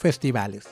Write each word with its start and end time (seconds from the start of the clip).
Festivales. 0.00 0.64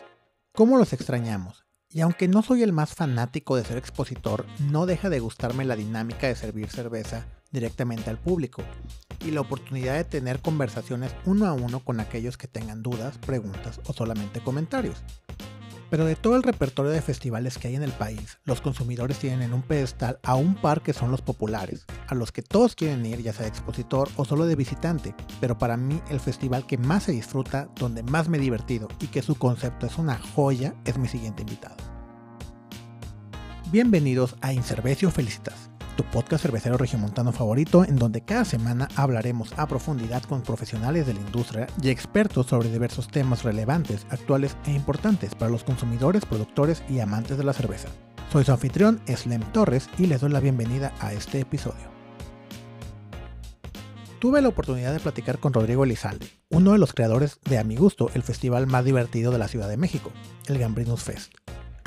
¿Cómo 0.55 0.79
los 0.79 0.95
extrañamos? 0.95 1.67
Y 1.91 2.01
aunque 2.01 2.29
no 2.29 2.41
soy 2.41 2.63
el 2.63 2.73
más 2.73 2.95
fanático 2.95 3.57
de 3.57 3.65
ser 3.65 3.77
expositor, 3.77 4.47
no 4.71 4.87
deja 4.87 5.11
de 5.11 5.21
gustarme 5.21 5.67
la 5.67 5.77
dinámica 5.77 6.29
de 6.29 6.35
servir 6.35 6.71
cerveza 6.71 7.27
directamente 7.51 8.09
al 8.09 8.17
público 8.17 8.63
y 9.21 9.31
la 9.31 9.43
oportunidad 9.43 9.97
de 9.97 10.05
tener 10.05 10.41
conversaciones 10.41 11.15
uno 11.27 11.45
a 11.45 11.53
uno 11.53 11.81
con 11.81 12.01
aquellos 12.01 12.39
que 12.39 12.49
tengan 12.49 12.83
dudas, 12.83 13.19
preguntas 13.19 13.83
o 13.87 13.93
solamente 13.93 14.41
comentarios. 14.41 15.03
Pero 15.91 16.05
de 16.05 16.17
todo 16.17 16.37
el 16.37 16.43
repertorio 16.43 16.91
de 16.91 17.01
festivales 17.01 17.57
que 17.57 17.69
hay 17.69 17.77
en 17.77 17.83
el 17.83 17.93
país, 17.93 18.39
los 18.45 18.61
consumidores 18.61 19.19
tienen 19.19 19.41
en 19.41 19.55
un 19.55 19.63
pedestal 19.63 20.19
a 20.23 20.35
un 20.35 20.55
par 20.55 20.83
que 20.83 20.93
son 20.93 21.11
los 21.11 21.23
populares, 21.23 21.87
a 22.09 22.15
los 22.15 22.31
que 22.31 22.43
todos 22.43 22.75
quieren 22.75 23.07
ir 23.07 23.23
ya 23.23 23.33
sea 23.33 23.45
de 23.45 23.49
expositor 23.49 24.09
o 24.17 24.25
solo 24.27 24.45
de 24.45 24.55
visitante, 24.57 25.15
pero 25.41 25.57
para 25.57 25.79
mí 25.79 26.03
el 26.11 26.21
festival 26.21 26.67
que 26.67 26.77
más 26.77 27.05
se 27.05 27.13
disfruta, 27.13 27.71
donde 27.77 28.03
más 28.03 28.29
me 28.29 28.37
he 28.37 28.41
divertido 28.41 28.89
y 29.01 29.07
que 29.07 29.23
su 29.23 29.37
concepto 29.37 29.87
es 29.87 29.97
una 29.97 30.19
joya 30.19 30.75
es 30.85 30.99
mi 30.99 31.09
siguiente 31.09 31.43
invitado. 31.43 31.77
Bienvenidos 33.71 34.37
a 34.41 34.53
Incervecio 34.53 35.11
Felicitas, 35.11 35.68
tu 35.99 36.05
podcast 36.05 36.43
cervecero 36.43 36.79
regiomontano 36.79 37.33
favorito 37.33 37.85
en 37.85 37.97
donde 37.97 38.21
cada 38.21 38.45
semana 38.45 38.87
hablaremos 38.95 39.53
a 39.59 39.67
profundidad 39.67 40.23
con 40.23 40.43
profesionales 40.43 41.09
de 41.09 41.15
la 41.15 41.21
industria 41.21 41.67
y 41.83 41.89
expertos 41.89 42.47
sobre 42.47 42.71
diversos 42.71 43.09
temas 43.09 43.43
relevantes, 43.43 44.07
actuales 44.09 44.57
e 44.67 44.71
importantes 44.71 45.35
para 45.35 45.51
los 45.51 45.65
consumidores, 45.65 46.25
productores 46.25 46.85
y 46.89 47.01
amantes 47.01 47.37
de 47.37 47.43
la 47.43 47.53
cerveza. 47.53 47.89
Soy 48.31 48.45
su 48.45 48.53
anfitrión, 48.53 49.01
Slem 49.09 49.43
Torres, 49.51 49.91
y 49.99 50.07
les 50.07 50.21
doy 50.21 50.31
la 50.31 50.39
bienvenida 50.39 50.93
a 51.01 51.13
este 51.13 51.41
episodio. 51.41 51.91
Tuve 54.21 54.41
la 54.41 54.49
oportunidad 54.49 54.93
de 54.93 55.01
platicar 55.01 55.41
con 55.41 55.53
Rodrigo 55.53 55.83
Elizalde, 55.83 56.31
uno 56.49 56.73
de 56.73 56.79
los 56.79 56.93
creadores 56.93 57.41
de 57.43 57.59
A 57.59 57.65
Mi 57.65 57.75
Gusto, 57.75 58.09
el 58.15 58.23
festival 58.23 58.69
más 58.69 58.85
divertido 58.85 59.33
de 59.33 59.39
la 59.39 59.49
Ciudad 59.49 59.69
de 59.69 59.77
México, 59.77 60.13
el 60.47 60.59
Gambrinus 60.59 61.03
Fest. 61.03 61.33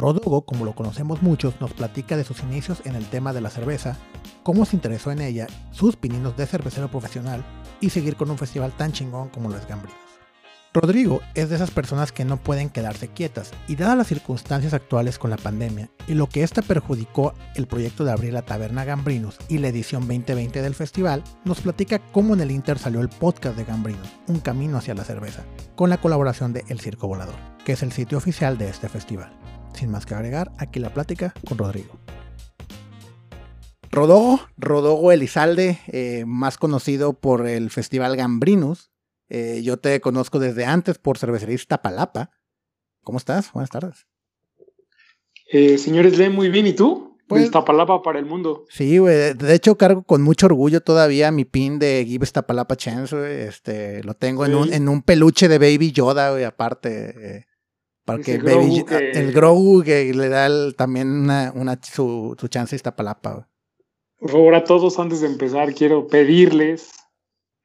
Rodrigo, 0.02 0.42
como 0.42 0.66
lo 0.66 0.74
conocemos 0.74 1.22
muchos, 1.22 1.62
nos 1.62 1.74
platica 1.74 2.18
de 2.18 2.24
sus 2.24 2.42
inicios 2.42 2.82
en 2.86 2.96
el 2.96 3.06
tema 3.06 3.34
de 3.34 3.42
la 3.42 3.52
cerveza, 3.52 3.98
cómo 4.42 4.66
se 4.66 4.76
interesó 4.76 5.12
en 5.12 5.22
ella, 5.22 5.46
sus 5.70 5.96
pininos 5.96 6.36
de 6.36 6.48
cervecero 6.48 6.90
profesional 6.90 7.46
y 7.80 7.92
seguir 7.92 8.16
con 8.16 8.32
un 8.32 8.40
festival 8.40 8.72
tan 8.72 8.94
chingón 8.94 9.30
como 9.30 9.50
lo 9.50 9.58
es 9.58 9.68
Gambrinos. 9.68 10.02
Rodrigo 10.74 11.20
es 11.36 11.50
de 11.50 11.56
esas 11.56 11.70
personas 11.70 12.12
que 12.12 12.26
no 12.26 12.38
pueden 12.38 12.70
quedarse 12.70 13.10
quietas 13.10 13.52
y 13.68 13.76
dadas 13.76 13.96
las 13.96 14.08
circunstancias 14.08 14.74
actuales 14.74 15.20
con 15.20 15.30
la 15.30 15.38
pandemia 15.38 15.92
y 16.08 16.16
lo 16.16 16.28
que 16.28 16.42
esta 16.42 16.64
perjudicó 16.64 17.36
el 17.56 17.68
proyecto 17.68 18.04
de 18.04 18.12
abrir 18.12 18.34
la 18.34 18.42
taberna 18.42 18.86
Gambrinos 18.86 19.38
y 19.50 19.60
la 19.60 19.68
edición 19.68 20.08
2020 20.08 20.64
del 20.64 20.74
festival, 20.74 21.24
nos 21.46 21.62
platica 21.62 22.00
cómo 22.12 22.34
en 22.34 22.42
el 22.42 22.50
Inter 22.50 22.80
salió 22.80 23.02
el 23.02 23.10
podcast 23.10 23.56
de 23.56 23.66
Gambrinos, 23.66 24.08
Un 24.28 24.40
Camino 24.40 24.78
hacia 24.78 24.96
la 24.96 25.04
Cerveza, 25.04 25.44
con 25.76 25.92
la 25.92 26.00
colaboración 26.00 26.54
de 26.54 26.64
El 26.70 26.80
Circo 26.80 27.08
Volador, 27.08 27.36
que 27.66 27.74
es 27.74 27.84
el 27.84 27.92
sitio 27.92 28.18
oficial 28.18 28.58
de 28.58 28.70
este 28.70 28.90
festival. 28.90 29.41
Sin 29.74 29.90
más 29.90 30.06
que 30.06 30.14
agregar, 30.14 30.52
aquí 30.58 30.80
la 30.80 30.94
plática 30.94 31.34
con 31.48 31.58
Rodrigo. 31.58 32.00
Rodogo, 33.92 34.40
Rodogo 34.58 35.12
Elizalde, 35.12 35.80
eh, 35.88 36.24
más 36.26 36.58
conocido 36.58 37.14
por 37.14 37.48
el 37.48 37.70
Festival 37.70 38.16
Gambrinus. 38.16 38.92
Eh, 39.28 39.62
yo 39.64 39.78
te 39.78 40.00
conozco 40.00 40.40
desde 40.40 40.66
antes 40.66 40.98
por 40.98 41.18
Cervecería 41.18 41.58
Palapa. 41.82 42.32
¿Cómo 43.04 43.18
estás? 43.18 43.52
Buenas 43.52 43.70
tardes. 43.70 44.08
Eh, 45.52 45.78
señores, 45.78 46.18
lee 46.18 46.30
muy 46.30 46.50
bien. 46.50 46.68
¿Y 46.68 46.74
tú? 46.74 47.18
Pues, 47.28 47.44
Iztapalapa 47.44 48.02
para 48.02 48.20
el 48.20 48.26
mundo. 48.26 48.66
Sí, 48.70 48.98
güey. 48.98 49.34
De 49.34 49.54
hecho, 49.54 49.78
cargo 49.78 50.04
con 50.04 50.22
mucho 50.22 50.48
orgullo 50.48 50.82
todavía 50.82 51.32
mi 51.32 51.46
pin 51.46 51.80
de 51.80 52.06
Give 52.06 52.24
Iztapalapa 52.24 52.76
Chance, 52.76 53.48
Este, 53.48 54.04
lo 54.04 54.16
tengo 54.16 54.46
en, 54.46 54.56
un, 54.56 54.74
en 54.74 54.90
un 54.90 55.02
peluche 55.02 55.48
de 55.48 55.58
Baby 55.58 55.94
Yoda, 55.94 56.32
güey, 56.32 56.44
aparte. 56.44 57.48
Para 58.06 58.22
que, 58.22 58.38
Baby, 58.40 58.84
el 59.14 59.32
Grogu 59.32 59.84
que 59.84 60.14
le 60.14 60.30
da 60.30 60.72
también 60.74 61.08
una, 61.08 61.52
una, 61.56 61.80
su, 61.82 62.36
su 62.40 62.48
chance 62.48 62.76
a 62.76 62.78
Iztapalapa, 62.78 63.48
Por 64.18 64.32
favor, 64.32 64.56
a 64.56 64.64
todos, 64.64 64.98
antes 64.98 65.22
de 65.22 65.28
empezar, 65.28 65.74
quiero 65.74 66.08
pedirles 66.08 66.92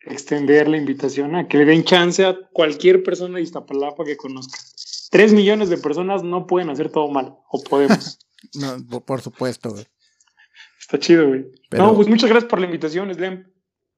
extender 0.00 0.68
la 0.68 0.76
invitación 0.76 1.34
a 1.34 1.48
que 1.48 1.58
le 1.58 1.64
den 1.64 1.84
chance 1.84 2.24
a 2.24 2.36
cualquier 2.52 3.02
persona 3.02 3.36
de 3.36 3.42
Iztapalapa 3.42 4.04
que 4.04 4.16
conozca. 4.16 4.58
Tres 5.10 5.32
millones 5.32 5.68
de 5.68 5.78
personas 5.78 6.22
no 6.22 6.46
pueden 6.46 6.70
hacer 6.70 6.90
todo 6.90 7.08
mal, 7.08 7.34
o 7.50 7.62
podemos. 7.62 8.18
no, 8.54 9.00
por 9.00 9.20
supuesto, 9.20 9.70
güey. 9.70 9.86
Está 10.80 10.98
chido, 10.98 11.28
güey. 11.28 11.46
No, 11.72 11.94
pues 11.96 12.08
muchas 12.08 12.30
gracias 12.30 12.48
por 12.48 12.60
la 12.60 12.66
invitación, 12.66 13.12
Slem. 13.12 13.44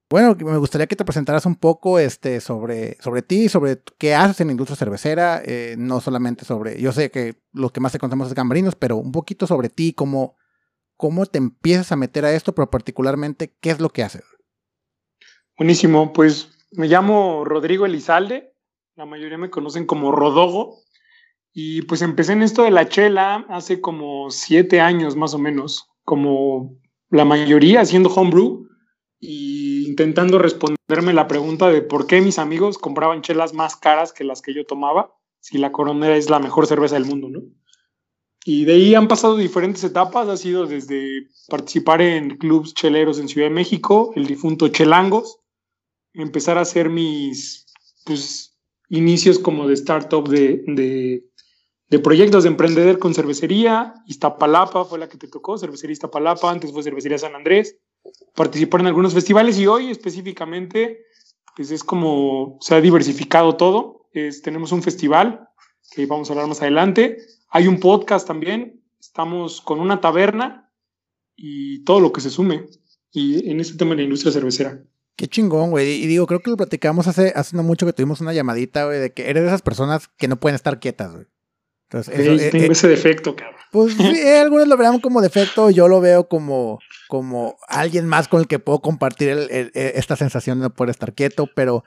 Bueno, 0.09 0.35
me 0.39 0.57
gustaría 0.57 0.87
que 0.87 0.95
te 0.95 1.05
presentaras 1.05 1.45
un 1.45 1.55
poco 1.55 1.99
este, 1.99 2.41
sobre, 2.41 2.97
sobre 2.99 3.21
ti, 3.21 3.47
sobre 3.47 3.79
qué 3.99 4.15
haces 4.15 4.41
en 4.41 4.47
la 4.47 4.53
industria 4.53 4.75
cervecera, 4.75 5.39
eh, 5.45 5.75
no 5.77 6.01
solamente 6.01 6.45
sobre, 6.45 6.81
yo 6.81 6.91
sé 6.91 7.11
que 7.11 7.35
lo 7.53 7.69
que 7.69 7.79
más 7.79 7.91
te 7.91 7.99
contamos 7.99 8.27
es 8.27 8.33
Gambrinos, 8.33 8.73
pero 8.73 8.97
un 8.97 9.11
poquito 9.11 9.45
sobre 9.45 9.69
ti, 9.69 9.93
cómo, 9.93 10.35
cómo 10.97 11.27
te 11.27 11.37
empiezas 11.37 11.91
a 11.91 11.95
meter 11.95 12.25
a 12.25 12.33
esto, 12.33 12.55
pero 12.55 12.71
particularmente, 12.71 13.53
¿qué 13.61 13.69
es 13.69 13.79
lo 13.79 13.89
que 13.89 14.01
haces? 14.01 14.23
Buenísimo, 15.55 16.11
pues 16.11 16.49
me 16.71 16.87
llamo 16.87 17.45
Rodrigo 17.45 17.85
Elizalde, 17.85 18.55
la 18.95 19.05
mayoría 19.05 19.37
me 19.37 19.51
conocen 19.51 19.85
como 19.85 20.11
Rodogo, 20.11 20.79
y 21.53 21.83
pues 21.83 22.01
empecé 22.01 22.33
en 22.33 22.41
esto 22.41 22.63
de 22.63 22.71
la 22.71 22.89
chela 22.89 23.45
hace 23.47 23.79
como 23.79 24.31
siete 24.31 24.81
años 24.81 25.15
más 25.15 25.35
o 25.35 25.39
menos, 25.39 25.87
como 26.03 26.79
la 27.11 27.25
mayoría 27.25 27.81
haciendo 27.81 28.09
homebrew 28.09 28.67
y 29.19 29.68
intentando 29.99 30.39
responderme 30.39 31.13
la 31.13 31.27
pregunta 31.27 31.69
de 31.69 31.81
por 31.81 32.07
qué 32.07 32.21
mis 32.21 32.39
amigos 32.39 32.77
compraban 32.77 33.21
chelas 33.21 33.53
más 33.53 33.75
caras 33.75 34.13
que 34.13 34.23
las 34.23 34.41
que 34.41 34.53
yo 34.53 34.65
tomaba, 34.65 35.13
si 35.41 35.57
la 35.57 35.73
coronera 35.73 36.15
es 36.15 36.29
la 36.29 36.39
mejor 36.39 36.67
cerveza 36.67 36.95
del 36.95 37.03
mundo, 37.03 37.27
¿no? 37.29 37.41
Y 38.45 38.63
de 38.63 38.73
ahí 38.73 38.95
han 38.95 39.09
pasado 39.09 39.35
diferentes 39.35 39.83
etapas, 39.83 40.29
ha 40.29 40.37
sido 40.37 40.65
desde 40.65 41.27
participar 41.49 42.01
en 42.01 42.37
clubs 42.37 42.73
cheleros 42.73 43.19
en 43.19 43.27
Ciudad 43.27 43.47
de 43.47 43.53
México, 43.53 44.13
el 44.15 44.25
difunto 44.25 44.69
Chelangos, 44.69 45.39
empezar 46.13 46.57
a 46.57 46.61
hacer 46.61 46.89
mis 46.89 47.65
pues, 48.05 48.57
inicios 48.87 49.37
como 49.37 49.67
de 49.67 49.73
startup 49.73 50.29
de, 50.29 50.63
de, 50.65 51.25
de, 51.89 51.99
proyectos 51.99 52.43
de 52.43 52.49
emprender 52.49 52.99
con 52.99 53.13
cervecería. 53.13 53.95
Iztapalapa 54.07 54.85
fue 54.85 54.97
la 54.97 55.09
que 55.09 55.17
te 55.17 55.27
tocó, 55.27 55.57
cervecería 55.57 55.91
Iztapalapa, 55.91 56.49
antes 56.49 56.71
fue 56.71 56.83
cervecería 56.83 57.17
San 57.17 57.35
Andrés. 57.35 57.77
Participar 58.35 58.81
en 58.81 58.87
algunos 58.87 59.13
festivales 59.13 59.57
y 59.59 59.67
hoy 59.67 59.91
específicamente 59.91 61.05
pues 61.55 61.71
es 61.71 61.83
como 61.83 62.57
se 62.61 62.75
ha 62.75 62.81
diversificado 62.81 63.57
todo. 63.57 64.07
Es, 64.13 64.41
tenemos 64.41 64.71
un 64.71 64.81
festival 64.81 65.49
que 65.91 66.05
vamos 66.05 66.29
a 66.29 66.33
hablar 66.33 66.47
más 66.47 66.61
adelante. 66.61 67.17
Hay 67.49 67.67
un 67.67 67.79
podcast 67.79 68.25
también. 68.25 68.81
Estamos 68.99 69.59
con 69.59 69.81
una 69.81 69.99
taberna 69.99 70.71
y 71.35 71.83
todo 71.83 71.99
lo 71.99 72.13
que 72.13 72.21
se 72.21 72.29
sume. 72.29 72.67
Y 73.11 73.49
en 73.49 73.59
este 73.59 73.77
tema 73.77 73.91
de 73.91 73.97
la 73.97 74.03
industria 74.03 74.31
cervecera. 74.31 74.81
Qué 75.17 75.27
chingón, 75.27 75.71
güey. 75.71 76.01
Y 76.01 76.07
digo, 76.07 76.27
creo 76.27 76.39
que 76.39 76.49
lo 76.49 76.55
platicamos 76.55 77.07
hace, 77.07 77.33
hace 77.35 77.57
mucho 77.57 77.85
que 77.85 77.91
tuvimos 77.91 78.21
una 78.21 78.31
llamadita, 78.31 78.85
güey, 78.85 78.99
de 78.99 79.11
que 79.11 79.29
eres 79.29 79.43
de 79.43 79.49
esas 79.49 79.61
personas 79.61 80.07
que 80.17 80.29
no 80.29 80.39
pueden 80.39 80.55
estar 80.55 80.79
quietas, 80.79 81.11
güey. 81.11 81.25
Entonces, 81.89 82.19
eso, 82.19 82.31
eh, 82.31 82.49
tengo 82.51 82.65
eh, 82.65 82.71
ese 82.71 82.87
defecto, 82.87 83.35
cabrón. 83.35 83.59
Pues 83.71 83.95
sí, 83.95 84.27
algunos 84.27 84.67
lo 84.67 84.77
verán 84.77 84.99
como 84.99 85.21
defecto, 85.21 85.69
yo 85.69 85.87
lo 85.87 86.01
veo 86.01 86.27
como, 86.27 86.79
como 87.07 87.57
alguien 87.67 88.07
más 88.07 88.27
con 88.27 88.41
el 88.41 88.47
que 88.47 88.59
puedo 88.59 88.79
compartir 88.79 89.47
esta 89.73 90.15
sensación 90.15 90.59
de 90.59 90.63
no 90.63 90.73
poder 90.73 90.89
estar 90.89 91.13
quieto, 91.13 91.47
pero 91.55 91.83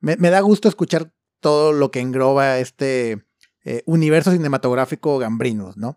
me, 0.00 0.16
da 0.16 0.40
gusto 0.40 0.68
escuchar 0.68 1.12
todo 1.40 1.72
lo 1.72 1.90
que 1.90 2.00
engloba 2.00 2.58
este 2.58 3.22
eh, 3.64 3.82
universo 3.86 4.30
cinematográfico 4.30 5.18
gambrinos, 5.18 5.76
¿no? 5.76 5.96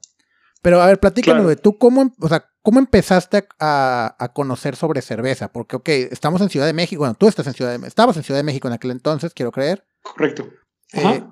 Pero 0.61 0.81
a 0.81 0.87
ver, 0.87 0.99
platícanos, 0.99 1.43
güey, 1.43 1.55
tú 1.55 1.77
cómo, 1.77 2.13
o 2.19 2.27
sea, 2.27 2.49
¿Cómo 2.61 2.79
empezaste 2.79 3.47
a, 3.59 4.31
conocer 4.35 4.75
sobre 4.75 5.01
cerveza? 5.01 5.51
Porque, 5.51 5.77
ok, 5.77 5.89
estamos 6.11 6.41
en 6.41 6.49
Ciudad 6.49 6.65
de 6.65 6.73
México, 6.73 6.99
bueno, 6.99 7.15
tú 7.15 7.27
estás 7.27 7.47
en 7.47 7.53
Ciudad 7.53 7.77
de 7.77 7.87
estabas 7.87 8.17
en 8.17 8.23
Ciudad 8.23 8.39
de 8.39 8.43
México 8.43 8.67
en 8.67 8.73
aquel 8.73 8.91
entonces, 8.91 9.33
quiero 9.33 9.51
creer. 9.51 9.85
Correcto. 10.03 10.49
Eh, 10.93 11.23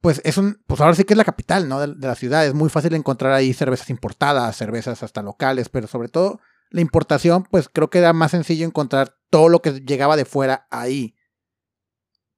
pues 0.00 0.20
es 0.24 0.38
un, 0.38 0.62
pues 0.66 0.80
ahora 0.80 0.94
sí 0.94 1.04
que 1.04 1.14
es 1.14 1.18
la 1.18 1.24
capital, 1.24 1.68
¿no? 1.68 1.80
De, 1.80 1.94
la 2.06 2.14
ciudad. 2.14 2.46
Es 2.46 2.54
muy 2.54 2.70
fácil 2.70 2.94
encontrar 2.94 3.32
ahí 3.32 3.52
cervezas 3.52 3.90
importadas, 3.90 4.56
cervezas 4.56 5.02
hasta 5.02 5.22
locales, 5.22 5.68
pero 5.68 5.86
sobre 5.86 6.08
todo 6.08 6.40
la 6.70 6.80
importación, 6.80 7.44
pues 7.50 7.68
creo 7.68 7.90
que 7.90 7.98
era 7.98 8.12
más 8.12 8.30
sencillo 8.30 8.64
encontrar 8.66 9.16
todo 9.28 9.48
lo 9.48 9.60
que 9.60 9.80
llegaba 9.80 10.16
de 10.16 10.24
fuera 10.24 10.66
ahí. 10.70 11.14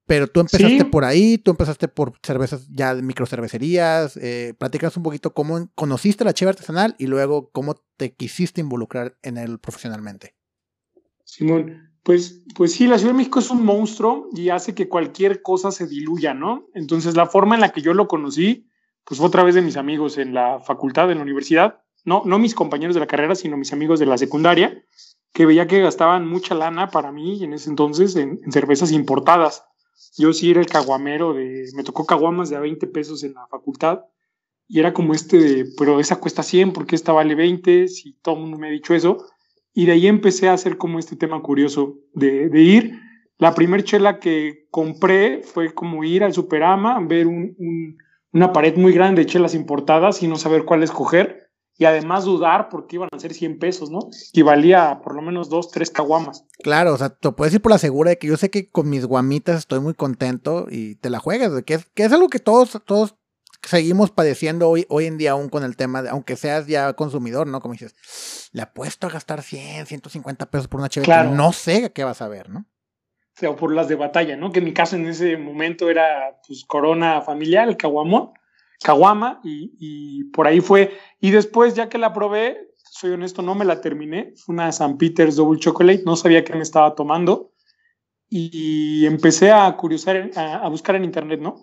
Pero 0.06 0.26
tú 0.26 0.40
empezaste 0.40 0.84
por 0.84 1.04
ahí, 1.04 1.38
tú 1.38 1.52
empezaste 1.52 1.87
por 1.87 2.14
cervezas 2.22 2.66
ya 2.69 2.94
de 2.94 3.02
microcervecerías. 3.02 4.16
Eh, 4.16 4.54
platicas 4.58 4.96
un 4.96 5.04
poquito 5.04 5.32
cómo 5.32 5.70
conociste 5.75 6.25
la 6.25 6.34
cheve 6.34 6.50
artesanal 6.50 6.96
y 6.98 7.06
luego 7.06 7.50
cómo 7.50 7.76
te 7.96 8.14
quisiste 8.14 8.60
involucrar 8.60 9.16
en 9.22 9.38
él 9.38 9.60
profesionalmente. 9.60 10.34
Simón, 11.25 11.91
pues, 12.02 12.43
pues 12.56 12.72
sí, 12.72 12.87
la 12.87 12.99
Ciudad 12.99 13.12
de 13.12 13.19
México 13.19 13.38
es 13.38 13.50
un 13.50 13.64
monstruo 13.64 14.28
y 14.34 14.49
hace 14.49 14.75
que 14.75 14.88
cualquier 14.88 15.43
cosa 15.43 15.70
se 15.70 15.87
diluya, 15.87 16.34
¿no? 16.34 16.66
Entonces, 16.75 17.16
la 17.16 17.26
forma 17.26 17.54
en 17.54 17.60
la 17.60 17.70
que 17.70 17.82
yo 17.82 17.94
lo 17.94 18.08
conocí, 18.08 18.69
pues 19.04 19.19
fue 19.19 19.28
a 19.28 19.31
través 19.31 19.54
de 19.54 19.62
mis 19.62 19.76
amigos 19.76 20.19
en 20.19 20.34
la 20.34 20.60
facultad, 20.60 21.10
en 21.10 21.19
la 21.19 21.25
universidad. 21.25 21.81
No, 22.04 22.22
no 22.25 22.38
mis 22.38 22.54
compañeros 22.54 22.94
de 22.94 23.00
la 23.00 23.06
carrera, 23.06 23.34
sino 23.34 23.56
mis 23.56 23.72
amigos 23.72 24.00
de 24.00 24.06
la 24.06 24.19
secundaria, 24.19 24.84
que 25.32 25.46
veía 25.46 25.66
que 25.66 25.81
gastaban 25.81 26.26
mucha 26.26 26.54
lana 26.54 26.88
para 26.90 27.12
mí 27.12 27.43
en 27.43 27.54
ese 27.54 27.70
entonces 27.70 28.16
en 28.16 28.40
cervezas 28.52 28.93
importadas 28.93 29.64
Yo 30.19 30.32
sí 30.32 30.50
era 30.50 30.60
el 30.60 30.66
caguamero 30.66 31.32
de, 31.32 31.70
me 31.75 31.84
tocó 31.84 32.04
caguamas 32.04 32.50
de 32.50 32.56
a 32.56 32.60
20 32.60 32.87
pesos 32.88 33.22
en 33.25 33.34
la 33.34 33.46
facultad 33.46 34.00
y 34.69 34.81
era 34.81 34.94
como 34.94 35.12
este 35.12 35.38
de, 35.38 35.66
pero 35.76 36.00
esa 36.00 36.19
cuesta 36.19 36.43
100, 36.43 36.72
porque 36.72 36.96
esta 36.96 37.12
vale 37.12 37.34
20? 37.34 37.88
Si 37.88 38.14
todo 38.22 38.37
el 38.37 38.40
mundo 38.40 38.58
me 38.58 38.69
ha 38.69 38.70
dicho 38.70 38.94
eso. 38.94 39.26
Y 39.74 39.86
de 39.86 39.92
ahí 39.92 40.06
empecé 40.06 40.48
a 40.48 40.52
hacer 40.52 40.76
como 40.76 40.98
este 40.98 41.16
tema 41.16 41.40
curioso 41.42 41.98
de, 42.12 42.50
ir. 42.60 43.00
La 43.38 43.54
primer 43.54 43.84
chela 43.84 44.19
que 44.19 44.66
compré 44.70 45.42
fue 45.42 45.74
como 45.74 46.04
ir 46.04 46.24
al 46.24 46.34
Superama, 46.34 47.00
ver 47.00 47.26
un, 47.26 47.54
un, 47.58 47.96
una 48.32 48.52
pared 48.52 48.76
muy 48.76 48.92
grande 48.92 49.22
de 49.22 49.26
chelas 49.26 49.54
importadas 49.54 50.22
y 50.22 50.28
no 50.28 50.36
saber 50.36 50.64
cuál 50.64 50.82
escoger. 50.82 51.50
Y 51.78 51.86
además 51.86 52.24
dudar 52.24 52.69
porque 52.69 52.96
iban 52.96 53.08
a 53.10 53.19
ser 53.19 53.32
100 53.32 53.58
pesos, 53.58 53.90
¿no? 53.90 54.00
Y 54.32 54.42
valía 54.42 55.00
por 55.02 55.16
lo 55.16 55.22
menos 55.22 55.48
dos, 55.48 55.70
tres 55.70 55.90
caguamas. 55.90 56.44
Claro, 56.62 56.92
o 56.92 56.98
sea, 56.98 57.08
te 57.08 57.32
puedes 57.32 57.54
ir 57.54 57.62
por 57.62 57.72
la 57.72 57.78
segura 57.78 58.10
de 58.10 58.18
que 58.18 58.26
yo 58.26 58.36
sé 58.36 58.50
que 58.50 58.70
con 58.70 58.90
mis 58.90 59.06
guamitas 59.06 59.58
estoy 59.58 59.80
muy 59.80 59.94
contento 59.94 60.66
y 60.70 60.96
te 60.96 61.08
la 61.08 61.18
juegas, 61.18 61.50
que 61.64 61.75
es, 61.75 61.86
que 61.94 62.04
es 62.04 62.12
algo 62.12 62.28
que 62.28 62.38
todos, 62.38 62.78
todos 62.84 63.16
seguimos 63.62 64.11
padeciendo 64.11 64.69
hoy, 64.69 64.87
hoy 64.88 65.06
en 65.06 65.19
día 65.19 65.32
aún 65.32 65.49
con 65.49 65.64
el 65.64 65.76
tema, 65.76 66.03
de, 66.03 66.11
aunque 66.11 66.37
seas 66.37 66.67
ya 66.67 66.93
consumidor, 66.94 67.47
¿no? 67.47 67.61
Como 67.61 67.75
dices, 67.75 68.50
le 68.53 68.62
apuesto 68.62 69.06
a 69.06 69.11
gastar 69.11 69.43
100, 69.43 69.87
150 69.87 70.50
pesos 70.50 70.69
por 70.69 70.81
una 70.81 70.88
chévere 70.88 71.06
claro. 71.06 71.31
no 71.31 71.53
sé 71.53 71.93
qué 71.93 72.05
vas 72.05 72.23
a 72.23 72.29
ver, 72.29 72.50
¿no? 72.50 72.61
O 72.61 73.35
sea, 73.35 73.56
por 73.56 73.73
las 73.73 73.88
de 73.88 73.94
batalla, 73.94 74.37
¿no? 74.37 74.53
Que 74.53 74.59
en 74.59 74.67
mi 74.67 74.75
caso 74.75 74.97
en 74.97 75.06
ese 75.06 75.37
momento 75.38 75.88
era, 75.88 76.38
pues, 76.47 76.64
Corona 76.64 77.23
familiar, 77.23 77.67
el 77.67 77.79
caguamón, 77.79 78.32
caguama, 78.82 79.41
y, 79.43 79.75
y 79.79 80.25
por 80.25 80.47
ahí 80.47 80.61
fue. 80.61 80.99
Y 81.19 81.31
después, 81.31 81.75
ya 81.75 81.88
que 81.88 81.97
la 81.97 82.12
probé, 82.12 82.59
soy 82.91 83.12
honesto, 83.12 83.41
no 83.41 83.55
me 83.55 83.64
la 83.64 83.81
terminé. 83.81 84.35
Fue 84.37 84.53
una 84.53 84.70
San 84.70 84.99
Peter's 84.99 85.37
Double 85.37 85.59
Chocolate, 85.59 86.03
no 86.05 86.14
sabía 86.17 86.44
qué 86.44 86.53
me 86.53 86.62
estaba 86.62 86.94
tomando. 86.94 87.53
Y 88.29 89.06
empecé 89.06 89.50
a 89.50 89.75
curiosar, 89.76 90.31
a, 90.37 90.56
a 90.56 90.69
buscar 90.69 90.97
en 90.97 91.05
internet, 91.05 91.41
¿no? 91.41 91.62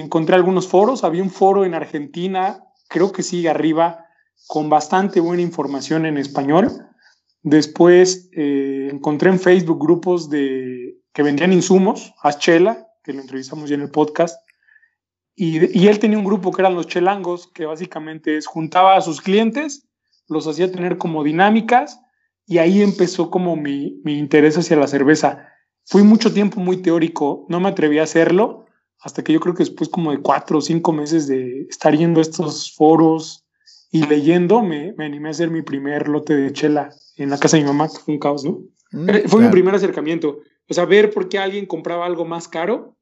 Encontré 0.00 0.34
algunos 0.34 0.68
foros, 0.68 1.04
había 1.04 1.22
un 1.22 1.30
foro 1.30 1.64
en 1.64 1.74
Argentina, 1.74 2.64
creo 2.88 3.12
que 3.12 3.22
sigue 3.22 3.48
arriba, 3.48 4.06
con 4.46 4.68
bastante 4.68 5.20
buena 5.20 5.42
información 5.42 6.06
en 6.06 6.18
español. 6.18 6.70
Después 7.42 8.30
eh, 8.32 8.88
encontré 8.92 9.30
en 9.30 9.38
Facebook 9.38 9.80
grupos 9.80 10.30
de, 10.30 10.96
que 11.12 11.22
vendían 11.22 11.52
insumos, 11.52 12.14
Chela, 12.38 12.86
que 13.04 13.12
lo 13.12 13.20
entrevistamos 13.20 13.68
ya 13.68 13.74
en 13.74 13.82
el 13.82 13.90
podcast, 13.90 14.38
y, 15.34 15.78
y, 15.78 15.88
él 15.88 15.98
tenía 15.98 16.18
un 16.18 16.26
grupo 16.26 16.52
que 16.52 16.60
eran 16.60 16.74
los 16.74 16.86
chelangos, 16.86 17.50
que 17.54 17.64
básicamente 17.64 18.36
es, 18.36 18.46
juntaba 18.46 18.96
a 18.96 19.00
sus 19.00 19.22
clientes, 19.22 19.88
los 20.28 20.46
hacía 20.46 20.70
tener 20.70 20.98
como 20.98 21.24
dinámicas, 21.24 22.00
y 22.46 22.58
ahí 22.58 22.82
empezó 22.82 23.30
como 23.30 23.56
mi, 23.56 24.00
mi 24.04 24.18
interés 24.18 24.58
hacia 24.58 24.76
la 24.76 24.86
cerveza. 24.86 25.48
Fui 25.84 26.02
mucho 26.02 26.32
tiempo 26.34 26.60
muy 26.60 26.82
teórico, 26.82 27.46
no 27.48 27.60
me 27.60 27.70
atreví 27.70 27.98
a 27.98 28.02
hacerlo, 28.02 28.66
hasta 29.02 29.24
que 29.24 29.32
yo 29.32 29.40
creo 29.40 29.54
que 29.54 29.64
después 29.64 29.88
como 29.88 30.12
de 30.12 30.18
cuatro 30.18 30.58
o 30.58 30.60
cinco 30.60 30.92
meses 30.92 31.26
de 31.26 31.66
estar 31.68 31.96
yendo 31.96 32.20
a 32.20 32.22
estos 32.22 32.72
foros 32.74 33.44
y 33.90 34.06
leyendo, 34.06 34.62
me, 34.62 34.92
me 34.92 35.04
animé 35.04 35.28
a 35.28 35.32
hacer 35.32 35.50
mi 35.50 35.62
primer 35.62 36.08
lote 36.08 36.34
de 36.34 36.52
chela 36.52 36.90
en 37.16 37.30
la 37.30 37.38
casa 37.38 37.56
de 37.56 37.64
mi 37.64 37.68
mamá, 37.68 37.88
que 37.88 37.98
fue 37.98 38.14
un 38.14 38.20
caos, 38.20 38.44
¿no? 38.44 38.62
Mm, 38.92 39.06
fue 39.06 39.22
claro. 39.22 39.40
mi 39.40 39.50
primer 39.50 39.74
acercamiento. 39.74 40.38
O 40.68 40.74
sea, 40.74 40.84
ver 40.84 41.10
por 41.10 41.28
qué 41.28 41.38
alguien 41.38 41.66
compraba 41.66 42.06
algo 42.06 42.24
más 42.24 42.48
caro, 42.48 42.96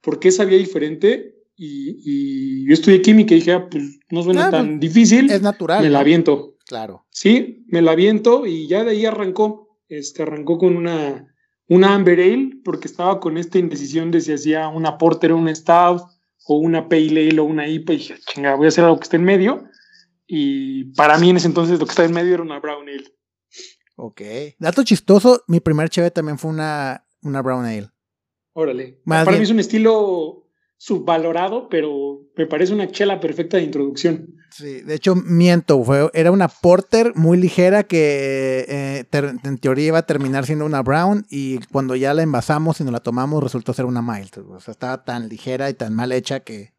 por 0.00 0.20
qué 0.20 0.30
sabía 0.30 0.58
diferente. 0.58 1.36
Y, 1.54 1.98
y 2.04 2.66
yo 2.66 2.72
estudié 2.72 3.02
química 3.02 3.34
y 3.34 3.38
dije, 3.38 3.52
ah, 3.52 3.68
pues 3.68 3.98
no 4.10 4.22
suena 4.22 4.46
ah, 4.46 4.50
tan 4.50 4.68
pues, 4.68 4.80
difícil. 4.80 5.30
Es 5.30 5.42
natural. 5.42 5.82
Me 5.82 5.90
la 5.90 6.00
aviento. 6.00 6.56
Claro. 6.66 7.04
Sí, 7.10 7.66
me 7.68 7.82
la 7.82 7.92
aviento 7.92 8.46
y 8.46 8.68
ya 8.68 8.84
de 8.84 8.92
ahí 8.92 9.04
arrancó. 9.04 9.78
Este, 9.88 10.22
arrancó 10.22 10.56
con 10.56 10.76
una 10.76 11.31
una 11.68 11.94
Amber 11.94 12.20
Ale, 12.20 12.60
porque 12.64 12.88
estaba 12.88 13.20
con 13.20 13.38
esta 13.38 13.58
indecisión 13.58 14.10
de 14.10 14.20
si 14.20 14.32
hacía 14.32 14.68
una 14.68 14.98
Porter 14.98 15.32
o 15.32 15.36
una 15.36 15.54
Stout, 15.54 16.02
o 16.46 16.56
una 16.56 16.88
Pale 16.88 17.28
Ale 17.30 17.40
o 17.40 17.44
una 17.44 17.68
IPA, 17.68 17.92
y 17.92 17.96
dije, 17.96 18.14
chinga, 18.26 18.54
voy 18.54 18.66
a 18.66 18.68
hacer 18.68 18.84
algo 18.84 18.98
que 18.98 19.04
esté 19.04 19.16
en 19.16 19.24
medio. 19.24 19.64
Y 20.26 20.84
para 20.94 21.18
mí 21.18 21.30
en 21.30 21.36
ese 21.36 21.46
entonces 21.46 21.78
lo 21.78 21.86
que 21.86 21.90
estaba 21.90 22.08
en 22.08 22.14
medio 22.14 22.34
era 22.34 22.42
una 22.42 22.58
Brown 22.58 22.88
Ale. 22.88 23.14
Ok. 23.96 24.22
Dato 24.58 24.82
chistoso, 24.82 25.44
mi 25.46 25.60
primer 25.60 25.88
cheve 25.90 26.10
también 26.10 26.38
fue 26.38 26.50
una, 26.50 27.06
una 27.22 27.42
Brown 27.42 27.64
Ale. 27.64 27.90
Órale. 28.54 29.00
Más 29.04 29.24
para 29.24 29.32
bien. 29.32 29.40
mí 29.40 29.44
es 29.44 29.50
un 29.50 29.60
estilo 29.60 30.48
subvalorado, 30.76 31.68
pero 31.68 32.22
me 32.36 32.46
parece 32.46 32.72
una 32.72 32.90
chela 32.90 33.20
perfecta 33.20 33.56
de 33.56 33.64
introducción. 33.64 34.34
Sí, 34.52 34.82
de 34.82 34.94
hecho, 34.94 35.14
miento, 35.14 35.82
fue, 35.82 36.10
era 36.12 36.30
una 36.30 36.48
porter 36.48 37.14
muy 37.16 37.38
ligera 37.38 37.84
que 37.84 38.66
eh, 38.68 39.04
ter, 39.08 39.34
en 39.42 39.58
teoría 39.58 39.86
iba 39.86 39.98
a 39.98 40.06
terminar 40.06 40.44
siendo 40.44 40.66
una 40.66 40.82
brown 40.82 41.24
y 41.30 41.58
cuando 41.72 41.96
ya 41.96 42.12
la 42.12 42.22
envasamos 42.22 42.78
y 42.80 42.84
nos 42.84 42.92
la 42.92 43.00
tomamos 43.00 43.42
resultó 43.42 43.72
ser 43.72 43.86
una 43.86 44.02
mild. 44.02 44.36
O 44.50 44.60
sea, 44.60 44.72
estaba 44.72 45.04
tan 45.04 45.30
ligera 45.30 45.70
y 45.70 45.74
tan 45.74 45.94
mal 45.94 46.12
hecha 46.12 46.40
que... 46.40 46.72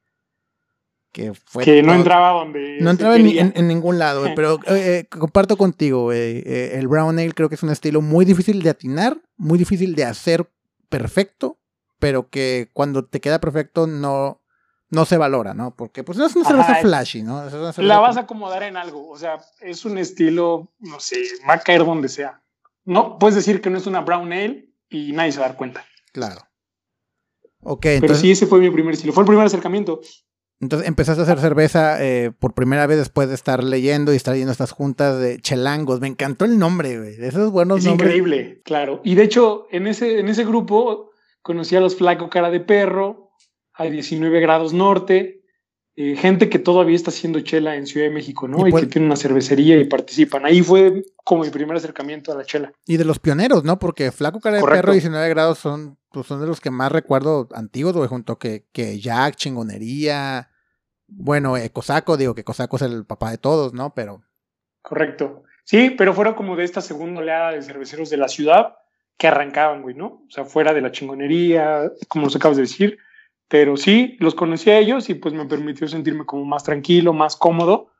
Que, 1.11 1.33
fue 1.33 1.63
que 1.63 1.83
no 1.83 1.93
entraba 1.93 2.31
donde... 2.39 2.77
No 2.79 2.89
entraba 2.89 3.15
en, 3.15 3.27
en, 3.27 3.53
en, 3.55 3.67
ningún 3.67 3.99
lado, 3.99 4.25
pero 4.35 4.59
eh, 4.67 5.05
comparto 5.09 5.57
contigo, 5.57 6.11
eh, 6.11 6.71
el 6.73 6.87
brown 6.87 7.19
ale 7.19 7.33
creo 7.33 7.49
que 7.49 7.55
es 7.55 7.63
un 7.63 7.69
estilo 7.69 8.01
muy 8.01 8.25
difícil 8.25 8.63
de 8.63 8.71
atinar, 8.71 9.17
muy 9.37 9.59
difícil 9.59 9.95
de 9.95 10.05
hacer 10.05 10.49
perfecto, 10.89 11.59
pero 11.99 12.29
que 12.29 12.69
cuando 12.73 13.05
te 13.05 13.19
queda 13.19 13.39
perfecto 13.39 13.85
no, 13.87 14.42
no 14.93 15.05
se 15.05 15.17
valora, 15.17 15.53
¿no? 15.53 15.75
Porque 15.75 16.03
pues 16.03 16.17
no 16.17 16.25
es 16.25 16.35
una 16.35 16.45
cerveza 16.45 16.75
flashy, 16.75 17.23
¿no? 17.23 17.47
Es 17.47 17.53
una 17.53 17.73
la 17.77 17.99
vas 17.99 18.17
a 18.17 18.21
acomodar 18.21 18.63
en 18.63 18.77
algo, 18.77 19.09
o 19.09 19.17
sea, 19.17 19.39
es 19.59 19.85
un 19.85 19.97
estilo, 19.97 20.71
no 20.79 20.99
sé, 20.99 21.17
va 21.49 21.55
a 21.55 21.59
caer 21.59 21.83
donde 21.83 22.09
sea. 22.09 22.41
No, 22.85 23.17
puedes 23.17 23.35
decir 23.35 23.61
que 23.61 23.69
no 23.69 23.77
es 23.77 23.87
una 23.87 24.01
brown 24.01 24.31
ale 24.31 24.69
y 24.89 25.11
nadie 25.13 25.31
se 25.31 25.39
va 25.39 25.45
a 25.45 25.49
dar 25.49 25.57
cuenta. 25.57 25.83
Claro. 26.11 26.41
Ok, 27.61 27.85
entonces... 27.85 28.01
Pero 28.01 28.15
sí, 28.15 28.31
ese 28.31 28.45
fue 28.45 28.59
mi 28.59 28.69
primer 28.69 28.93
estilo, 28.93 29.13
fue 29.13 29.23
el 29.23 29.27
primer 29.27 29.45
acercamiento. 29.45 30.01
Entonces 30.59 30.87
empezaste 30.87 31.21
a 31.21 31.23
hacer 31.23 31.39
cerveza 31.39 32.03
eh, 32.03 32.31
por 32.37 32.53
primera 32.53 32.87
vez 32.87 32.97
después 32.97 33.27
de 33.27 33.35
estar 33.35 33.63
leyendo 33.63 34.13
y 34.13 34.15
estar 34.15 34.35
yendo 34.35 34.51
a 34.51 34.53
estas 34.53 34.71
juntas 34.71 35.19
de 35.19 35.39
chelangos. 35.39 35.99
Me 35.99 36.07
encantó 36.07 36.45
el 36.45 36.57
nombre, 36.57 36.99
güey. 36.99 37.15
Esos 37.19 37.51
buenos 37.51 37.79
es 37.79 37.85
nombres. 37.85 38.09
increíble, 38.09 38.61
claro. 38.63 39.01
Y 39.03 39.15
de 39.15 39.23
hecho, 39.23 39.67
en 39.71 39.87
ese, 39.87 40.19
en 40.19 40.29
ese 40.29 40.45
grupo 40.45 41.11
conocí 41.41 41.75
a 41.75 41.81
los 41.81 41.95
Flaco 41.95 42.29
Cara 42.29 42.49
de 42.49 42.61
Perro, 42.61 43.22
a 43.73 43.85
19 43.85 44.39
grados 44.39 44.73
norte, 44.73 45.43
eh, 45.95 46.15
gente 46.15 46.49
que 46.49 46.59
todavía 46.59 46.95
está 46.95 47.11
haciendo 47.11 47.39
chela 47.41 47.75
en 47.75 47.85
Ciudad 47.85 48.07
de 48.07 48.13
México, 48.13 48.47
¿no? 48.47 48.65
Y, 48.65 48.69
y 48.69 48.71
pues, 48.71 48.83
que 48.83 48.89
tiene 48.89 49.05
una 49.05 49.15
cervecería 49.15 49.77
y 49.77 49.85
participan. 49.85 50.45
Ahí 50.45 50.61
fue 50.61 51.03
como 51.23 51.43
mi 51.43 51.49
primer 51.51 51.77
acercamiento 51.77 52.31
a 52.31 52.35
la 52.35 52.45
chela. 52.45 52.73
Y 52.87 52.97
de 52.97 53.05
los 53.05 53.19
pioneros, 53.19 53.63
¿no? 53.63 53.77
Porque 53.77 54.11
Flaco 54.11 54.39
Cara 54.39 54.59
Correcto. 54.59 54.75
de 54.75 54.81
Perro 54.81 54.93
y 54.93 54.97
19 54.97 55.29
grados 55.29 55.59
son, 55.59 55.97
pues 56.11 56.25
son 56.25 56.41
de 56.41 56.47
los 56.47 56.61
que 56.61 56.71
más 56.71 56.91
recuerdo 56.91 57.47
antiguos, 57.53 57.95
güey, 57.95 58.09
junto 58.09 58.39
que, 58.39 58.65
que 58.71 58.99
Jack, 58.99 59.35
Chingonería, 59.35 60.49
bueno, 61.07 61.57
eh, 61.57 61.69
Cosaco, 61.69 62.17
digo 62.17 62.33
que 62.33 62.43
Cosaco 62.43 62.77
es 62.77 62.81
el 62.81 63.05
papá 63.05 63.31
de 63.31 63.37
todos, 63.37 63.73
¿no? 63.73 63.93
Pero... 63.93 64.23
Correcto. 64.81 65.43
Sí, 65.63 65.91
pero 65.91 66.13
fueron 66.13 66.33
como 66.33 66.55
de 66.55 66.63
esta 66.63 66.81
segunda 66.81 67.21
oleada 67.21 67.51
de 67.51 67.61
cerveceros 67.61 68.09
de 68.09 68.17
la 68.17 68.27
ciudad 68.27 68.75
que 69.17 69.27
arrancaban, 69.27 69.81
güey, 69.81 69.95
¿no? 69.95 70.23
O 70.27 70.29
sea, 70.29 70.43
fuera 70.43 70.73
de 70.73 70.81
la 70.81 70.91
chingonería, 70.91 71.91
como 72.07 72.25
nos 72.25 72.35
acabas 72.35 72.57
de 72.57 72.63
decir. 72.63 72.97
Pero 73.53 73.77
sí, 73.77 74.17
los 74.19 74.33
conocí 74.33 74.71
a 74.71 74.79
ellos 74.79 75.11
y 75.11 75.13
pues 75.13 75.35
me 75.35 75.45
permitió 75.45 75.87
sentirme 75.87 76.25
como 76.25 76.43
más 76.43 76.63
tranquilo, 76.63 77.13
más 77.13 77.35
cómodo. 77.35 77.91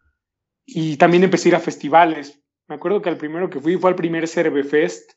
Y 0.66 0.98
también 0.98 1.24
empecé 1.24 1.48
a 1.48 1.52
ir 1.52 1.56
a 1.58 1.60
festivales. 1.60 2.42
Me 2.68 2.74
acuerdo 2.74 3.04
que 3.04 3.10
al 3.10 3.18
primero 3.18 3.52
que 3.52 3.60
fui 3.60 3.78
fue 3.78 3.92
al 3.92 3.96
primer 3.96 4.28
Cervefest. 4.28 5.12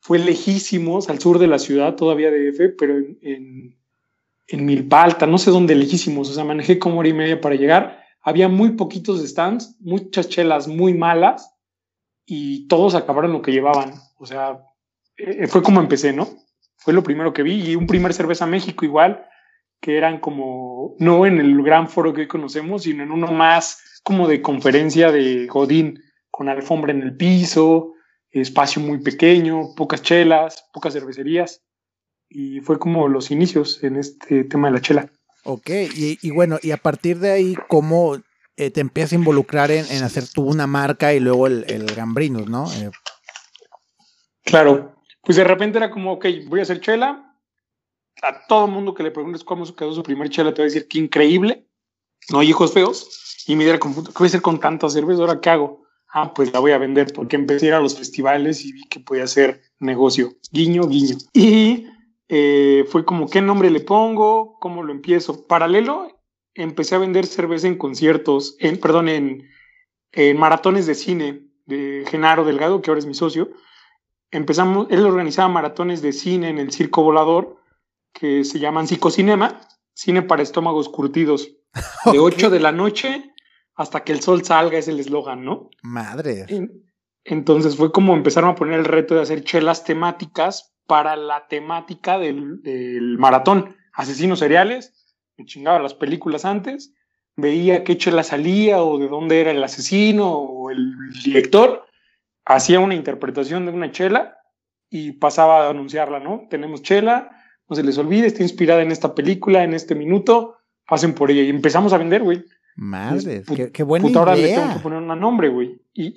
Fue 0.00 0.18
lejísimos, 0.18 1.08
al 1.08 1.18
sur 1.18 1.38
de 1.38 1.46
la 1.46 1.58
ciudad, 1.58 1.96
todavía 1.96 2.30
de 2.30 2.50
F, 2.50 2.68
pero 2.78 2.98
en, 2.98 3.18
en, 3.22 3.78
en 4.48 4.66
Milpalta, 4.66 5.26
no 5.26 5.38
sé 5.38 5.50
dónde 5.50 5.74
lejísimos. 5.74 6.28
O 6.28 6.34
sea, 6.34 6.44
manejé 6.44 6.78
como 6.78 6.98
hora 6.98 7.08
y 7.08 7.14
media 7.14 7.40
para 7.40 7.54
llegar. 7.54 8.04
Había 8.20 8.50
muy 8.50 8.72
poquitos 8.72 9.26
stands, 9.26 9.78
muchas 9.80 10.28
chelas 10.28 10.68
muy 10.68 10.92
malas 10.92 11.56
y 12.26 12.68
todos 12.68 12.94
acabaron 12.94 13.32
lo 13.32 13.40
que 13.40 13.52
llevaban. 13.52 13.94
O 14.18 14.26
sea, 14.26 14.62
eh, 15.16 15.46
fue 15.46 15.62
como 15.62 15.80
empecé, 15.80 16.12
¿no? 16.12 16.28
Fue 16.76 16.92
lo 16.92 17.02
primero 17.02 17.32
que 17.32 17.42
vi 17.42 17.70
y 17.70 17.76
un 17.76 17.86
primer 17.86 18.12
cerveza 18.12 18.44
México 18.44 18.84
igual, 18.84 19.26
que 19.84 19.98
eran 19.98 20.18
como, 20.18 20.96
no 20.98 21.26
en 21.26 21.38
el 21.38 21.62
gran 21.62 21.90
foro 21.90 22.14
que 22.14 22.22
hoy 22.22 22.26
conocemos, 22.26 22.84
sino 22.84 23.02
en 23.02 23.10
uno 23.10 23.26
más 23.26 24.00
como 24.02 24.26
de 24.26 24.40
conferencia 24.40 25.12
de 25.12 25.46
Godín, 25.46 26.02
con 26.30 26.48
alfombra 26.48 26.90
en 26.90 27.02
el 27.02 27.14
piso, 27.18 27.92
espacio 28.30 28.80
muy 28.80 29.02
pequeño, 29.02 29.74
pocas 29.76 30.00
chelas, 30.00 30.64
pocas 30.72 30.94
cervecerías. 30.94 31.60
Y 32.30 32.60
fue 32.60 32.78
como 32.78 33.08
los 33.08 33.30
inicios 33.30 33.84
en 33.84 33.96
este 33.96 34.44
tema 34.44 34.68
de 34.68 34.72
la 34.72 34.80
chela. 34.80 35.12
Ok, 35.42 35.68
y, 35.94 36.18
y 36.22 36.30
bueno, 36.30 36.58
y 36.62 36.70
a 36.70 36.78
partir 36.78 37.18
de 37.18 37.32
ahí, 37.32 37.54
¿cómo 37.68 38.16
eh, 38.56 38.70
te 38.70 38.80
empiezas 38.80 39.12
a 39.12 39.16
involucrar 39.16 39.70
en, 39.70 39.84
en, 39.90 40.02
hacer 40.02 40.24
tú 40.32 40.44
una 40.44 40.66
marca 40.66 41.12
y 41.12 41.20
luego 41.20 41.46
el, 41.46 41.66
el 41.68 41.94
Gambrinus, 41.94 42.48
¿no? 42.48 42.72
Eh, 42.72 42.90
claro, 44.44 44.96
pues 45.22 45.36
de 45.36 45.44
repente 45.44 45.76
era 45.76 45.90
como, 45.90 46.14
ok, 46.14 46.24
voy 46.46 46.60
a 46.60 46.62
hacer 46.62 46.80
chela. 46.80 47.23
A 48.22 48.46
todo 48.46 48.66
mundo 48.66 48.94
que 48.94 49.02
le 49.02 49.10
preguntes 49.10 49.44
cómo 49.44 49.64
quedó 49.74 49.92
su 49.92 50.02
primer 50.02 50.30
chela, 50.30 50.54
te 50.54 50.62
va 50.62 50.64
a 50.64 50.70
decir 50.70 50.88
que 50.88 50.98
increíble. 50.98 51.66
No 52.30 52.38
hay 52.38 52.50
hijos 52.50 52.72
feos. 52.72 53.44
Y 53.46 53.56
me 53.56 53.64
dirá, 53.64 53.78
¿qué 53.78 53.88
voy 53.88 54.08
a 54.20 54.24
hacer 54.26 54.42
con 54.42 54.58
tanta 54.60 54.88
cerveza? 54.88 55.20
¿Ahora 55.20 55.40
qué 55.40 55.50
hago? 55.50 55.84
Ah, 56.12 56.32
pues 56.32 56.52
la 56.52 56.60
voy 56.60 56.70
a 56.72 56.78
vender 56.78 57.12
porque 57.12 57.36
empecé 57.36 57.66
a 57.66 57.68
ir 57.68 57.74
a 57.74 57.80
los 57.80 57.96
festivales 57.96 58.64
y 58.64 58.72
vi 58.72 58.84
que 58.88 59.00
podía 59.00 59.24
hacer 59.24 59.60
negocio. 59.80 60.34
Guiño, 60.52 60.86
guiño. 60.86 61.16
Y 61.32 61.86
eh, 62.28 62.84
fue 62.88 63.04
como, 63.04 63.28
¿qué 63.28 63.42
nombre 63.42 63.68
le 63.68 63.80
pongo? 63.80 64.58
¿Cómo 64.60 64.82
lo 64.82 64.92
empiezo? 64.92 65.46
Paralelo, 65.46 66.22
empecé 66.54 66.94
a 66.94 66.98
vender 66.98 67.26
cerveza 67.26 67.66
en 67.66 67.76
conciertos, 67.76 68.56
en, 68.60 68.78
perdón, 68.78 69.08
en, 69.08 69.48
en 70.12 70.38
maratones 70.38 70.86
de 70.86 70.94
cine 70.94 71.48
de 71.66 72.04
Genaro 72.08 72.44
Delgado, 72.44 72.80
que 72.80 72.90
ahora 72.90 73.00
es 73.00 73.06
mi 73.06 73.14
socio. 73.14 73.50
Empezamos, 74.30 74.86
él 74.90 75.04
organizaba 75.04 75.48
maratones 75.48 76.00
de 76.00 76.12
cine 76.12 76.48
en 76.48 76.58
el 76.58 76.72
Circo 76.72 77.02
Volador, 77.02 77.56
que 78.14 78.44
se 78.44 78.58
llaman 78.58 78.86
Psicocinema, 78.86 79.60
cine 79.92 80.22
para 80.22 80.42
estómagos 80.42 80.88
curtidos, 80.88 81.50
de 82.12 82.18
8 82.18 82.48
de 82.48 82.60
la 82.60 82.72
noche 82.72 83.34
hasta 83.74 84.04
que 84.04 84.12
el 84.12 84.20
sol 84.20 84.44
salga, 84.44 84.78
es 84.78 84.88
el 84.88 85.00
eslogan, 85.00 85.44
¿no? 85.44 85.68
Madre. 85.82 86.46
Entonces 87.24 87.76
fue 87.76 87.90
como 87.92 88.14
empezaron 88.14 88.50
a 88.50 88.54
poner 88.54 88.78
el 88.78 88.84
reto 88.84 89.14
de 89.14 89.22
hacer 89.22 89.42
chelas 89.42 89.84
temáticas 89.84 90.74
para 90.86 91.16
la 91.16 91.48
temática 91.48 92.18
del, 92.18 93.16
maratón. 93.18 93.76
Asesinos 93.92 94.38
seriales, 94.38 95.16
me 95.36 95.44
chingaba 95.44 95.78
las 95.78 95.94
películas 95.94 96.44
antes, 96.44 96.94
veía 97.36 97.84
qué 97.84 97.96
chela 97.96 98.22
salía 98.22 98.82
o 98.82 98.98
de 98.98 99.08
dónde 99.08 99.40
era 99.40 99.50
el 99.50 99.62
asesino 99.62 100.30
o 100.30 100.70
el 100.70 100.94
director, 101.24 101.84
hacía 102.44 102.80
una 102.80 102.94
interpretación 102.94 103.66
de 103.66 103.72
una 103.72 103.90
chela 103.90 104.36
y 104.90 105.12
pasaba 105.12 105.66
a 105.66 105.70
anunciarla, 105.70 106.20
¿no? 106.20 106.46
Tenemos 106.50 106.82
chela, 106.82 107.33
no 107.68 107.76
se 107.76 107.82
les 107.82 107.98
olvide, 107.98 108.26
está 108.26 108.42
inspirada 108.42 108.82
en 108.82 108.92
esta 108.92 109.14
película, 109.14 109.64
en 109.64 109.74
este 109.74 109.94
minuto, 109.94 110.56
pasen 110.86 111.14
por 111.14 111.30
ella. 111.30 111.42
Y 111.42 111.50
empezamos 111.50 111.92
a 111.92 111.98
vender, 111.98 112.22
güey. 112.22 112.44
Madre, 112.76 113.42
qué, 113.54 113.70
qué, 113.70 113.82
buena 113.84 114.08
idea. 114.08 114.18
ahora 114.18 114.34
le 114.34 114.48
tengo 114.48 114.74
que 114.74 114.80
poner 114.80 114.98
un 114.98 115.20
nombre, 115.20 115.48
güey. 115.48 115.80
Y, 115.92 116.16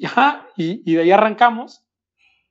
y, 0.58 0.94
de 0.96 1.02
ahí 1.02 1.12
arrancamos. 1.12 1.84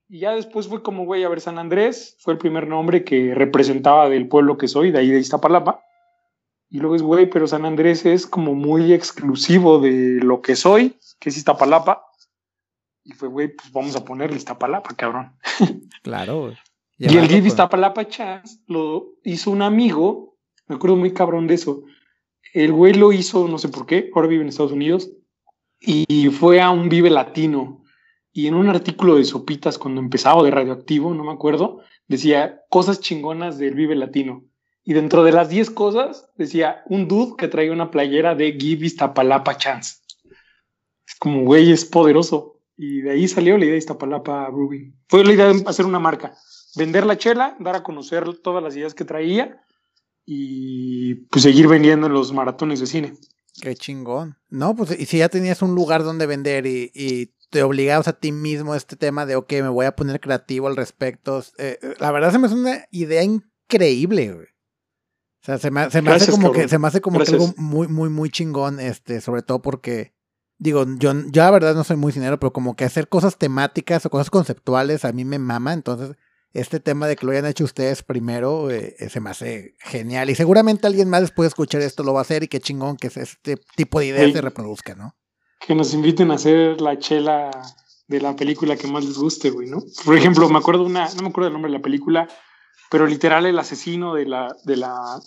Y 0.09 0.21
ya 0.21 0.33
después 0.33 0.69
fue 0.69 0.83
como, 0.83 1.05
güey, 1.05 1.25
a 1.25 1.29
ver, 1.29 1.41
San 1.41 1.59
Andrés 1.59 2.17
fue 2.21 2.35
el 2.35 2.38
primer 2.38 2.69
nombre 2.69 3.03
que 3.03 3.35
representaba 3.35 4.09
del 4.09 4.29
pueblo 4.29 4.57
que 4.57 4.69
soy, 4.69 4.93
de 4.93 5.00
ahí 5.00 5.11
de 5.11 5.19
Iztapalapa. 5.19 5.83
Y 6.71 6.79
luego 6.79 6.95
es, 6.95 7.03
güey, 7.03 7.29
pero 7.29 7.47
San 7.49 7.65
Andrés 7.65 8.07
es 8.07 8.26
como 8.26 8.55
muy 8.55 8.93
exclusivo 8.93 9.81
de 9.81 10.21
lo 10.23 10.41
que 10.41 10.55
soy, 10.55 10.97
que 11.19 11.31
es 11.31 11.37
Iztapalapa. 11.37 12.07
Y 13.03 13.12
fue, 13.12 13.29
güey, 13.29 13.49
pues 13.49 13.73
vamos 13.73 13.97
a 13.97 14.05
ponerle 14.05 14.37
Iztapalapa, 14.37 14.95
cabrón. 14.95 15.33
Claro. 16.03 16.53
Y 16.99 17.17
el 17.17 17.29
GIF 17.29 17.47
Iztapalapa 17.47 18.09
Chas 18.09 18.62
lo 18.67 19.17
hizo 19.23 19.50
un 19.50 19.61
amigo, 19.61 20.38
me 20.67 20.76
acuerdo 20.76 20.97
muy 20.97 21.12
cabrón 21.12 21.47
de 21.47 21.55
eso. 21.55 21.85
El 22.55 22.73
güey 22.73 22.95
lo 22.95 23.12
hizo, 23.12 23.49
no 23.49 23.59
sé 23.59 23.69
por 23.69 23.85
qué, 23.85 24.11
ahora 24.15 24.29
vive 24.29 24.43
en 24.43 24.49
Estados 24.49 24.73
Unidos, 24.73 25.11
y 25.79 26.29
fue 26.31 26.61
a 26.61 26.71
un 26.71 26.88
Vive 26.88 27.11
Latino. 27.11 27.83
Y 28.33 28.47
en 28.47 28.55
un 28.55 28.69
artículo 28.69 29.17
de 29.17 29.25
Sopitas, 29.25 29.79
cuando 29.79 30.00
empezaba, 30.00 30.43
de 30.43 30.50
Radioactivo, 30.50 31.12
no 31.12 31.25
me 31.25 31.33
acuerdo, 31.33 31.81
decía 32.09 32.62
cosas 32.71 33.00
chingonas 33.00 33.59
del 33.59 33.75
Vive 33.75 33.95
Latino. 33.95 34.45
Y 34.83 34.95
dentro 34.95 35.23
de 35.23 35.33
las 35.33 35.50
10 35.50 35.71
cosas, 35.71 36.31
decía 36.37 36.83
un 36.87 37.09
dude 37.09 37.35
que 37.37 37.49
traía 37.49 37.73
una 37.73 37.91
playera 37.91 38.35
de 38.35 38.53
Give 38.53 38.87
Iztapalapa 38.87 39.59
Chance. 39.59 39.97
Es 41.07 41.15
como, 41.19 41.43
güey, 41.43 41.73
es 41.73 41.85
poderoso. 41.85 42.61
Y 42.76 43.00
de 43.00 43.12
ahí 43.12 43.29
salió 43.29 43.59
la 43.59 43.65
idea 43.65 43.73
de 43.73 43.79
Iztapalapa 43.79 44.47
Ruby. 44.49 44.95
Fue 45.09 45.25
la 45.25 45.33
idea 45.33 45.53
de 45.53 45.62
hacer 45.67 45.85
una 45.85 45.99
marca 45.99 46.35
vender 46.76 47.06
la 47.06 47.18
chela, 47.18 47.56
dar 47.59 47.76
a 47.76 47.83
conocer 47.83 48.25
todas 48.38 48.62
las 48.62 48.76
ideas 48.76 48.95
que 48.95 49.04
traía 49.04 49.62
y 50.25 51.14
pues 51.26 51.42
seguir 51.42 51.68
vendiendo 51.68 52.06
en 52.06 52.12
los 52.12 52.33
maratones 52.33 52.80
de 52.80 52.87
cine. 52.87 53.14
Qué 53.61 53.75
chingón. 53.75 54.37
No, 54.50 54.76
pues 54.76 54.99
y 54.99 55.06
si 55.06 55.18
ya 55.18 55.28
tenías 55.28 55.62
un 55.62 55.75
lugar 55.75 56.04
donde 56.04 56.26
vender 56.26 56.66
y, 56.66 57.33
te 57.49 57.62
obligabas 57.62 58.09
a 58.09 58.12
ti 58.12 58.33
mismo 58.33 58.73
a 58.73 58.76
este 58.76 58.97
tema 58.97 59.25
de, 59.25 59.37
ok, 59.37 59.52
me 59.52 59.68
voy 59.68 59.87
a 59.87 59.95
poner 59.95 60.18
creativo 60.21 60.66
al 60.66 60.75
respecto. 60.75 61.45
Eh, 61.59 61.78
la 62.00 62.11
verdad 62.11 62.33
se 62.33 62.40
me 62.40 62.49
hace 62.49 62.56
una 62.56 62.85
idea 62.90 63.23
increíble, 63.23 64.33
güey. 64.33 64.47
O 64.47 65.47
sea, 65.47 65.59
se 65.59 65.71
me, 65.71 65.83
hace 65.83 66.33
como 66.33 66.50
que, 66.50 66.68
se 66.68 66.76
me 66.80 66.88
hace 66.88 67.00
como 67.00 67.21
que 67.21 67.30
algo 67.30 67.54
muy, 67.56 67.87
muy, 67.87 68.09
muy 68.09 68.30
chingón, 68.30 68.80
este, 68.80 69.21
sobre 69.21 69.42
todo 69.42 69.62
porque, 69.62 70.12
digo, 70.59 70.85
yo, 70.99 71.12
yo 71.30 71.42
la 71.42 71.50
verdad 71.52 71.76
no 71.76 71.85
soy 71.85 71.97
muy 71.97 72.12
dinero, 72.12 72.40
pero 72.40 72.52
como 72.52 72.75
que 72.75 72.85
hacer 72.85 73.09
cosas 73.09 73.38
temáticas 73.38 74.04
o 74.04 74.11
cosas 74.11 74.28
conceptuales 74.28 75.04
a 75.04 75.12
mí 75.12 75.25
me 75.25 75.38
mama, 75.38 75.73
entonces 75.73 76.16
este 76.61 76.81
tema 76.81 77.07
de 77.07 77.17
que 77.17 77.27
lo 77.27 77.33
hayan 77.33 77.47
hecho 77.47 77.65
ustedes 77.65 78.03
primero 78.03 78.71
eh, 78.71 78.97
se 79.11 79.21
me 79.21 79.31
hace 79.31 79.77
genial. 79.79 80.31
Y 80.31 80.35
seguramente 80.35 80.87
alguien 80.87 81.09
más 81.11 81.21
después 81.21 81.45
de 81.45 81.49
escuchar 81.49 81.83
esto 81.83 82.03
lo 82.03 82.15
va 82.15 82.21
a 82.21 82.23
hacer 82.23 82.43
y 82.43 82.49
qué 82.49 82.61
chingón 82.61 82.97
que 82.97 83.09
este 83.09 83.57
tipo 83.77 84.01
de 84.01 84.07
ideas 84.07 84.33
se 84.33 84.41
reproduzca, 84.41 84.95
¿no? 84.95 85.15
Que 85.61 85.75
nos 85.75 85.93
inviten 85.93 86.31
a 86.31 86.35
hacer 86.35 86.81
la 86.81 86.99
chela 86.99 87.51
de 88.09 88.21
la 88.21 88.35
película 88.37 88.77
que 88.77 88.87
más 88.87 89.05
les 89.05 89.19
guste, 89.19 89.51
güey, 89.51 89.69
¿no? 89.69 89.83
Por 90.05 90.17
ejemplo, 90.17 90.49
me 90.49 90.59
acuerdo 90.59 90.85
una, 90.85 91.09
no 91.15 91.23
me 91.23 91.29
acuerdo 91.29 91.49
el 91.49 91.53
nombre 91.53 91.71
de 91.71 91.79
la 91.79 91.83
película, 91.83 92.29
pero 92.91 93.07
literal 93.07 93.45
el 93.45 93.59
asesino 93.59 94.15
de 94.15 94.27
la, 94.27 94.57
de 94.65 94.77
la, 94.77 95.21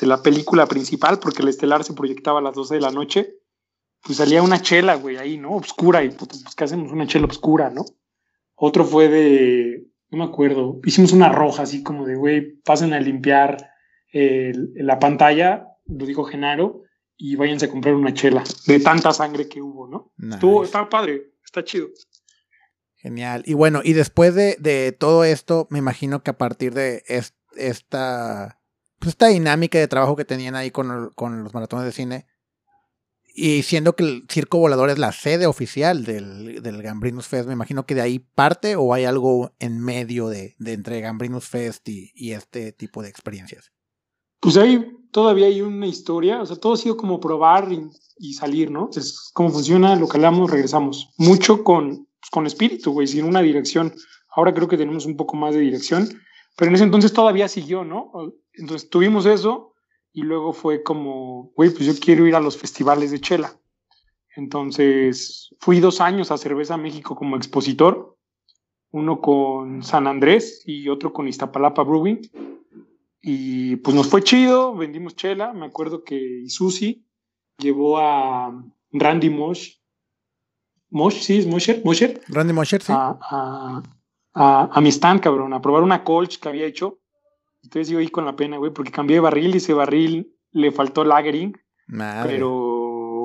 de 0.00 0.06
la 0.06 0.22
película 0.22 0.66
principal, 0.66 1.18
porque 1.20 1.42
el 1.42 1.48
estelar 1.48 1.84
se 1.84 1.92
proyectaba 1.92 2.40
a 2.40 2.42
las 2.42 2.54
12 2.54 2.74
de 2.74 2.80
la 2.80 2.90
noche, 2.90 3.36
pues 4.02 4.18
salía 4.18 4.42
una 4.42 4.60
chela, 4.60 4.96
güey, 4.96 5.18
ahí, 5.18 5.36
¿no? 5.38 5.52
Obscura, 5.52 6.02
y 6.02 6.10
pues, 6.10 6.30
¿qué 6.56 6.64
hacemos? 6.64 6.90
Una 6.90 7.06
chela 7.06 7.26
obscura, 7.26 7.70
¿no? 7.70 7.84
Otro 8.56 8.84
fue 8.84 9.08
de 9.08 9.93
no 10.14 10.24
me 10.24 10.30
acuerdo, 10.30 10.80
hicimos 10.84 11.12
una 11.12 11.28
roja 11.28 11.62
así 11.62 11.82
como 11.82 12.06
de, 12.06 12.16
güey, 12.16 12.56
pasen 12.62 12.92
a 12.92 13.00
limpiar 13.00 13.70
la 14.12 14.98
pantalla, 15.00 15.66
lo 15.86 16.06
dijo 16.06 16.24
Genaro, 16.24 16.82
y 17.16 17.36
váyanse 17.36 17.66
a 17.66 17.70
comprar 17.70 17.94
una 17.94 18.14
chela 18.14 18.44
de 18.66 18.80
tanta 18.80 19.12
sangre 19.12 19.48
que 19.48 19.60
hubo, 19.60 19.88
¿no? 19.88 20.12
Estuvo, 20.32 20.64
está 20.64 20.88
padre, 20.88 21.32
está 21.44 21.64
chido. 21.64 21.88
Genial. 22.96 23.42
Y 23.46 23.54
bueno, 23.54 23.80
y 23.82 23.92
después 23.92 24.34
de, 24.34 24.96
todo 24.98 25.24
esto, 25.24 25.66
me 25.70 25.78
imagino 25.78 26.22
que 26.22 26.30
a 26.30 26.38
partir 26.38 26.74
de 26.74 27.02
esta, 27.56 28.60
pues 28.98 29.10
esta 29.10 29.26
dinámica 29.28 29.78
de 29.78 29.88
trabajo 29.88 30.16
que 30.16 30.24
tenían 30.24 30.54
ahí 30.54 30.70
con, 30.70 31.10
con 31.14 31.42
los 31.44 31.52
maratones 31.52 31.86
de 31.86 31.92
cine, 31.92 32.26
y 33.36 33.64
siendo 33.64 33.96
que 33.96 34.04
el 34.04 34.26
Circo 34.30 34.58
Volador 34.58 34.90
es 34.90 34.98
la 34.98 35.10
sede 35.10 35.46
oficial 35.46 36.04
del, 36.04 36.62
del 36.62 36.82
Gambrinus 36.82 37.26
Fest, 37.26 37.48
me 37.48 37.52
imagino 37.52 37.84
que 37.84 37.96
de 37.96 38.00
ahí 38.00 38.20
parte 38.20 38.76
o 38.76 38.94
hay 38.94 39.04
algo 39.04 39.52
en 39.58 39.80
medio 39.80 40.28
de, 40.28 40.54
de 40.60 40.72
entre 40.72 41.00
Gambrinus 41.00 41.48
Fest 41.48 41.88
y, 41.88 42.12
y, 42.14 42.30
este 42.30 42.70
tipo 42.70 43.02
de 43.02 43.08
experiencias. 43.08 43.72
Pues 44.38 44.56
ahí 44.56 44.86
todavía 45.10 45.46
hay 45.46 45.62
una 45.62 45.88
historia, 45.88 46.42
o 46.42 46.46
sea, 46.46 46.54
todo 46.56 46.74
ha 46.74 46.76
sido 46.76 46.96
como 46.96 47.18
probar 47.18 47.68
y, 47.72 48.34
salir, 48.34 48.70
¿no? 48.70 48.88
Es 48.94 49.30
como 49.34 49.50
funciona, 49.50 49.96
lo 49.96 50.06
calamos, 50.06 50.48
regresamos. 50.48 51.12
Mucho 51.16 51.64
con, 51.64 52.06
con 52.30 52.46
espíritu, 52.46 52.92
güey, 52.92 53.08
sin 53.08 53.24
una 53.24 53.42
dirección. 53.42 53.92
Ahora 54.30 54.54
creo 54.54 54.68
que 54.68 54.76
tenemos 54.76 55.06
un 55.06 55.16
poco 55.16 55.36
más 55.36 55.54
de 55.54 55.60
dirección, 55.60 56.08
pero 56.56 56.68
en 56.68 56.76
ese 56.76 56.84
entonces 56.84 57.12
todavía 57.12 57.48
siguió, 57.48 57.84
¿no? 57.84 58.12
Entonces 58.52 58.88
tuvimos 58.88 59.26
eso, 59.26 59.73
y 60.14 60.22
luego 60.22 60.52
fue 60.52 60.84
como, 60.84 61.52
güey, 61.56 61.70
pues 61.70 61.86
yo 61.86 61.92
quiero 62.00 62.26
ir 62.26 62.36
a 62.36 62.40
los 62.40 62.56
festivales 62.56 63.10
de 63.10 63.20
chela. 63.20 63.52
Entonces 64.36 65.54
fui 65.58 65.80
dos 65.80 66.00
años 66.00 66.30
a 66.30 66.38
Cerveza 66.38 66.76
México 66.76 67.16
como 67.16 67.36
expositor, 67.36 68.16
uno 68.92 69.20
con 69.20 69.82
San 69.82 70.06
Andrés 70.06 70.62
y 70.66 70.88
otro 70.88 71.12
con 71.12 71.26
Iztapalapa 71.26 71.82
Brewing. 71.82 72.20
Y 73.20 73.76
pues 73.76 73.96
nos 73.96 74.08
fue 74.08 74.22
chido, 74.22 74.76
vendimos 74.76 75.16
chela. 75.16 75.52
Me 75.52 75.66
acuerdo 75.66 76.04
que 76.04 76.44
Susi 76.46 77.04
llevó 77.58 77.98
a 77.98 78.52
Randy 78.92 79.30
Mosh. 79.30 79.78
Mosh, 80.90 81.22
sí, 81.22 81.38
es 81.38 81.46
Mosher. 81.46 81.82
Mosher 81.84 82.20
Randy 82.28 82.52
Mosher, 82.52 82.80
sí. 82.82 82.92
A, 82.94 83.82
a, 84.32 84.70
a, 84.72 84.80
mi 84.80 84.90
stand, 84.90 85.20
cabrón, 85.20 85.52
a 85.54 85.60
probar 85.60 85.82
una 85.82 86.04
colch 86.04 86.38
que 86.38 86.48
había 86.48 86.66
hecho 86.66 87.00
entonces 87.64 87.88
yo 87.88 87.98
ahí 87.98 88.08
con 88.08 88.26
la 88.26 88.36
pena, 88.36 88.58
güey, 88.58 88.72
porque 88.72 88.92
cambié 88.92 89.16
de 89.16 89.20
barril 89.20 89.54
y 89.54 89.58
ese 89.58 89.72
barril 89.72 90.34
le 90.52 90.70
faltó 90.70 91.02
lagering. 91.04 91.56
Pero, 92.22 92.50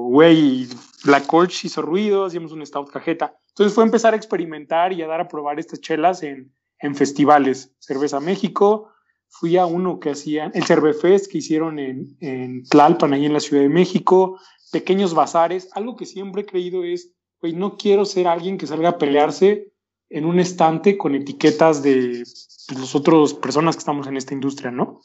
güey, 0.09 0.67
la 1.05 1.21
Colch 1.21 1.65
hizo 1.65 1.81
ruido, 1.81 2.25
hacíamos 2.25 2.51
un 2.53 2.65
stout 2.65 2.89
cajeta. 2.89 3.37
Entonces 3.49 3.75
fue 3.75 3.83
empezar 3.83 4.13
a 4.13 4.17
experimentar 4.17 4.93
y 4.93 5.01
a 5.01 5.07
dar 5.07 5.21
a 5.21 5.27
probar 5.27 5.59
estas 5.59 5.81
chelas 5.81 6.23
en, 6.23 6.53
en 6.79 6.95
festivales. 6.95 7.75
Cerveza 7.79 8.19
México, 8.19 8.89
fui 9.27 9.57
a 9.57 9.65
uno 9.65 9.99
que 9.99 10.11
hacían, 10.11 10.51
el 10.55 10.63
Cervefest 10.63 11.31
que 11.31 11.39
hicieron 11.39 11.77
en, 11.77 12.17
en 12.21 12.63
Tlalpan, 12.63 13.13
ahí 13.13 13.25
en 13.25 13.33
la 13.33 13.39
Ciudad 13.41 13.63
de 13.63 13.69
México, 13.69 14.39
pequeños 14.71 15.13
bazares. 15.13 15.69
Algo 15.73 15.95
que 15.95 16.05
siempre 16.05 16.43
he 16.43 16.45
creído 16.45 16.83
es, 16.83 17.13
güey, 17.41 17.53
no 17.53 17.77
quiero 17.77 18.05
ser 18.05 18.27
alguien 18.27 18.57
que 18.57 18.67
salga 18.67 18.89
a 18.89 18.97
pelearse 18.97 19.73
en 20.09 20.25
un 20.25 20.39
estante 20.39 20.97
con 20.97 21.15
etiquetas 21.15 21.83
de 21.83 22.23
pues, 22.67 22.79
los 22.79 22.95
otros 22.95 23.33
personas 23.33 23.75
que 23.75 23.79
estamos 23.79 24.07
en 24.07 24.17
esta 24.17 24.33
industria, 24.33 24.71
¿no? 24.71 25.01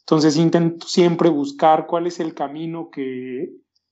Entonces 0.00 0.36
intento 0.36 0.86
siempre 0.86 1.28
buscar 1.28 1.86
cuál 1.86 2.06
es 2.06 2.20
el 2.20 2.34
camino 2.34 2.90
que 2.90 3.50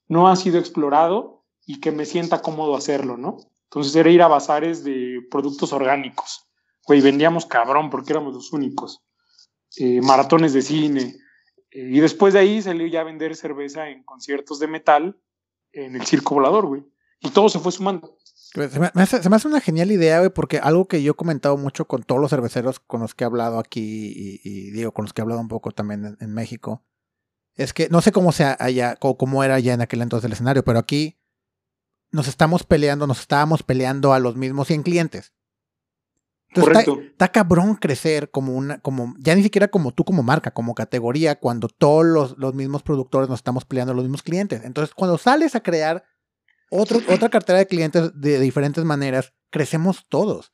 no 0.09 0.29
ha 0.29 0.37
sido 0.37 0.59
explorado 0.59 1.45
y 1.67 1.81
que 1.81 1.93
me 1.93 2.07
sienta 2.07 2.43
cómodo 2.43 2.77
hacerlo, 2.77 3.17
¿no? 3.17 3.37
Entonces 3.65 3.95
era 3.97 4.11
ir 4.11 4.23
a 4.23 4.29
bazares 4.29 4.85
de 4.85 5.21
productos 5.31 5.73
orgánicos. 5.73 6.47
Güey, 6.87 7.01
vendíamos 7.01 7.47
cabrón 7.47 7.91
porque 7.91 8.13
éramos 8.13 8.35
los 8.35 8.53
únicos. 8.53 9.03
Eh, 9.77 10.01
maratones 10.03 10.53
de 10.53 10.63
cine. 10.63 11.17
Eh, 11.71 11.91
y 11.93 12.01
después 12.01 12.35
de 12.35 12.41
ahí 12.41 12.63
salió 12.63 12.87
ya 12.87 13.01
a 13.01 13.05
vender 13.05 13.35
cerveza 13.35 13.89
en 13.89 14.05
conciertos 14.05 14.61
de 14.61 14.69
metal 14.69 15.19
en 15.73 15.97
el 15.97 16.07
circo 16.07 16.35
volador, 16.35 16.67
güey. 16.67 16.85
Y 17.21 17.31
todo 17.31 17.49
se 17.49 17.59
fue 17.59 17.73
sumando. 17.73 18.17
Pues, 18.55 18.71
se 18.71 18.79
me, 18.79 18.89
hace, 18.95 19.49
una 19.49 19.61
genial 19.61 19.91
idea, 19.91 20.21
güey, 20.21 20.31
porque 20.31 20.59
algo 20.59 20.87
que 20.87 21.03
yo 21.03 21.11
he 21.11 21.17
comentado 21.17 21.57
mucho 21.57 21.89
con 21.89 22.05
todos 22.05 22.21
los 22.21 22.31
cerveceros 22.31 22.79
con 22.79 23.01
los 23.01 23.13
que 23.13 23.25
he 23.25 23.27
hablado 23.27 23.59
aquí 23.59 24.41
y, 24.45 24.71
digo, 24.71 24.93
con 24.93 25.07
los 25.07 25.13
que 25.13 25.21
he 25.21 25.25
hablado 25.25 25.41
un 25.41 25.49
poco 25.49 25.73
también 25.73 26.17
en, 26.21 26.33
México, 26.33 26.85
es 27.57 27.73
que 27.73 27.89
no 27.89 28.01
sé 28.01 28.13
cómo 28.13 28.31
sea 28.31 28.57
allá, 28.61 28.97
o 29.01 29.19
cómo 29.19 29.43
era 29.43 29.57
allá 29.57 29.75
en 29.75 29.81
aquel 29.81 30.03
entonces 30.03 30.27
el 30.27 30.35
escenario, 30.35 30.63
pero 30.63 30.79
aquí 30.79 31.19
nos 32.13 32.29
estamos 32.29 32.63
peleando, 32.63 33.09
nos 33.09 33.19
estábamos 33.19 33.65
peleando 33.65 34.13
a 34.13 34.21
los 34.21 34.37
mismos 34.37 34.69
100 34.69 34.85
clientes. 34.85 35.33
Entonces 36.51 36.87
está, 37.11 37.33
cabrón 37.33 37.75
crecer 37.75 38.31
como 38.31 38.55
una, 38.55 38.79
como, 38.79 39.17
ya 39.19 39.35
ni 39.35 39.43
siquiera 39.43 39.67
como 39.67 39.91
tú 39.91 40.05
como 40.05 40.23
marca, 40.23 40.53
como 40.53 40.77
categoría, 40.77 41.41
cuando 41.41 41.67
todos 41.67 42.05
los, 42.05 42.39
los 42.39 42.55
mismos 42.55 42.85
productores 42.85 43.29
nos 43.29 43.41
estamos 43.41 43.65
peleando 43.65 43.95
a 43.95 43.97
los 43.97 44.05
mismos 44.05 44.23
clientes. 44.23 44.63
Entonces, 44.63 44.95
cuando 44.95 45.19
sales 45.19 45.57
a 45.57 45.61
crear 45.65 46.05
otra 47.09 47.29
cartera 47.29 47.59
de 47.59 47.67
clientes 47.67 48.11
de, 48.15 48.41
diferentes 48.41 48.85
maneras, 48.85 49.33
crecemos 49.51 50.07
todos. 50.09 50.53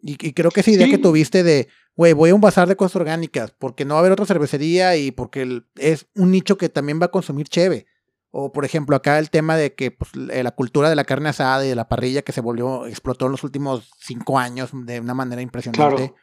Y, 0.00 0.16
creo 0.32 0.52
que 0.52 0.60
esa 0.60 0.70
idea 0.70 0.88
que 0.88 0.98
tuviste 0.98 1.42
de, 1.42 1.68
güey, 1.96 2.12
voy 2.12 2.30
a 2.30 2.34
un 2.34 2.40
bazar 2.40 2.68
de 2.68 2.76
cosas 2.76 2.96
orgánicas, 2.96 3.52
porque 3.58 3.84
no 3.84 3.94
va 3.94 3.98
a 3.98 4.02
haber 4.02 4.12
otra 4.12 4.26
cervecería 4.26 4.96
y 4.96 5.10
porque 5.10 5.62
es 5.74 6.06
un 6.14 6.30
nicho 6.30 6.56
que 6.56 6.68
también 6.68 7.00
va 7.02 7.06
a 7.06 7.10
consumir 7.10 7.48
cheve. 7.48 7.86
O, 8.30 8.52
por 8.52 8.64
ejemplo, 8.64 8.94
acá 8.94 9.18
el 9.18 9.30
tema 9.30 9.56
de 9.56 9.74
que 9.74 9.90
pues, 9.90 10.14
la 10.14 10.50
cultura 10.52 10.88
de 10.88 10.94
la 10.94 11.04
carne 11.04 11.30
asada 11.30 11.64
y 11.64 11.68
de 11.70 11.74
la 11.74 11.88
parrilla 11.88 12.22
que 12.22 12.30
se 12.30 12.40
volvió, 12.40 12.86
explotó 12.86 13.26
en 13.26 13.32
los 13.32 13.42
últimos 13.42 13.90
cinco 13.98 14.38
años 14.38 14.70
de 14.72 15.00
una 15.00 15.14
manera 15.14 15.42
impresionante. 15.42 16.14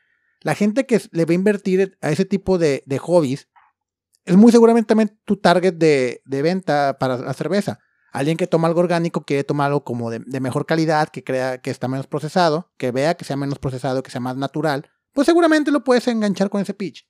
La 0.42 0.56
gente 0.56 0.86
que 0.86 1.02
le 1.12 1.26
va 1.26 1.32
a 1.32 1.36
invertir 1.36 1.98
a 2.02 2.12
ese 2.12 2.24
tipo 2.24 2.58
de, 2.58 2.84
de 2.86 2.98
hobbies 3.00 3.50
es 4.24 4.38
muy 4.38 4.52
seguramente 4.52 4.88
también 4.88 5.20
tu 5.26 5.38
target 5.38 5.74
de, 5.74 6.22
de 6.24 6.42
venta 6.42 6.98
para 7.00 7.18
la 7.18 7.34
cerveza. 7.34 7.80
Alguien 8.16 8.38
que 8.38 8.48
toma 8.48 8.70
algo 8.70 8.80
orgánico 8.80 9.26
quiere 9.26 9.44
tomar 9.44 9.68
algo 9.68 9.84
como 9.84 10.10
de, 10.10 10.40
mejor 10.40 10.66
calidad, 10.66 11.10
que 11.10 11.22
crea 11.22 11.58
que 11.58 11.70
está 11.70 11.90
menos 11.90 12.08
procesado, 12.08 12.72
que 12.78 12.92
vea 12.92 13.16
que 13.16 13.26
sea 13.26 13.36
menos 13.36 13.60
procesado, 13.60 14.04
que 14.04 14.10
sea 14.10 14.22
más 14.22 14.38
natural, 14.38 14.90
pues 15.12 15.26
seguramente 15.26 15.70
lo 15.70 15.84
puedes 15.84 16.08
enganchar 16.08 16.50
con 16.50 16.62
ese 16.62 16.74
pitch. 16.74 17.06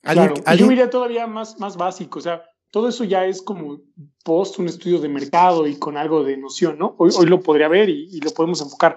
claro, 0.00 0.32
yo 0.56 0.68
diría 0.68 0.88
todavía 0.88 1.26
más, 1.26 1.60
más 1.60 1.76
básico, 1.76 2.20
o 2.20 2.22
sea, 2.22 2.42
todo 2.70 2.88
eso 2.88 3.04
ya 3.04 3.26
es 3.26 3.42
como 3.42 3.82
post 4.24 4.58
un 4.58 4.68
estudio 4.68 4.98
de 4.98 5.10
mercado 5.10 5.66
y 5.66 5.78
con 5.78 5.98
algo 5.98 6.24
de 6.24 6.38
noción, 6.38 6.78
¿no? 6.78 6.94
Hoy, 6.96 7.10
hoy 7.14 7.26
lo 7.26 7.42
podría 7.42 7.68
ver 7.68 7.90
y, 7.90 8.08
y, 8.10 8.20
lo 8.20 8.30
podemos 8.30 8.62
enfocar, 8.62 8.96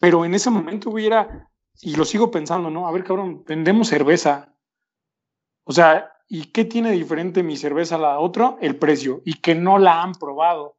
pero 0.00 0.24
en 0.24 0.34
ese 0.34 0.50
momento 0.50 0.90
hubiera, 0.90 1.48
y 1.80 1.94
lo 1.94 2.04
sigo 2.04 2.32
pensando, 2.32 2.68
¿no? 2.68 2.88
A 2.88 2.90
ver, 2.90 3.04
cabrón, 3.04 3.44
vendemos 3.46 3.86
cerveza. 3.86 4.52
O 5.62 5.72
sea, 5.72 6.15
¿Y 6.28 6.46
qué 6.46 6.64
tiene 6.64 6.90
diferente 6.92 7.42
mi 7.42 7.56
cerveza 7.56 7.96
a 7.96 7.98
la 7.98 8.18
otra? 8.18 8.56
El 8.60 8.76
precio, 8.76 9.22
y 9.24 9.34
que 9.34 9.54
no 9.54 9.78
la 9.78 10.02
han 10.02 10.12
probado. 10.12 10.76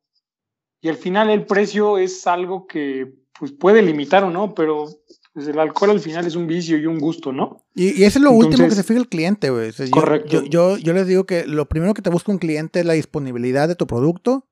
Y 0.82 0.90
al 0.90 0.98
final 0.98 1.30
el 1.30 1.46
precio 1.46 1.98
es 1.98 2.28
algo 2.28 2.68
que 2.68 3.14
pues, 3.40 3.52
puede 3.52 3.82
limitar 3.82 4.24
o 4.24 4.30
no, 4.30 4.54
pero 4.54 4.88
pues, 5.34 5.48
el 5.48 5.60
alcohol 5.60 5.92
al 5.92 6.00
final 6.00 6.26
es 6.26 6.36
un 6.36 6.48
vicio 6.48 6.78
y 6.78 6.86
un 6.86 7.00
gusto, 7.00 7.32
¿no? 7.32 7.64
Y, 7.76 8.04
eso 8.04 8.20
es 8.20 8.24
lo 8.24 8.32
último 8.32 8.68
que 8.68 8.76
se 8.76 8.84
fija 8.84 9.00
el 9.00 9.08
cliente, 9.08 9.50
güey. 9.50 9.72
correcto. 9.90 10.44
Yo, 10.44 10.78
yo, 10.78 10.94
les 10.94 11.08
digo 11.08 11.26
que 11.26 11.46
lo 11.46 11.68
primero 11.68 11.94
que 11.94 12.02
te 12.02 12.10
busca 12.10 12.32
un 12.32 12.40
cliente 12.40 12.80
es 12.80 12.86
la 12.86 12.94
disponibilidad 12.94 13.68
de 13.68 13.76
tu 13.76 13.88
producto, 13.88 14.48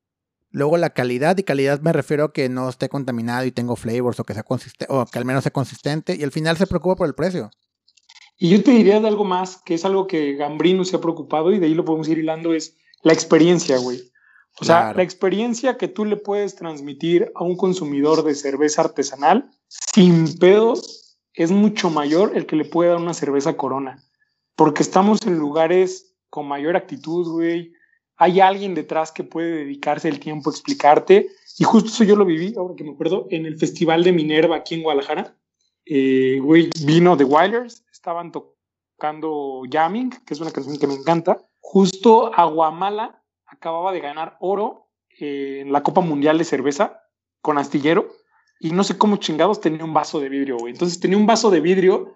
luego 0.52 0.78
la 0.78 0.92
calidad, 0.92 1.38
y 1.38 1.44
calidad 1.44 1.82
me 1.82 1.92
refiero 1.92 2.26
a 2.26 2.34
que 2.34 2.50
no 2.50 2.70
esté 2.70 2.88
contaminado 2.88 3.46
y 3.46 3.52
tengo 3.52 3.76
flavors 3.76 4.20
o 4.20 4.24
que 4.24 4.34
sea 4.34 4.44
consistente, 4.44 4.86
o 4.90 5.06
que 5.06 5.20
al 5.20 5.26
menos 5.26 5.44
sea 5.44 5.52
consistente, 5.52 6.16
y 6.16 6.24
al 6.24 6.32
final 6.32 6.56
se 6.58 6.68
preocupa 6.68 6.96
por 6.96 7.08
el 7.08 7.16
precio. 7.16 7.52
Y 8.38 8.50
yo 8.50 8.64
te 8.64 8.72
diría 8.72 9.00
de 9.00 9.08
algo 9.08 9.24
más, 9.24 9.58
que 9.58 9.76
es 9.76 9.86
algo 9.86 10.08
que 10.08 10.34
Gambrino 10.34 10.84
se 10.84 10.98
ha 10.98 11.02
preocupado 11.02 11.52
y 11.52 11.60
de 11.60 11.68
ahí 11.68 11.74
lo 11.74 11.86
podemos 11.86 12.08
ir 12.10 12.18
hilando, 12.18 12.54
es 12.54 12.78
la 13.02 13.14
experiencia, 13.14 13.78
güey. 13.78 14.12
O 14.60 14.64
sea, 14.64 14.94
la 14.94 15.04
experiencia 15.04 15.78
que 15.78 15.90
tú 15.90 16.06
le 16.06 16.16
puedes 16.16 16.56
transmitir 16.56 17.32
a 17.36 17.44
un 17.44 17.58
consumidor 17.58 18.24
de 18.24 18.36
cerveza 18.36 18.84
artesanal 18.84 19.50
sin 19.68 20.38
pedos 20.38 21.18
es 21.34 21.52
mucho 21.52 21.90
mayor 21.90 22.32
el 22.36 22.46
que 22.46 22.56
le 22.56 22.64
puede 22.64 22.92
dar 22.92 23.00
una 23.00 23.14
cerveza 23.14 23.58
corona. 23.58 24.02
Porque 24.56 24.82
estamos 24.82 25.20
en 25.28 25.38
lugares 25.38 26.16
con 26.30 26.48
mayor 26.48 26.78
actitud, 26.78 27.30
güey. 27.30 27.74
Hay 28.16 28.40
alguien 28.40 28.76
detrás 28.76 29.12
que 29.12 29.26
puede 29.26 29.66
dedicarse 29.66 30.08
el 30.08 30.22
tiempo 30.22 30.50
a 30.50 30.54
explicarte. 30.54 31.28
Y 31.58 31.66
justo 31.66 31.90
eso 31.90 32.06
yo 32.06 32.16
lo 32.16 32.26
viví, 32.26 32.54
ahora 32.58 32.76
que 32.78 32.86
me 32.86 32.92
acuerdo, 32.92 33.28
en 33.32 33.46
el 33.46 33.58
Festival 33.58 34.06
de 34.06 34.14
Minerva 34.14 34.56
aquí 34.56 34.76
en 34.76 34.84
Guadalajara. 34.84 35.36
Eh, 35.86 36.40
güey, 36.42 36.70
vino 36.86 37.18
The 37.18 37.26
Wilders 37.26 37.85
estaban 38.06 38.32
tocando 38.32 39.64
Jamming, 39.68 40.12
que 40.28 40.36
es 40.36 40.40
una 40.40 40.52
canción 40.52 40.78
que 40.78 40.86
me 40.86 40.94
encanta. 40.94 41.40
Justo 41.60 42.32
Aguamala 42.36 43.24
acababa 43.48 43.92
de 43.92 44.00
ganar 44.00 44.38
oro 44.40 44.92
en 45.10 45.72
la 45.72 45.82
Copa 45.82 46.02
Mundial 46.02 46.38
de 46.38 46.44
Cerveza 46.44 47.02
con 47.42 47.58
astillero 47.58 48.10
y 48.60 48.70
no 48.70 48.84
sé 48.84 49.00
cómo 49.00 49.18
chingados 49.18 49.60
tenía 49.60 49.84
un 49.84 49.96
vaso 49.96 50.20
de 50.20 50.30
vidrio, 50.30 50.58
güey. 50.60 50.74
Entonces 50.74 51.00
tenía 51.00 51.18
un 51.18 51.26
vaso 51.26 51.50
de 51.50 51.62
vidrio 51.62 52.14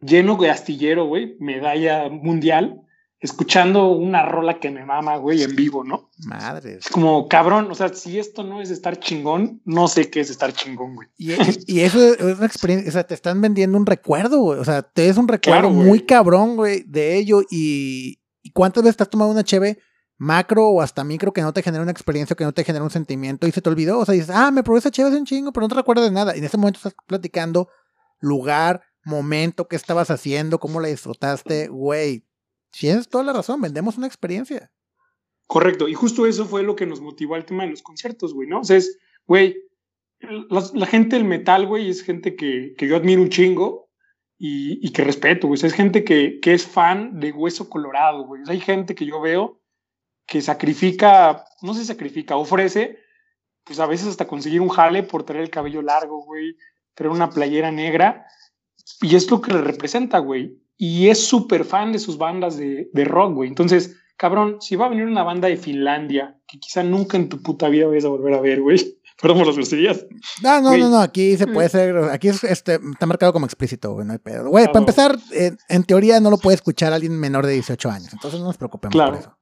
lleno 0.00 0.34
de 0.34 0.50
astillero, 0.50 1.04
güey, 1.04 1.36
medalla 1.38 2.08
mundial 2.08 2.82
escuchando 3.22 3.92
una 3.92 4.24
rola 4.24 4.58
que 4.58 4.68
me 4.68 4.84
mama, 4.84 5.16
güey, 5.16 5.42
en 5.44 5.54
vivo, 5.54 5.84
¿no? 5.84 6.10
Madre. 6.26 6.78
Es 6.80 6.88
como, 6.88 7.28
cabrón, 7.28 7.70
o 7.70 7.74
sea, 7.74 7.88
si 7.90 8.18
esto 8.18 8.42
no 8.42 8.60
es 8.60 8.70
estar 8.70 8.98
chingón, 8.98 9.62
no 9.64 9.86
sé 9.86 10.10
qué 10.10 10.20
es 10.20 10.28
estar 10.28 10.52
chingón, 10.52 10.96
güey. 10.96 11.08
Y, 11.16 11.80
eso 11.80 12.14
es 12.14 12.20
una 12.20 12.46
experiencia, 12.46 12.88
o 12.88 12.92
sea, 12.92 13.04
te 13.04 13.14
están 13.14 13.40
vendiendo 13.40 13.78
un 13.78 13.86
recuerdo, 13.86 14.40
güey. 14.40 14.58
O 14.58 14.64
sea, 14.64 14.82
te 14.82 15.08
es 15.08 15.16
un 15.16 15.28
recuerdo 15.28 15.70
muy 15.70 16.00
cabrón, 16.00 16.56
güey, 16.56 16.82
de 16.82 17.16
ello. 17.16 17.42
Y, 17.48 18.20
cuántas 18.54 18.82
veces 18.82 18.96
te 18.96 19.04
has 19.04 19.10
tomado 19.10 19.30
una 19.30 19.44
cheve 19.44 19.78
macro 20.18 20.68
o 20.68 20.82
hasta 20.82 21.04
micro 21.04 21.32
que 21.32 21.42
no 21.42 21.52
te 21.52 21.62
genera 21.62 21.82
una 21.82 21.92
experiencia, 21.92 22.34
que 22.34 22.44
no 22.44 22.52
te 22.52 22.64
genera 22.64 22.84
un 22.84 22.90
sentimiento 22.90 23.46
y 23.46 23.52
se 23.52 23.62
te 23.62 23.70
olvidó. 23.70 24.00
O 24.00 24.04
sea, 24.04 24.14
dices, 24.14 24.30
ah, 24.30 24.50
me 24.50 24.64
probé 24.64 24.80
esa 24.80 24.90
cheve 24.90 25.10
es 25.10 25.14
un 25.14 25.26
chingo, 25.26 25.52
pero 25.52 25.62
no 25.62 25.68
te 25.68 25.76
recuerdas 25.76 26.06
de 26.06 26.10
nada. 26.10 26.34
Y 26.34 26.40
en 26.40 26.44
ese 26.44 26.56
momento 26.56 26.78
estás 26.78 26.94
platicando 27.06 27.68
lugar, 28.18 28.82
momento, 29.04 29.68
qué 29.68 29.76
estabas 29.76 30.10
haciendo, 30.10 30.58
cómo 30.58 30.80
la 30.80 30.88
disfrutaste, 30.88 31.68
güey 31.68 32.24
Tienes 32.72 33.08
toda 33.08 33.24
la 33.24 33.32
razón, 33.32 33.60
vendemos 33.60 33.98
una 33.98 34.06
experiencia. 34.06 34.70
Correcto, 35.46 35.88
y 35.88 35.94
justo 35.94 36.26
eso 36.26 36.46
fue 36.46 36.62
lo 36.62 36.74
que 36.74 36.86
nos 36.86 37.00
motivó 37.00 37.34
al 37.34 37.44
tema 37.44 37.64
de 37.64 37.70
los 37.70 37.82
conciertos, 37.82 38.32
güey, 38.32 38.48
¿no? 38.48 38.60
O 38.60 38.64
sea, 38.64 38.78
es, 38.78 38.98
güey, 39.26 39.56
la, 40.48 40.86
gente 40.86 41.16
del 41.16 41.26
metal, 41.26 41.66
güey, 41.66 41.90
es 41.90 42.02
gente 42.02 42.34
que, 42.36 42.74
que 42.78 42.88
yo 42.88 42.96
admiro 42.96 43.20
un 43.20 43.28
chingo 43.28 43.90
y, 44.38 44.86
y 44.86 44.92
que 44.92 45.04
respeto, 45.04 45.48
güey. 45.48 45.60
es 45.62 45.72
gente 45.74 46.04
que, 46.04 46.40
que, 46.40 46.54
es 46.54 46.66
fan 46.66 47.20
de 47.20 47.32
Hueso 47.32 47.68
Colorado, 47.68 48.24
güey. 48.24 48.42
hay 48.48 48.60
gente 48.60 48.94
que 48.94 49.04
yo 49.04 49.20
veo 49.20 49.60
que 50.26 50.40
sacrifica, 50.40 51.44
no 51.60 51.74
se 51.74 51.84
sacrifica, 51.84 52.36
ofrece, 52.36 52.98
pues 53.64 53.78
a 53.78 53.86
veces 53.86 54.08
hasta 54.08 54.26
conseguir 54.26 54.62
un 54.62 54.68
jale 54.68 55.02
por 55.02 55.24
tener 55.24 55.42
el 55.42 55.50
cabello 55.50 55.82
largo, 55.82 56.24
güey, 56.24 56.56
tener 56.94 57.12
una 57.12 57.28
playera 57.28 57.70
negra. 57.70 58.26
Y 59.02 59.16
es 59.16 59.30
lo 59.30 59.40
que 59.40 59.52
le 59.52 59.60
representa, 59.60 60.18
güey 60.18 60.61
y 60.84 61.10
es 61.10 61.24
súper 61.24 61.64
fan 61.64 61.92
de 61.92 62.00
sus 62.00 62.18
bandas 62.18 62.56
de, 62.56 62.90
de 62.92 63.04
rock, 63.04 63.34
güey. 63.34 63.48
Entonces, 63.48 63.94
cabrón, 64.16 64.56
si 64.58 64.74
va 64.74 64.86
a 64.86 64.88
venir 64.88 65.06
una 65.06 65.22
banda 65.22 65.46
de 65.46 65.56
Finlandia, 65.56 66.40
que 66.44 66.58
quizá 66.58 66.82
nunca 66.82 67.16
en 67.16 67.28
tu 67.28 67.40
puta 67.40 67.68
vida 67.68 67.86
vayas 67.86 68.04
a 68.04 68.08
volver 68.08 68.34
a 68.34 68.40
ver, 68.40 68.60
güey. 68.60 68.98
Perdón 69.22 69.38
por 69.38 69.46
las 69.46 69.54
groserías. 69.54 70.04
No, 70.42 70.60
no, 70.60 70.76
no, 70.76 70.88
no, 70.88 70.98
aquí 70.98 71.36
se 71.36 71.46
puede 71.46 71.68
ser, 71.68 71.96
aquí 72.10 72.26
es, 72.26 72.42
este, 72.42 72.80
está 72.92 73.06
marcado 73.06 73.32
como 73.32 73.46
explícito, 73.46 73.92
güey, 73.92 74.04
no 74.04 74.12
hay 74.12 74.18
pedo. 74.18 74.48
Güey, 74.48 74.66
para 74.66 74.80
empezar, 74.80 75.16
en 75.68 75.84
teoría 75.84 76.18
no 76.18 76.30
lo 76.30 76.38
puede 76.38 76.56
escuchar 76.56 76.92
alguien 76.92 77.16
menor 77.16 77.46
de 77.46 77.52
18 77.52 77.88
años, 77.88 78.12
entonces 78.12 78.40
no 78.40 78.46
nos 78.46 78.56
preocupemos 78.56 78.96
por 78.96 79.14
eso. 79.14 79.36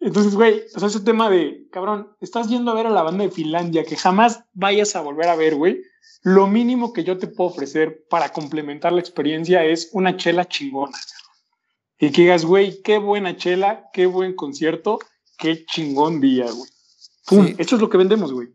Entonces, 0.00 0.34
güey, 0.34 0.62
o 0.74 0.78
sea, 0.78 0.88
ese 0.88 1.00
tema 1.00 1.30
de, 1.30 1.66
cabrón, 1.72 2.14
estás 2.20 2.48
yendo 2.48 2.70
a 2.70 2.74
ver 2.74 2.86
a 2.86 2.90
la 2.90 3.02
banda 3.02 3.24
de 3.24 3.30
Finlandia 3.30 3.84
que 3.84 3.96
jamás 3.96 4.44
vayas 4.52 4.94
a 4.94 5.00
volver 5.00 5.28
a 5.28 5.36
ver, 5.36 5.54
güey. 5.54 5.82
Lo 6.22 6.46
mínimo 6.46 6.92
que 6.92 7.04
yo 7.04 7.18
te 7.18 7.28
puedo 7.28 7.50
ofrecer 7.50 8.04
para 8.10 8.30
complementar 8.30 8.92
la 8.92 9.00
experiencia 9.00 9.64
es 9.64 9.90
una 9.92 10.16
chela 10.16 10.46
chingona. 10.46 10.98
Y 11.98 12.10
que 12.10 12.22
digas, 12.22 12.44
güey, 12.44 12.82
qué 12.82 12.98
buena 12.98 13.36
chela, 13.36 13.88
qué 13.92 14.06
buen 14.06 14.34
concierto, 14.34 14.98
qué 15.38 15.64
chingón 15.64 16.20
día, 16.20 16.44
güey. 16.44 16.70
Pum, 17.26 17.54
esto 17.58 17.76
es 17.76 17.80
lo 17.80 17.88
que 17.88 17.98
vendemos, 17.98 18.32
güey. 18.32 18.48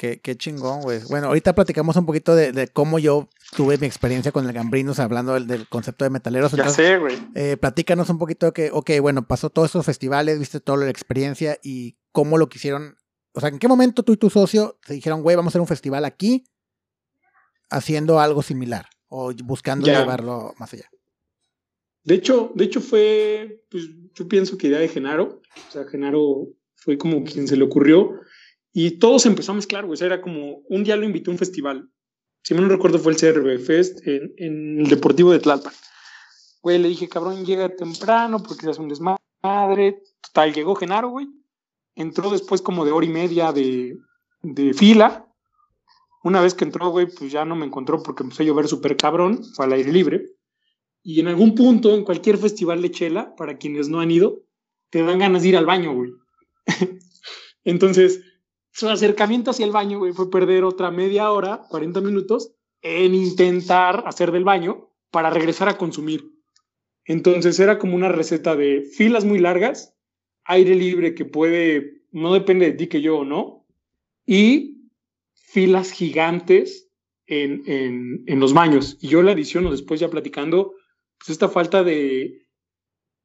Qué, 0.00 0.18
qué, 0.18 0.34
chingón, 0.34 0.80
güey. 0.80 1.00
Bueno, 1.10 1.26
ahorita 1.26 1.54
platicamos 1.54 1.94
un 1.96 2.06
poquito 2.06 2.34
de, 2.34 2.68
cómo 2.68 2.98
yo 2.98 3.28
tuve 3.54 3.76
mi 3.76 3.86
experiencia 3.86 4.32
con 4.32 4.46
el 4.46 4.52
Gambrinos, 4.54 4.98
hablando 4.98 5.38
del, 5.38 5.68
concepto 5.68 6.06
de 6.06 6.10
metaleros. 6.10 6.52
ya 6.52 6.70
sé, 6.70 6.96
güey. 6.96 7.18
Eh, 7.34 7.58
platícanos 7.58 8.08
un 8.08 8.16
poquito 8.16 8.46
de 8.46 8.52
que, 8.52 8.70
ok, 8.72 8.92
bueno, 9.02 9.28
pasó 9.28 9.50
todos 9.50 9.68
esos 9.68 9.84
festivales, 9.84 10.38
viste 10.38 10.58
toda 10.58 10.78
la 10.78 10.88
experiencia 10.88 11.58
y 11.62 11.98
cómo 12.12 12.38
lo 12.38 12.48
quisieron. 12.48 12.96
O 13.34 13.40
sea, 13.40 13.50
¿en 13.50 13.58
qué 13.58 13.68
momento 13.68 14.02
tú 14.02 14.14
y 14.14 14.16
tu 14.16 14.30
socio 14.30 14.78
se 14.86 14.94
dijeron, 14.94 15.20
güey, 15.20 15.36
vamos 15.36 15.50
a 15.50 15.52
hacer 15.52 15.60
un 15.60 15.66
festival 15.66 16.06
aquí 16.06 16.44
haciendo 17.68 18.20
algo 18.20 18.40
similar 18.40 18.86
o 19.08 19.34
buscando 19.44 19.84
llevarlo 19.84 20.54
más 20.58 20.72
allá? 20.72 20.88
De 22.04 22.14
hecho, 22.14 22.52
de 22.54 22.64
hecho 22.64 22.80
fue, 22.80 23.66
pues 23.70 23.90
yo 24.14 24.26
pienso 24.26 24.56
que 24.56 24.68
idea 24.68 24.78
de 24.78 24.88
Genaro. 24.88 25.42
O 25.68 25.70
sea, 25.70 25.84
Genaro 25.84 26.48
fue 26.74 26.96
como 26.96 27.22
quien 27.22 27.46
se 27.46 27.58
le 27.58 27.64
ocurrió 27.64 28.18
y 28.72 28.98
todo 28.98 29.18
se 29.18 29.28
empezó 29.28 29.52
a 29.52 29.56
mezclar, 29.56 29.84
güey. 29.84 29.94
O 29.94 29.96
sea, 29.96 30.06
era 30.06 30.20
como, 30.20 30.62
un 30.68 30.84
día 30.84 30.96
lo 30.96 31.04
invité 31.04 31.30
a 31.30 31.32
un 31.32 31.38
festival. 31.38 31.88
Si 32.42 32.54
no 32.54 32.66
recuerdo, 32.68 32.98
fue 32.98 33.12
el 33.12 33.18
CRB 33.18 33.58
Fest 33.58 34.06
en, 34.06 34.80
el 34.80 34.88
Deportivo 34.88 35.32
de 35.32 35.40
Tlalpan. 35.40 35.72
Güey, 36.62 36.78
le 36.78 36.88
dije, 36.88 37.08
cabrón, 37.08 37.44
llega 37.44 37.74
temprano 37.74 38.42
porque 38.42 38.70
es 38.70 38.78
un 38.78 38.88
desmadre. 38.88 40.02
Total, 40.20 40.52
llegó 40.52 40.74
Genaro, 40.74 41.10
güey. 41.10 41.26
Entró 41.94 42.30
después 42.30 42.62
como 42.62 42.84
de 42.84 42.92
hora 42.92 43.06
y 43.06 43.10
media 43.10 43.52
de, 43.52 43.98
de 44.42 44.72
fila. 44.74 45.26
Una 46.22 46.40
vez 46.40 46.54
que 46.54 46.64
entró, 46.64 46.90
güey, 46.90 47.06
pues 47.06 47.32
ya 47.32 47.44
no 47.44 47.56
me 47.56 47.66
encontró 47.66 48.02
porque 48.02 48.22
empezó 48.22 48.42
a 48.42 48.46
llover 48.46 48.68
súper 48.68 48.96
cabrón, 48.96 49.42
fue 49.54 49.64
al 49.64 49.72
aire 49.72 49.90
libre. 49.90 50.26
Y 51.02 51.20
en 51.20 51.28
algún 51.28 51.54
punto, 51.54 51.94
en 51.94 52.04
cualquier 52.04 52.36
festival 52.36 52.82
de 52.82 52.90
chela, 52.90 53.34
para 53.36 53.56
quienes 53.56 53.88
no 53.88 54.00
han 54.00 54.10
ido, 54.10 54.42
te 54.90 55.02
dan 55.02 55.18
ganas 55.18 55.42
de 55.42 55.48
ir 55.48 55.56
al 55.56 55.64
baño, 55.64 55.94
güey. 55.94 56.10
Entonces, 57.64 58.20
su 58.72 58.88
acercamiento 58.88 59.50
hacia 59.50 59.66
el 59.66 59.72
baño, 59.72 60.00
fue 60.14 60.30
perder 60.30 60.64
otra 60.64 60.90
media 60.90 61.30
hora, 61.32 61.62
40 61.68 62.00
minutos, 62.00 62.52
en 62.82 63.14
intentar 63.14 64.04
hacer 64.06 64.32
del 64.32 64.44
baño 64.44 64.90
para 65.10 65.30
regresar 65.30 65.68
a 65.68 65.76
consumir. 65.76 66.32
Entonces 67.04 67.58
era 67.58 67.78
como 67.78 67.96
una 67.96 68.08
receta 68.08 68.56
de 68.56 68.82
filas 68.82 69.24
muy 69.24 69.38
largas, 69.38 69.96
aire 70.44 70.74
libre 70.74 71.14
que 71.14 71.24
puede, 71.24 72.04
no 72.12 72.32
depende 72.32 72.66
de 72.66 72.72
ti 72.72 72.86
que 72.86 73.02
yo 73.02 73.18
o 73.18 73.24
no, 73.24 73.66
y 74.26 74.88
filas 75.34 75.90
gigantes 75.90 76.88
en, 77.26 77.62
en, 77.66 78.24
en, 78.26 78.40
los 78.40 78.54
baños. 78.54 78.96
Y 79.00 79.08
yo 79.08 79.22
la 79.22 79.32
adiciono 79.32 79.70
después 79.70 80.00
ya 80.00 80.08
platicando, 80.08 80.74
pues 81.18 81.30
esta 81.30 81.48
falta 81.48 81.82
de, 81.82 82.46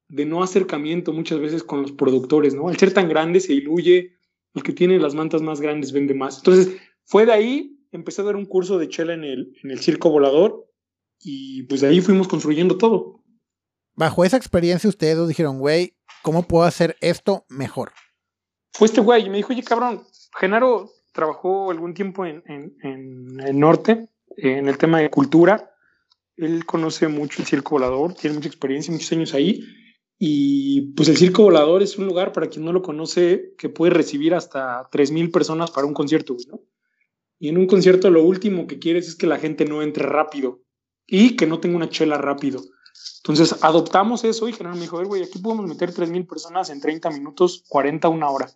de 0.07 0.25
no 0.25 0.43
acercamiento 0.43 1.13
muchas 1.13 1.39
veces 1.39 1.63
con 1.63 1.81
los 1.81 1.91
productores, 1.91 2.55
¿no? 2.55 2.67
Al 2.67 2.77
ser 2.77 2.93
tan 2.93 3.09
grande 3.09 3.39
se 3.39 3.53
diluye, 3.53 4.14
el 4.55 4.63
que 4.63 4.73
tiene 4.73 4.99
las 4.99 5.13
mantas 5.13 5.41
más 5.41 5.61
grandes 5.61 5.91
vende 5.91 6.13
más. 6.13 6.37
Entonces, 6.37 6.77
fue 7.03 7.25
de 7.25 7.33
ahí, 7.33 7.79
empecé 7.91 8.21
a 8.21 8.25
dar 8.25 8.35
un 8.35 8.45
curso 8.45 8.79
de 8.79 8.89
chela 8.89 9.13
en 9.13 9.23
el, 9.23 9.53
en 9.63 9.71
el 9.71 9.79
circo 9.79 10.09
volador 10.09 10.65
y 11.19 11.63
pues 11.63 11.81
de 11.81 11.87
ahí 11.87 12.01
fuimos 12.01 12.27
construyendo 12.27 12.77
todo. 12.77 13.23
Bajo 13.95 14.25
esa 14.25 14.37
experiencia 14.37 14.89
ustedes 14.89 15.17
dos 15.17 15.27
dijeron, 15.27 15.59
güey, 15.59 15.95
¿cómo 16.21 16.43
puedo 16.43 16.65
hacer 16.65 16.97
esto 17.01 17.45
mejor? 17.49 17.91
Fue 18.73 18.87
este 18.87 19.01
güey 19.01 19.25
y 19.25 19.29
me 19.29 19.37
dijo, 19.37 19.53
oye, 19.53 19.63
cabrón, 19.63 20.03
Genaro 20.37 20.89
trabajó 21.13 21.71
algún 21.71 21.93
tiempo 21.93 22.25
en, 22.25 22.43
el 22.83 23.57
norte, 23.57 24.09
en 24.35 24.67
el 24.67 24.77
tema 24.77 24.99
de 24.99 25.09
cultura. 25.09 25.71
Él 26.35 26.65
conoce 26.65 27.07
mucho 27.07 27.41
el 27.41 27.47
circo 27.47 27.71
volador, 27.75 28.13
tiene 28.13 28.35
mucha 28.35 28.49
experiencia, 28.49 28.91
muchos 28.91 29.11
años 29.13 29.33
ahí. 29.33 29.61
Y 30.17 30.93
pues 30.93 31.09
el 31.09 31.17
circo 31.17 31.43
volador 31.43 31.83
es 31.83 31.97
un 31.97 32.05
lugar, 32.05 32.31
para 32.31 32.47
quien 32.47 32.63
no 32.63 32.71
lo 32.71 32.81
conoce, 32.81 33.53
que 33.57 33.69
puede 33.69 33.93
recibir 33.93 34.33
hasta 34.33 34.89
3.000 34.89 35.31
personas 35.31 35.71
para 35.71 35.87
un 35.87 35.93
concierto. 35.93 36.37
Y 37.37 37.49
en 37.49 37.57
un 37.57 37.67
concierto 37.67 38.09
lo 38.09 38.23
último 38.23 38.65
que 38.65 38.79
quieres 38.79 39.07
es 39.07 39.15
que 39.15 39.27
la 39.27 39.37
gente 39.37 39.65
no 39.65 39.81
entre 39.81 40.05
rápido 40.05 40.61
y 41.05 41.35
que 41.35 41.47
no 41.47 41.59
tenga 41.59 41.75
una 41.75 41.89
chela 41.89 42.17
rápido. 42.17 42.61
Entonces 43.17 43.61
adoptamos 43.61 44.23
eso 44.23 44.47
y 44.47 44.53
General 44.53 44.75
me 44.75 44.83
dijo, 44.83 45.03
güey, 45.03 45.23
aquí 45.23 45.39
podemos 45.39 45.67
meter 45.67 45.91
3.000 45.91 46.27
personas 46.27 46.69
en 46.69 46.79
30 46.79 47.09
minutos, 47.09 47.65
40, 47.67 48.07
una 48.07 48.29
hora. 48.29 48.49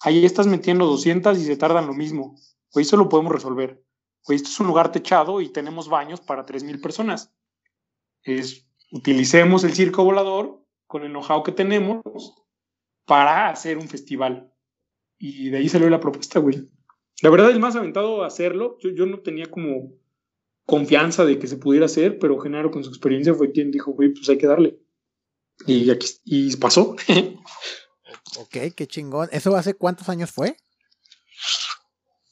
Ahí 0.00 0.24
estás 0.24 0.46
metiendo 0.46 0.86
200 0.86 1.36
y 1.38 1.44
se 1.44 1.56
tardan 1.56 1.86
lo 1.86 1.94
mismo. 1.94 2.36
Güey, 2.72 2.84
eso 2.84 2.96
lo 2.96 3.08
podemos 3.08 3.32
resolver. 3.32 3.82
Güey, 4.24 4.36
esto 4.36 4.48
es 4.48 4.60
un 4.60 4.68
lugar 4.68 4.92
techado 4.92 5.40
y 5.40 5.48
tenemos 5.48 5.88
baños 5.88 6.20
para 6.20 6.46
3.000 6.46 6.80
personas. 6.80 7.32
Es, 8.22 8.66
utilicemos 8.92 9.64
el 9.64 9.74
circo 9.74 10.04
volador 10.04 10.63
con 10.94 11.02
el 11.02 11.10
know 11.10 11.42
que 11.42 11.50
tenemos 11.50 12.04
para 13.04 13.48
hacer 13.48 13.78
un 13.78 13.88
festival. 13.88 14.54
Y 15.18 15.50
de 15.50 15.58
ahí 15.58 15.68
salió 15.68 15.90
la 15.90 15.98
propuesta, 15.98 16.38
güey. 16.38 16.68
La 17.20 17.30
verdad 17.30 17.50
es 17.50 17.58
más 17.58 17.74
aventado 17.74 18.22
a 18.22 18.28
hacerlo. 18.28 18.78
Yo, 18.78 18.90
yo 18.90 19.04
no 19.04 19.18
tenía 19.18 19.50
como 19.50 19.92
confianza 20.64 21.24
de 21.24 21.40
que 21.40 21.48
se 21.48 21.56
pudiera 21.56 21.86
hacer, 21.86 22.20
pero 22.20 22.38
Genaro 22.38 22.70
con 22.70 22.84
su 22.84 22.90
experiencia 22.90 23.34
fue 23.34 23.50
quien 23.50 23.72
dijo, 23.72 23.90
güey, 23.90 24.10
pues 24.10 24.28
hay 24.28 24.38
que 24.38 24.46
darle. 24.46 24.78
Y 25.66 25.90
aquí 25.90 26.06
y 26.26 26.54
pasó. 26.58 26.94
ok, 28.38 28.56
qué 28.76 28.86
chingón. 28.86 29.28
¿Eso 29.32 29.56
hace 29.56 29.74
cuántos 29.74 30.08
años 30.08 30.30
fue? 30.30 30.56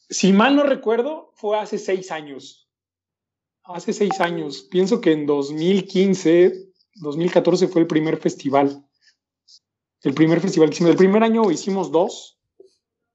Si 0.09 0.33
mal 0.33 0.55
no 0.55 0.63
recuerdo, 0.63 1.33
fue 1.35 1.59
hace 1.59 1.79
seis 1.79 2.13
años. 2.13 2.71
Hace 3.65 3.93
seis 3.93 4.21
años. 4.21 4.69
Pienso 4.71 5.01
que 5.01 5.11
en 5.11 5.27
2015, 5.27 6.72
2014 6.97 7.69
fue 7.69 7.83
el 7.83 7.87
primer 7.87 8.19
festival. 8.19 8.85
El 10.03 10.15
primer 10.15 10.41
festival 10.41 10.69
que 10.69 10.75
hicimos. 10.75 10.91
El 10.91 10.97
primer 10.97 11.23
año 11.23 11.51
hicimos 11.51 11.91
dos. 11.91 12.39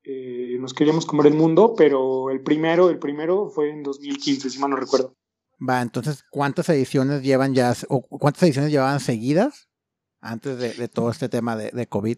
Eh, 0.04 0.58
nos 0.60 0.74
queríamos 0.74 1.06
comer 1.06 1.28
el 1.28 1.34
mundo, 1.34 1.74
pero 1.76 2.30
el 2.30 2.42
primero, 2.42 2.90
el 2.90 2.98
primero 2.98 3.50
fue 3.50 3.70
en 3.72 3.84
2015, 3.84 4.50
si 4.50 4.60
mal 4.60 4.70
no 4.70 4.78
recuerdo. 4.78 5.16
Va, 5.60 5.82
entonces, 5.82 6.24
¿cuántas 6.30 6.70
ediciones 6.70 7.24
llevan 7.24 7.54
ya, 7.54 7.74
o 7.90 8.02
cuántas 8.02 8.44
ediciones 8.44 8.72
llevaban 8.72 9.00
seguidas 9.00 9.68
antes 10.22 10.58
de, 10.58 10.88
todo 10.88 11.10
este 11.10 11.28
tema 11.28 11.58
de, 11.58 11.72
de, 11.72 11.88
COVID? 11.88 12.18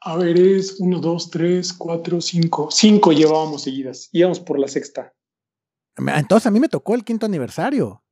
A 0.00 0.16
ver, 0.16 0.38
es 0.38 0.78
uno, 0.80 1.00
dos, 1.00 1.30
tres, 1.30 1.72
cuatro, 1.72 2.20
cinco. 2.20 2.68
Cinco 2.70 3.12
llevábamos 3.12 3.62
seguidas. 3.62 4.10
Íbamos 4.12 4.40
por 4.40 4.58
la 4.58 4.68
sexta. 4.68 5.14
Entonces 5.96 6.46
a 6.46 6.50
mí 6.50 6.60
me 6.60 6.68
tocó 6.68 6.94
el 6.94 7.04
quinto 7.04 7.26
aniversario. 7.26 8.02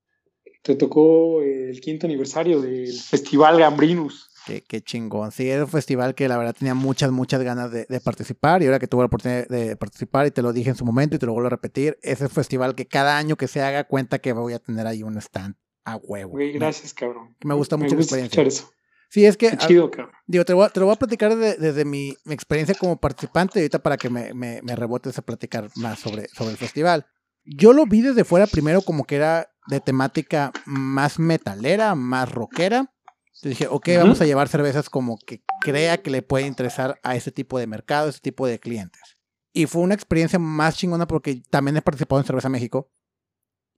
Te 0.67 0.75
tocó 0.75 1.43
el 1.43 1.81
quinto 1.81 2.09
aniversario 2.09 2.61
del 2.61 2.93
Festival 2.93 3.57
Gambrinus. 3.57 4.29
Qué, 4.67 4.81
chingón. 4.81 5.31
Sí, 5.31 5.49
era 5.49 5.63
un 5.63 5.71
festival 5.71 6.17
que 6.17 6.27
la 6.27 6.37
verdad 6.37 6.57
tenía 6.59 6.75
muchas, 6.75 7.13
muchas 7.13 7.41
ganas 7.41 7.71
de, 7.71 7.87
participar 8.01 8.65
y 8.65 8.67
ahora 8.67 8.81
que 8.81 8.89
tuve 8.89 9.03
la 9.03 9.07
oportunidad 9.07 9.47
de 9.47 9.77
participar 9.77 10.27
y 10.27 10.33
te 10.33 10.43
lo 10.43 10.53
dije 10.53 10.71
en 10.71 10.75
su 10.75 10.85
momento 10.85 11.15
y 11.15 11.19
te 11.21 11.27
lo 11.27 11.35
vuelvo 11.35 11.47
a 11.47 11.51
repetir, 11.51 11.99
es 12.03 12.21
el 12.21 12.31
festival 12.31 12.75
que 12.75 12.89
cada 12.89 13.17
año 13.17 13.37
que 13.37 13.47
se 13.47 13.63
haga 13.63 13.85
cuenta 13.85 14.19
que 14.19 14.33
voy 14.33 14.55
a 14.55 14.59
tener 14.59 14.89
ahí 14.89 15.05
un 15.05 15.17
stand 15.19 15.55
a 15.85 15.99
huevo. 15.99 16.33
Güey, 16.33 16.55
gracias, 16.55 16.93
cabrón. 16.93 17.37
Me 17.45 17.55
gusta 17.55 17.77
mucho 17.77 17.95
la 17.95 18.01
experiencia. 18.01 18.43
Eso. 18.43 18.69
Sí, 19.09 19.25
es 19.25 19.37
que. 19.37 19.51
Qué 19.51 19.57
chido, 19.59 19.89
cabrón. 19.89 20.17
Digo, 20.27 20.45
te, 20.45 20.53
voy 20.53 20.67
a, 20.67 20.69
te 20.71 20.81
lo 20.81 20.87
voy 20.87 20.97
a 20.97 20.99
platicar 20.99 21.37
desde 21.37 21.85
mi, 21.85 22.17
experiencia 22.25 22.75
como 22.75 23.01
participante 23.01 23.61
y 23.61 23.63
ahorita 23.63 23.85
para 23.85 23.97
que 23.97 24.11
me, 24.11 24.35
me, 24.35 24.63
me 24.63 24.75
rebotes 24.75 25.17
a 25.17 25.23
platicar 25.23 25.71
más 25.77 26.01
sobre, 26.01 26.27
sobre 26.31 26.51
el 26.51 26.57
festival. 26.57 27.07
Yo 27.45 27.73
lo 27.73 27.87
vi 27.87 28.01
desde 28.01 28.25
fuera 28.25 28.49
primero 28.49 28.83
como 28.83 29.05
que 29.05 29.15
era 29.15 29.49
de 29.69 29.81
temática 29.81 30.53
más 30.65 31.19
metalera, 31.19 31.95
más 31.95 32.31
rockera 32.31 32.93
entonces 33.37 33.51
dije, 33.51 33.67
ok, 33.69 33.89
vamos 33.99 34.21
a 34.23 34.25
llevar 34.25 34.49
cervezas 34.49 34.89
como 34.89 35.19
que 35.19 35.43
crea 35.61 35.99
que 35.99 36.11
le 36.11 36.23
puede 36.23 36.47
interesar 36.47 36.99
a 37.03 37.17
ese 37.17 37.31
tipo 37.31 37.59
de 37.59 37.67
mercado, 37.67 38.09
ese 38.09 38.21
tipo 38.21 38.47
de 38.47 38.59
clientes. 38.59 39.19
Y 39.53 39.67
fue 39.67 39.83
una 39.83 39.95
experiencia 39.95 40.39
más 40.39 40.77
chingona 40.77 41.07
porque 41.07 41.43
también 41.51 41.77
he 41.77 41.83
participado 41.83 42.19
en 42.19 42.27
Cerveza 42.27 42.49
México. 42.49 42.91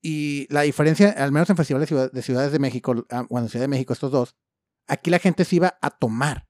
Y 0.00 0.46
la 0.48 0.62
diferencia, 0.62 1.10
al 1.10 1.32
menos 1.32 1.50
en 1.50 1.56
festivales 1.56 1.90
de 2.12 2.22
ciudades 2.22 2.52
de 2.52 2.60
México, 2.60 3.04
ah, 3.10 3.26
bueno, 3.28 3.46
en 3.46 3.50
Ciudad 3.50 3.64
de 3.64 3.68
México, 3.68 3.92
estos 3.92 4.12
dos, 4.12 4.36
aquí 4.86 5.10
la 5.10 5.18
gente 5.18 5.44
se 5.44 5.56
iba 5.56 5.76
a 5.82 5.90
tomar. 5.90 6.46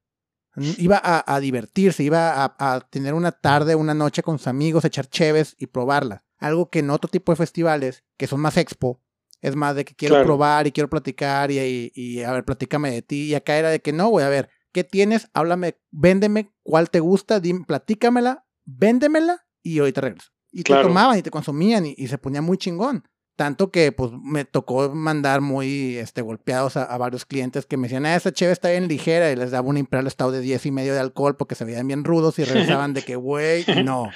Iba 0.76 1.00
a, 1.02 1.40
divertirse, 1.40 2.02
iba 2.02 2.44
a, 2.44 2.56
a, 2.58 2.80
tener 2.80 3.14
una 3.14 3.30
tarde, 3.30 3.76
una 3.76 3.94
noche 3.94 4.24
con 4.24 4.38
sus 4.38 4.48
amigos, 4.48 4.84
echar 4.84 5.06
cheves 5.06 5.54
y 5.56 5.68
probarla. 5.68 6.24
Algo 6.36 6.68
que 6.68 6.80
en 6.80 6.90
otro 6.90 7.08
tipo 7.08 7.30
de 7.30 7.36
festivales, 7.36 8.04
que 8.16 8.26
son 8.26 8.40
más 8.40 8.56
expo, 8.56 9.00
es 9.40 9.56
más 9.56 9.76
de 9.76 9.84
que 9.84 9.94
quiero 9.94 10.22
probar 10.22 10.66
y 10.66 10.72
quiero 10.72 10.90
platicar 10.90 11.50
y, 11.50 11.92
y, 11.94 12.22
a 12.22 12.32
ver, 12.32 12.44
platícame 12.44 12.90
de 12.90 13.02
ti. 13.02 13.22
Y 13.24 13.34
acá 13.34 13.56
era 13.56 13.70
de 13.70 13.80
que 13.80 13.92
no, 13.92 14.10
voy 14.10 14.22
a 14.22 14.28
ver, 14.28 14.50
¿qué 14.72 14.84
tienes? 14.84 15.28
Háblame, 15.32 15.78
véndeme 15.90 16.52
cuál 16.62 16.90
te 16.90 17.00
gusta, 17.00 17.40
dime, 17.40 17.64
platícamela, 17.66 18.46
véndemela 18.64 19.46
y 19.62 19.78
ahorita 19.78 20.00
regreso. 20.00 20.30
Y 20.50 20.62
te 20.62 20.74
tomaban 20.74 21.18
y 21.18 21.22
te 21.22 21.30
consumían 21.30 21.86
y, 21.86 22.06
se 22.08 22.18
ponía 22.18 22.42
muy 22.42 22.58
chingón. 22.58 23.04
Tanto 23.36 23.70
que 23.70 23.92
pues 23.92 24.10
me 24.20 24.44
tocó 24.44 24.92
mandar 24.92 25.40
muy 25.40 25.96
este, 25.96 26.22
golpeados 26.22 26.76
a, 26.76 26.96
varios 26.98 27.24
clientes 27.24 27.66
que 27.66 27.76
me 27.76 27.84
decían, 27.84 28.04
ah, 28.06 28.16
esa 28.16 28.32
cheve 28.32 28.50
está 28.50 28.70
bien 28.70 28.88
ligera 28.88 29.30
y 29.30 29.36
les 29.36 29.52
daba 29.52 29.68
un 29.68 29.76
imperial 29.76 30.08
estado 30.08 30.32
de 30.32 30.40
10 30.40 30.66
y 30.66 30.70
medio 30.72 30.94
de 30.94 30.98
alcohol 30.98 31.36
porque 31.36 31.54
se 31.54 31.64
veían 31.64 31.86
bien 31.86 32.02
rudos 32.02 32.38
y 32.40 32.44
regresaban 32.44 32.94
de 32.94 33.02
que, 33.02 33.14
güey, 33.14 33.64
no. 33.84 34.10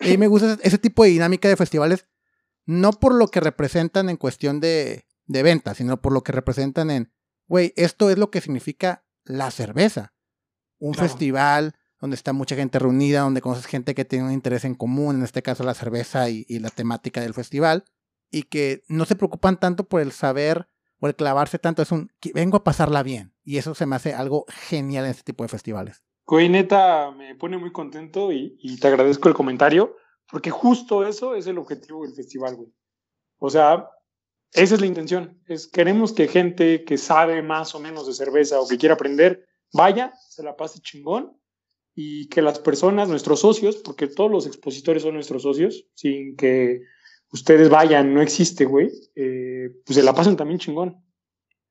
Y 0.00 0.16
me 0.16 0.26
gusta 0.26 0.58
ese 0.62 0.78
tipo 0.78 1.04
de 1.04 1.10
dinámica 1.10 1.48
de 1.48 1.56
festivales 1.56 2.06
no 2.68 2.92
por 2.92 3.14
lo 3.14 3.28
que 3.28 3.40
representan 3.40 4.10
en 4.10 4.18
cuestión 4.18 4.60
de, 4.60 5.06
de 5.24 5.42
venta, 5.42 5.74
sino 5.74 6.02
por 6.02 6.12
lo 6.12 6.22
que 6.22 6.32
representan 6.32 6.90
en, 6.90 7.10
güey, 7.46 7.72
esto 7.76 8.10
es 8.10 8.18
lo 8.18 8.30
que 8.30 8.42
significa 8.42 9.06
la 9.24 9.50
cerveza. 9.50 10.12
Un 10.78 10.92
festival 10.92 11.76
donde 11.98 12.14
está 12.14 12.34
mucha 12.34 12.56
gente 12.56 12.78
reunida, 12.78 13.22
donde 13.22 13.40
conoces 13.40 13.64
gente 13.64 13.94
que 13.94 14.04
tiene 14.04 14.26
un 14.26 14.32
interés 14.32 14.66
en 14.66 14.74
común, 14.74 15.16
en 15.16 15.22
este 15.22 15.42
caso 15.42 15.64
la 15.64 15.72
cerveza 15.72 16.28
y, 16.28 16.44
la 16.58 16.68
temática 16.68 17.22
del 17.22 17.32
festival, 17.32 17.84
y 18.30 18.42
que 18.42 18.82
no 18.86 19.06
se 19.06 19.16
preocupan 19.16 19.58
tanto 19.58 19.84
por 19.84 20.02
el 20.02 20.12
saber 20.12 20.68
o 21.00 21.06
el 21.06 21.16
clavarse 21.16 21.58
tanto, 21.58 21.80
es 21.80 21.90
un, 21.90 22.12
vengo 22.34 22.58
a 22.58 22.64
pasarla 22.64 23.02
bien. 23.02 23.32
Y 23.44 23.56
eso 23.56 23.74
se 23.74 23.86
me 23.86 23.96
hace 23.96 24.12
algo 24.12 24.44
genial 24.68 25.06
en 25.06 25.12
este 25.12 25.22
tipo 25.22 25.42
de 25.42 25.48
festivales. 25.48 26.02
Güey, 26.26 26.50
neta, 26.50 27.12
me 27.12 27.34
pone 27.34 27.56
muy 27.56 27.72
contento 27.72 28.30
y, 28.30 28.58
y 28.60 28.78
te 28.78 28.88
agradezco 28.88 29.30
el 29.30 29.34
comentario 29.34 29.96
porque 30.30 30.50
justo 30.50 31.06
eso 31.06 31.34
es 31.34 31.46
el 31.46 31.58
objetivo 31.58 32.04
del 32.04 32.14
festival, 32.14 32.56
güey. 32.56 32.68
O 33.38 33.50
sea, 33.50 33.88
esa 34.52 34.74
es 34.74 34.80
la 34.80 34.86
intención. 34.86 35.40
Es, 35.46 35.66
queremos 35.66 36.12
que 36.12 36.28
gente 36.28 36.84
que 36.84 36.98
sabe 36.98 37.42
más 37.42 37.74
o 37.74 37.80
menos 37.80 38.06
de 38.06 38.14
cerveza 38.14 38.60
o 38.60 38.68
que 38.68 38.78
quiera 38.78 38.94
aprender, 38.94 39.46
vaya, 39.72 40.12
se 40.28 40.42
la 40.42 40.56
pase 40.56 40.80
chingón 40.80 41.36
y 41.94 42.28
que 42.28 42.42
las 42.42 42.58
personas, 42.58 43.08
nuestros 43.08 43.40
socios, 43.40 43.76
porque 43.76 44.06
todos 44.06 44.30
los 44.30 44.46
expositores 44.46 45.02
son 45.02 45.14
nuestros 45.14 45.42
socios, 45.42 45.86
sin 45.94 46.36
que 46.36 46.82
ustedes 47.32 47.68
vayan, 47.68 48.14
no 48.14 48.22
existe, 48.22 48.64
güey, 48.64 48.90
eh, 49.16 49.70
pues 49.84 49.96
se 49.96 50.02
la 50.02 50.14
pasen 50.14 50.36
también 50.36 50.58
chingón. 50.58 51.02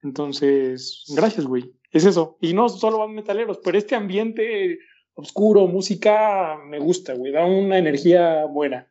Entonces, 0.04 1.06
gracias, 1.16 1.46
güey. 1.46 1.74
Es 1.92 2.06
eso. 2.06 2.38
Y 2.42 2.54
no 2.54 2.70
solo 2.70 3.00
van 3.00 3.14
metaleros, 3.14 3.60
pero 3.64 3.78
este 3.78 3.96
ambiente 3.96 4.80
oscuro, 5.18 5.68
música, 5.68 6.58
me 6.66 6.80
gusta, 6.80 7.14
güey, 7.14 7.32
da 7.32 7.46
una 7.46 7.78
energía 7.78 8.46
buena. 8.46 8.88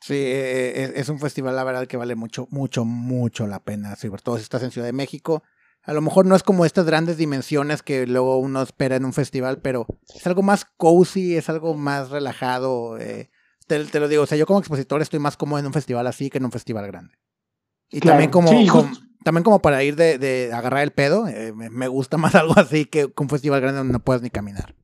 Sí, 0.00 0.14
e, 0.14 0.84
e, 0.84 0.92
es 0.96 1.08
un 1.08 1.18
festival, 1.18 1.56
la 1.56 1.64
verdad, 1.64 1.86
que 1.86 1.96
vale 1.96 2.14
mucho, 2.14 2.46
mucho, 2.50 2.84
mucho 2.84 3.46
la 3.46 3.64
pena. 3.64 3.96
Sobre 3.96 4.20
todo 4.20 4.36
si 4.36 4.42
estás 4.42 4.62
en 4.62 4.70
Ciudad 4.70 4.86
de 4.86 4.92
México. 4.92 5.42
A 5.82 5.92
lo 5.94 6.02
mejor 6.02 6.26
no 6.26 6.36
es 6.36 6.42
como 6.42 6.64
estas 6.64 6.86
grandes 6.86 7.16
dimensiones 7.16 7.82
que 7.82 8.06
luego 8.06 8.38
uno 8.38 8.62
espera 8.62 8.96
en 8.96 9.04
un 9.04 9.12
festival, 9.12 9.60
pero 9.60 9.86
es 10.14 10.26
algo 10.26 10.42
más 10.42 10.66
cozy, 10.76 11.36
es 11.36 11.48
algo 11.48 11.74
más 11.74 12.10
relajado. 12.10 12.98
Eh, 12.98 13.30
te, 13.66 14.00
lo 14.00 14.08
digo, 14.08 14.22
o 14.22 14.26
sea, 14.26 14.36
yo 14.36 14.46
como 14.46 14.58
expositor 14.58 15.00
estoy 15.00 15.20
más 15.20 15.36
cómodo 15.36 15.58
en 15.58 15.66
un 15.66 15.72
festival 15.72 16.06
así 16.06 16.30
que 16.30 16.38
en 16.38 16.44
un 16.44 16.52
festival 16.52 16.86
grande. 16.86 17.14
Y 17.90 18.00
también 18.00 18.30
como, 18.30 18.50
también 19.24 19.42
como 19.42 19.60
para 19.60 19.82
ir 19.82 19.96
de, 19.96 20.50
agarrar 20.52 20.82
el 20.82 20.92
pedo, 20.92 21.26
eh, 21.28 21.52
me, 21.54 21.88
gusta 21.88 22.16
más 22.18 22.34
algo 22.34 22.54
así 22.58 22.84
que, 22.84 23.10
un 23.16 23.28
festival 23.28 23.60
grande 23.60 23.78
donde 23.78 23.92
no 23.94 24.04
puedes 24.04 24.22
ni 24.22 24.30
caminar. 24.30 24.74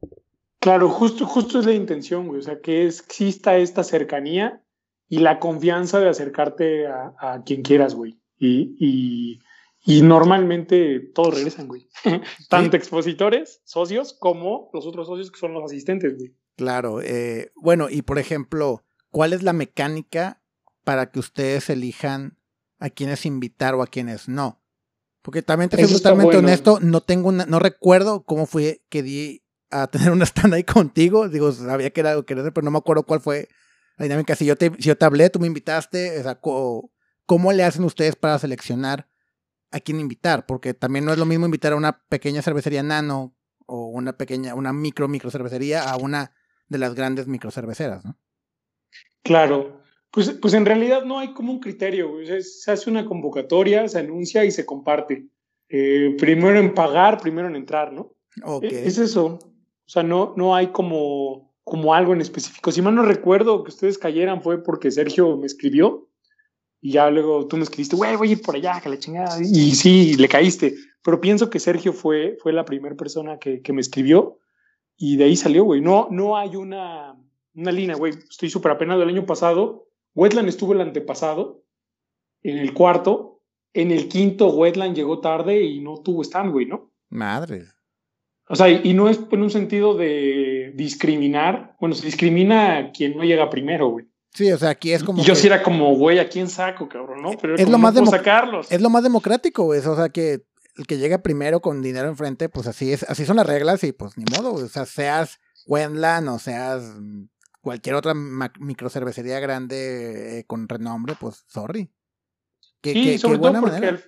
Claro, 0.60 0.88
justo, 0.88 1.26
justo 1.26 1.58
es 1.58 1.66
la 1.66 1.72
intención, 1.72 2.26
güey. 2.26 2.40
O 2.40 2.42
sea, 2.42 2.60
que 2.60 2.86
exista 2.86 3.56
esta 3.56 3.82
cercanía 3.82 4.62
y 5.08 5.18
la 5.18 5.38
confianza 5.40 5.98
de 6.00 6.08
acercarte 6.08 6.86
a, 6.86 7.42
quien 7.44 7.62
quieras, 7.62 7.94
güey. 7.94 8.20
y 8.38 9.40
y 9.82 10.02
normalmente 10.02 11.00
todos 11.14 11.34
regresan, 11.34 11.68
güey. 11.68 11.88
Tanto 12.48 12.76
expositores, 12.76 13.62
socios, 13.64 14.12
como 14.12 14.68
los 14.72 14.86
otros 14.86 15.06
socios 15.06 15.30
que 15.30 15.40
son 15.40 15.54
los 15.54 15.64
asistentes, 15.64 16.16
güey. 16.16 16.34
Claro. 16.56 17.00
Eh, 17.00 17.52
bueno, 17.56 17.88
y 17.88 18.02
por 18.02 18.18
ejemplo, 18.18 18.84
¿cuál 19.10 19.32
es 19.32 19.42
la 19.42 19.54
mecánica 19.54 20.42
para 20.84 21.10
que 21.10 21.18
ustedes 21.18 21.70
elijan 21.70 22.38
a 22.78 22.90
quienes 22.90 23.24
invitar 23.24 23.74
o 23.74 23.82
a 23.82 23.86
quienes 23.86 24.28
no? 24.28 24.60
Porque 25.22 25.42
también 25.42 25.70
te 25.70 25.82
soy 25.86 25.96
totalmente 25.96 26.36
honesto, 26.36 26.78
no 26.80 27.02
tengo 27.02 27.30
no 27.32 27.58
recuerdo 27.58 28.24
cómo 28.24 28.46
fue 28.46 28.82
que 28.88 29.02
di 29.02 29.42
a 29.70 29.86
tener 29.86 30.10
una 30.10 30.24
stand 30.24 30.54
ahí 30.54 30.64
contigo. 30.64 31.28
Digo, 31.28 31.52
sabía 31.52 31.90
que 31.90 32.00
era 32.00 32.10
algo 32.10 32.24
que 32.24 32.34
era, 32.34 32.50
pero 32.50 32.64
no 32.64 32.70
me 32.70 32.78
acuerdo 32.78 33.04
cuál 33.04 33.20
fue 33.20 33.48
la 33.96 34.04
dinámica. 34.04 34.34
Si 34.36 34.44
yo 34.44 34.56
te, 34.56 34.70
si 34.78 34.88
yo 34.88 34.96
te 34.96 35.04
hablé, 35.04 35.30
tú 35.30 35.40
me 35.40 35.46
invitaste, 35.46 36.18
o 36.18 36.22
sea, 36.22 36.40
¿cómo 37.26 37.52
le 37.52 37.64
hacen 37.64 37.84
ustedes 37.84 38.16
para 38.16 38.38
seleccionar 38.38 39.10
a 39.70 39.80
quién 39.80 40.00
invitar, 40.00 40.46
porque 40.46 40.74
también 40.74 41.04
no 41.04 41.12
es 41.12 41.18
lo 41.18 41.26
mismo 41.26 41.46
invitar 41.46 41.72
a 41.72 41.76
una 41.76 42.02
pequeña 42.08 42.42
cervecería 42.42 42.82
nano 42.82 43.36
o 43.66 43.86
una 43.86 44.16
pequeña, 44.16 44.54
una 44.54 44.72
micro 44.72 45.06
micro 45.08 45.30
cervecería 45.30 45.88
a 45.88 45.96
una 45.96 46.32
de 46.68 46.78
las 46.78 46.94
grandes 46.94 47.26
micro 47.28 47.50
cerveceras, 47.50 48.04
¿no? 48.04 48.16
Claro, 49.22 49.80
pues, 50.10 50.30
pues 50.30 50.54
en 50.54 50.66
realidad 50.66 51.04
no 51.04 51.18
hay 51.18 51.32
como 51.32 51.52
un 51.52 51.60
criterio, 51.60 52.14
se 52.40 52.72
hace 52.72 52.90
una 52.90 53.04
convocatoria, 53.04 53.88
se 53.88 54.00
anuncia 54.00 54.44
y 54.44 54.50
se 54.50 54.66
comparte. 54.66 55.28
Eh, 55.68 56.16
primero 56.18 56.58
en 56.58 56.74
pagar, 56.74 57.20
primero 57.20 57.46
en 57.46 57.54
entrar, 57.54 57.92
¿no? 57.92 58.16
Okay. 58.42 58.70
Es 58.70 58.98
eso. 58.98 59.38
O 59.90 59.92
sea, 59.92 60.04
no, 60.04 60.34
no 60.36 60.54
hay 60.54 60.68
como, 60.68 61.52
como 61.64 61.92
algo 61.94 62.12
en 62.12 62.20
específico. 62.20 62.70
Si 62.70 62.80
mal 62.80 62.94
no 62.94 63.02
recuerdo 63.02 63.64
que 63.64 63.70
ustedes 63.70 63.98
cayeran 63.98 64.40
fue 64.40 64.62
porque 64.62 64.92
Sergio 64.92 65.36
me 65.36 65.46
escribió 65.46 66.08
y 66.80 66.92
ya 66.92 67.10
luego 67.10 67.48
tú 67.48 67.56
me 67.56 67.64
escribiste, 67.64 67.96
güey, 67.96 68.14
voy 68.14 68.28
a 68.28 68.32
ir 68.34 68.40
por 68.40 68.54
allá, 68.54 68.80
que 68.80 68.88
la 68.88 69.00
chingada. 69.00 69.36
Y 69.42 69.74
sí, 69.74 70.14
le 70.14 70.28
caíste. 70.28 70.76
Pero 71.02 71.20
pienso 71.20 71.50
que 71.50 71.58
Sergio 71.58 71.92
fue, 71.92 72.36
fue 72.40 72.52
la 72.52 72.64
primera 72.64 72.94
persona 72.94 73.40
que, 73.40 73.62
que, 73.62 73.72
me 73.72 73.80
escribió 73.80 74.38
y 74.96 75.16
de 75.16 75.24
ahí 75.24 75.34
salió, 75.34 75.64
güey. 75.64 75.80
No, 75.80 76.06
no 76.12 76.36
hay 76.36 76.54
una, 76.54 77.20
una 77.56 77.72
línea, 77.72 77.96
güey. 77.96 78.12
Estoy 78.12 78.48
súper 78.48 78.70
apenado. 78.70 79.02
El 79.02 79.08
año 79.08 79.26
pasado, 79.26 79.88
Wetland 80.14 80.48
estuvo 80.48 80.72
el 80.72 80.82
antepasado, 80.82 81.64
en 82.44 82.58
el 82.58 82.74
cuarto. 82.74 83.42
En 83.72 83.90
el 83.90 84.06
quinto, 84.06 84.50
Wetland 84.50 84.94
llegó 84.94 85.18
tarde 85.18 85.64
y 85.64 85.80
no 85.80 85.96
tuvo 85.96 86.22
stand, 86.22 86.52
güey, 86.52 86.66
¿no? 86.66 86.92
Madre. 87.08 87.64
O 88.52 88.56
sea, 88.56 88.68
y 88.68 88.94
no 88.94 89.08
es 89.08 89.20
en 89.30 89.42
un 89.42 89.50
sentido 89.50 89.94
de 89.94 90.72
discriminar. 90.74 91.76
Bueno, 91.78 91.94
se 91.94 92.04
discrimina 92.04 92.78
a 92.78 92.90
quien 92.90 93.16
no 93.16 93.22
llega 93.22 93.48
primero, 93.48 93.90
güey. 93.90 94.06
Sí, 94.34 94.50
o 94.50 94.58
sea, 94.58 94.70
aquí 94.70 94.92
es 94.92 95.04
como. 95.04 95.22
Y 95.22 95.24
yo 95.24 95.36
sí 95.36 95.46
era 95.46 95.62
como, 95.62 95.94
güey, 95.94 96.18
¿a 96.18 96.28
quién 96.28 96.48
saco, 96.48 96.88
cabrón? 96.88 97.22
¿no? 97.22 97.30
Pero 97.40 97.54
es, 97.54 97.68
lo 97.68 97.78
más 97.78 97.94
sacarlos. 98.10 98.70
es 98.72 98.80
lo 98.80 98.90
más 98.90 99.04
democrático, 99.04 99.62
güey. 99.62 99.78
O 99.78 99.94
sea, 99.94 100.08
que 100.08 100.42
el 100.76 100.86
que 100.88 100.98
llega 100.98 101.22
primero 101.22 101.60
con 101.60 101.80
dinero 101.80 102.08
enfrente, 102.08 102.48
pues 102.48 102.66
así 102.66 102.92
es, 102.92 103.04
así 103.04 103.24
son 103.24 103.36
las 103.36 103.46
reglas 103.46 103.84
y 103.84 103.92
pues 103.92 104.18
ni 104.18 104.24
modo, 104.24 104.54
O 104.54 104.66
sea, 104.66 104.84
seas 104.84 105.38
Wendland 105.66 106.28
o 106.28 106.40
seas 106.40 106.82
cualquier 107.60 107.94
otra 107.94 108.14
microcervecería 108.14 109.38
grande 109.38 110.40
eh, 110.40 110.44
con 110.44 110.68
renombre, 110.68 111.14
pues 111.20 111.44
sorry. 111.46 111.88
sí, 112.82 113.16
sobre 113.16 113.38
todo 113.38 113.60
porque 113.60 113.86
al, 113.86 114.04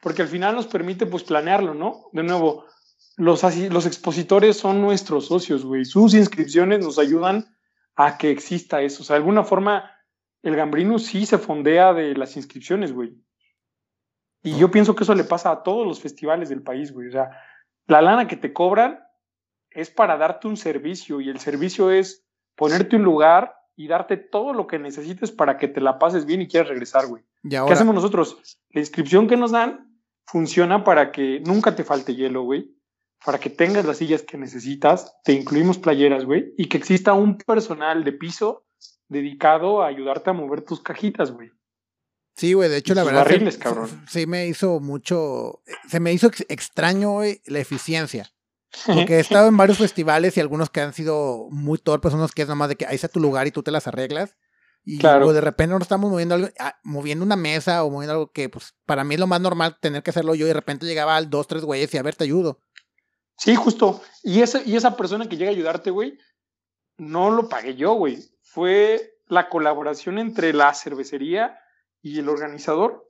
porque 0.00 0.22
al 0.22 0.28
final 0.28 0.56
nos 0.56 0.66
permite 0.66 1.06
pues 1.06 1.22
planearlo, 1.22 1.74
¿no? 1.74 2.06
De 2.12 2.24
nuevo, 2.24 2.64
los, 3.18 3.42
los 3.70 3.86
expositores 3.86 4.56
son 4.56 4.80
nuestros 4.80 5.26
socios, 5.26 5.64
güey. 5.64 5.84
Sus 5.84 6.14
inscripciones 6.14 6.84
nos 6.84 7.00
ayudan 7.00 7.44
a 7.96 8.16
que 8.16 8.30
exista 8.30 8.80
eso. 8.80 9.02
O 9.02 9.04
sea, 9.04 9.14
de 9.14 9.18
alguna 9.18 9.42
forma, 9.42 9.90
el 10.42 10.54
Gambrino 10.54 11.00
sí 11.00 11.26
se 11.26 11.36
fondea 11.36 11.92
de 11.92 12.14
las 12.14 12.36
inscripciones, 12.36 12.92
güey. 12.92 13.20
Y 14.44 14.56
yo 14.56 14.70
pienso 14.70 14.94
que 14.94 15.02
eso 15.02 15.16
le 15.16 15.24
pasa 15.24 15.50
a 15.50 15.62
todos 15.64 15.84
los 15.84 16.00
festivales 16.00 16.48
del 16.48 16.62
país, 16.62 16.92
güey. 16.92 17.08
O 17.08 17.10
sea, 17.10 17.30
la 17.88 18.00
lana 18.00 18.28
que 18.28 18.36
te 18.36 18.52
cobran 18.52 19.00
es 19.70 19.90
para 19.90 20.16
darte 20.16 20.46
un 20.46 20.56
servicio 20.56 21.20
y 21.20 21.28
el 21.28 21.40
servicio 21.40 21.90
es 21.90 22.24
ponerte 22.54 22.94
un 22.94 23.02
lugar 23.02 23.56
y 23.74 23.88
darte 23.88 24.16
todo 24.16 24.52
lo 24.52 24.68
que 24.68 24.78
necesites 24.78 25.32
para 25.32 25.56
que 25.56 25.66
te 25.66 25.80
la 25.80 25.98
pases 25.98 26.24
bien 26.24 26.40
y 26.40 26.46
quieras 26.46 26.68
regresar, 26.68 27.08
güey. 27.08 27.24
¿Qué 27.42 27.56
hacemos 27.56 27.96
nosotros? 27.96 28.58
La 28.70 28.78
inscripción 28.80 29.26
que 29.26 29.36
nos 29.36 29.50
dan 29.50 30.00
funciona 30.24 30.84
para 30.84 31.10
que 31.10 31.40
nunca 31.40 31.74
te 31.74 31.82
falte 31.82 32.14
hielo, 32.14 32.42
güey 32.42 32.77
para 33.24 33.38
que 33.38 33.50
tengas 33.50 33.84
las 33.84 33.98
sillas 33.98 34.22
que 34.22 34.38
necesitas, 34.38 35.14
te 35.24 35.32
incluimos 35.32 35.78
playeras, 35.78 36.24
güey, 36.24 36.52
y 36.56 36.68
que 36.68 36.78
exista 36.78 37.12
un 37.12 37.38
personal 37.38 38.04
de 38.04 38.12
piso 38.12 38.66
dedicado 39.08 39.82
a 39.82 39.88
ayudarte 39.88 40.30
a 40.30 40.34
mover 40.34 40.62
tus 40.62 40.82
cajitas, 40.82 41.32
güey. 41.32 41.50
Sí, 42.36 42.52
güey, 42.52 42.68
de 42.68 42.76
hecho, 42.76 42.94
la 42.94 43.02
verdad. 43.02 43.24
Barriles, 43.24 43.58
cabrón. 43.58 44.04
Sí, 44.08 44.26
me 44.26 44.46
hizo 44.46 44.78
mucho. 44.78 45.60
Se 45.88 45.98
me 45.98 46.12
hizo 46.12 46.30
extraño, 46.48 47.10
güey, 47.14 47.42
la 47.46 47.58
eficiencia. 47.58 48.30
Porque 48.86 49.16
he 49.16 49.20
estado 49.20 49.48
en 49.48 49.56
varios 49.56 49.78
festivales 49.78 50.36
y 50.36 50.40
algunos 50.40 50.70
que 50.70 50.80
han 50.80 50.92
sido 50.92 51.48
muy 51.50 51.78
torpes, 51.78 52.14
unos 52.14 52.30
que 52.32 52.42
es 52.42 52.48
nomás 52.48 52.68
de 52.68 52.76
que 52.76 52.86
ahí 52.86 52.94
está 52.94 53.08
tu 53.08 53.18
lugar 53.18 53.48
y 53.48 53.50
tú 53.50 53.64
te 53.64 53.72
las 53.72 53.88
arreglas. 53.88 54.36
Y 54.84 54.98
claro. 54.98 55.32
de 55.32 55.40
repente 55.40 55.72
nos 55.72 55.82
estamos 55.82 56.10
moviendo 56.10 56.36
algo, 56.36 56.48
ah, 56.60 56.78
moviendo 56.84 57.24
una 57.24 57.36
mesa 57.36 57.84
o 57.84 57.90
moviendo 57.90 58.12
algo 58.12 58.32
que, 58.32 58.48
pues, 58.48 58.74
para 58.86 59.04
mí 59.04 59.14
es 59.14 59.20
lo 59.20 59.26
más 59.26 59.40
normal 59.40 59.76
tener 59.80 60.02
que 60.02 60.10
hacerlo 60.10 60.34
yo 60.34 60.46
y 60.46 60.48
de 60.48 60.54
repente 60.54 60.86
llegaba 60.86 61.16
al 61.16 61.28
dos, 61.28 61.46
tres 61.46 61.64
güeyes 61.64 61.92
y 61.92 61.98
a 61.98 62.02
ver, 62.02 62.14
te 62.14 62.24
ayudo. 62.24 62.60
Sí, 63.38 63.54
justo. 63.54 64.02
Y 64.22 64.42
esa, 64.42 64.62
y 64.64 64.76
esa 64.76 64.96
persona 64.96 65.28
que 65.28 65.36
llega 65.36 65.50
a 65.50 65.54
ayudarte, 65.54 65.90
güey, 65.90 66.18
no 66.98 67.30
lo 67.30 67.48
pagué 67.48 67.76
yo, 67.76 67.94
güey. 67.94 68.18
Fue 68.42 69.18
la 69.28 69.48
colaboración 69.48 70.18
entre 70.18 70.52
la 70.52 70.74
cervecería 70.74 71.58
y 72.02 72.18
el 72.18 72.28
organizador. 72.28 73.08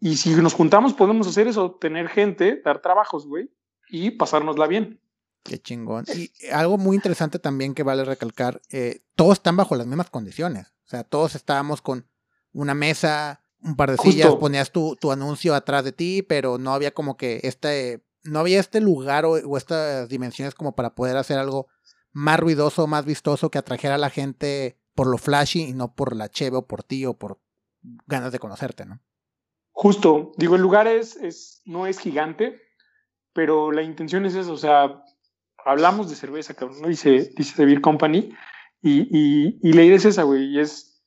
Y 0.00 0.16
si 0.16 0.30
nos 0.34 0.54
juntamos, 0.54 0.92
podemos 0.92 1.26
hacer 1.26 1.48
eso, 1.48 1.72
tener 1.80 2.08
gente, 2.08 2.60
dar 2.62 2.80
trabajos, 2.80 3.26
güey, 3.26 3.50
y 3.88 4.12
pasárnosla 4.12 4.66
bien. 4.66 5.00
Qué 5.42 5.58
chingón. 5.58 6.04
Y 6.14 6.30
algo 6.52 6.76
muy 6.76 6.94
interesante 6.94 7.38
también 7.38 7.74
que 7.74 7.82
vale 7.82 8.04
recalcar, 8.04 8.60
eh, 8.70 9.00
todos 9.16 9.34
están 9.34 9.56
bajo 9.56 9.76
las 9.76 9.86
mismas 9.86 10.10
condiciones. 10.10 10.68
O 10.84 10.90
sea, 10.90 11.04
todos 11.04 11.34
estábamos 11.34 11.80
con 11.80 12.06
una 12.52 12.74
mesa, 12.74 13.42
un 13.62 13.76
par 13.76 13.90
de 13.90 13.96
sillas, 13.96 14.34
ponías 14.36 14.70
tu, 14.72 14.96
tu, 14.96 15.10
anuncio 15.10 15.54
atrás 15.54 15.84
de 15.84 15.92
ti, 15.92 16.22
pero 16.22 16.58
no 16.58 16.72
había 16.72 16.92
como 16.92 17.16
que 17.16 17.40
este 17.42 18.04
no 18.28 18.40
había 18.40 18.60
este 18.60 18.80
lugar 18.80 19.24
o, 19.24 19.56
estas 19.56 20.08
dimensiones 20.08 20.54
como 20.54 20.74
para 20.74 20.94
poder 20.94 21.16
hacer 21.16 21.38
algo 21.38 21.68
más 22.12 22.38
ruidoso, 22.38 22.86
más 22.86 23.04
vistoso, 23.04 23.50
que 23.50 23.58
atrajera 23.58 23.96
a 23.96 23.98
la 23.98 24.10
gente 24.10 24.78
por 24.94 25.06
lo 25.06 25.18
flashy 25.18 25.64
y 25.68 25.72
no 25.72 25.94
por 25.94 26.14
la 26.14 26.28
cheve 26.28 26.56
o 26.56 26.66
por 26.66 26.82
ti 26.82 27.06
o 27.06 27.14
por 27.14 27.40
ganas 28.06 28.32
de 28.32 28.38
conocerte, 28.38 28.84
¿no? 28.84 29.00
Justo, 29.70 30.32
digo, 30.36 30.56
el 30.56 30.62
lugar 30.62 30.88
es, 30.88 31.16
es, 31.16 31.62
no 31.64 31.86
es 31.86 32.00
gigante, 32.00 32.60
pero 33.32 33.70
la 33.70 33.82
intención 33.82 34.26
es 34.26 34.34
eso, 34.34 34.52
o 34.52 34.56
sea, 34.56 35.04
hablamos 35.64 36.10
de 36.10 36.16
cerveza, 36.16 36.54
cabrón, 36.54 36.80
¿no? 36.82 36.88
Dice, 36.88 37.32
dice 37.36 37.80
Company, 37.80 38.34
y, 38.82 39.02
y, 39.16 39.60
y 39.62 39.72
la 39.74 39.84
idea 39.84 39.96
es 39.96 40.04
esa, 40.04 40.24
güey, 40.24 40.46
y 40.46 40.58
es, 40.58 41.04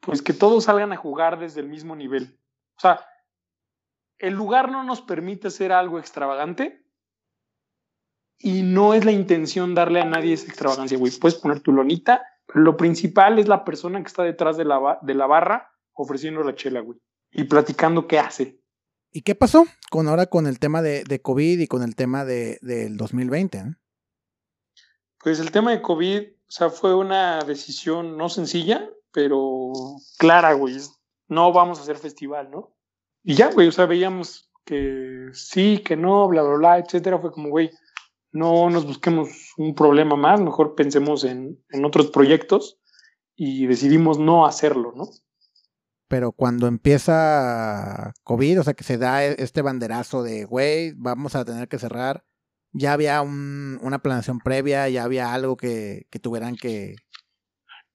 pues 0.00 0.22
que 0.22 0.32
todos 0.32 0.64
salgan 0.64 0.92
a 0.92 0.96
jugar 0.96 1.38
desde 1.38 1.60
el 1.60 1.68
mismo 1.68 1.94
nivel. 1.94 2.40
O 2.78 2.80
sea, 2.80 3.04
el 4.20 4.34
lugar 4.34 4.70
no 4.70 4.84
nos 4.84 5.00
permite 5.00 5.48
hacer 5.48 5.72
algo 5.72 5.98
extravagante 5.98 6.84
y 8.38 8.62
no 8.62 8.94
es 8.94 9.04
la 9.04 9.12
intención 9.12 9.74
darle 9.74 10.00
a 10.00 10.04
nadie 10.04 10.34
esa 10.34 10.46
extravagancia, 10.46 10.98
güey. 10.98 11.12
Puedes 11.12 11.38
poner 11.38 11.60
tu 11.60 11.72
lonita, 11.72 12.22
pero 12.46 12.60
lo 12.60 12.76
principal 12.76 13.38
es 13.38 13.48
la 13.48 13.64
persona 13.64 14.00
que 14.00 14.06
está 14.06 14.22
detrás 14.22 14.56
de 14.56 14.64
la, 14.64 14.98
de 15.02 15.14
la 15.14 15.26
barra 15.26 15.70
ofreciendo 15.94 16.42
la 16.42 16.54
chela, 16.54 16.80
güey, 16.80 16.98
y 17.30 17.44
platicando 17.44 18.06
qué 18.06 18.18
hace. 18.18 18.60
¿Y 19.10 19.22
qué 19.22 19.34
pasó 19.34 19.64
con 19.90 20.06
ahora 20.06 20.26
con 20.26 20.46
el 20.46 20.58
tema 20.58 20.82
de, 20.82 21.20
COVID 21.20 21.58
y 21.58 21.66
con 21.66 21.82
el 21.82 21.96
tema 21.96 22.24
de, 22.24 22.58
del 22.62 22.96
2020? 22.96 23.76
Pues 25.18 25.40
el 25.40 25.50
tema 25.50 25.72
de 25.72 25.82
COVID, 25.82 26.20
o 26.20 26.50
sea, 26.50 26.70
fue 26.70 26.94
una 26.94 27.42
decisión 27.44 28.16
no 28.16 28.28
sencilla, 28.28 28.88
pero 29.12 29.72
clara, 30.18 30.52
güey. 30.52 30.76
No 31.28 31.52
vamos 31.52 31.78
a 31.78 31.82
hacer 31.82 31.96
festival, 31.96 32.50
¿no? 32.50 32.74
Y 33.22 33.34
ya, 33.34 33.50
güey, 33.50 33.68
o 33.68 33.72
sea, 33.72 33.86
veíamos 33.86 34.50
que 34.64 35.28
sí, 35.32 35.78
que 35.84 35.96
no, 35.96 36.28
bla, 36.28 36.42
bla, 36.42 36.56
bla, 36.56 36.78
etcétera. 36.78 37.18
Fue 37.18 37.32
como, 37.32 37.50
güey, 37.50 37.70
no 38.32 38.70
nos 38.70 38.86
busquemos 38.86 39.28
un 39.56 39.74
problema 39.74 40.16
más, 40.16 40.40
mejor 40.40 40.74
pensemos 40.74 41.24
en, 41.24 41.62
en 41.70 41.84
otros 41.84 42.10
proyectos. 42.10 42.78
y 43.36 43.66
decidimos 43.66 44.18
no 44.18 44.44
hacerlo, 44.44 44.92
¿no? 44.94 45.08
Pero 46.10 46.32
cuando 46.32 46.66
empieza 46.66 48.12
COVID, 48.24 48.60
o 48.60 48.64
sea, 48.64 48.74
que 48.74 48.82
se 48.82 48.98
da 48.98 49.24
e, 49.24 49.36
este 49.38 49.62
banderazo 49.62 50.24
de, 50.24 50.44
güey, 50.44 50.92
vamos 50.96 51.36
a 51.36 51.44
tener 51.44 51.68
que 51.68 51.78
cerrar, 51.78 52.24
ya 52.72 52.92
había 52.92 53.22
un, 53.22 53.78
una 53.80 54.00
planeación 54.00 54.40
previa, 54.40 54.88
ya 54.88 55.04
había 55.04 55.32
algo 55.32 55.56
que, 55.56 56.08
que, 56.10 56.18
tuvieran 56.18 56.56
que... 56.56 56.96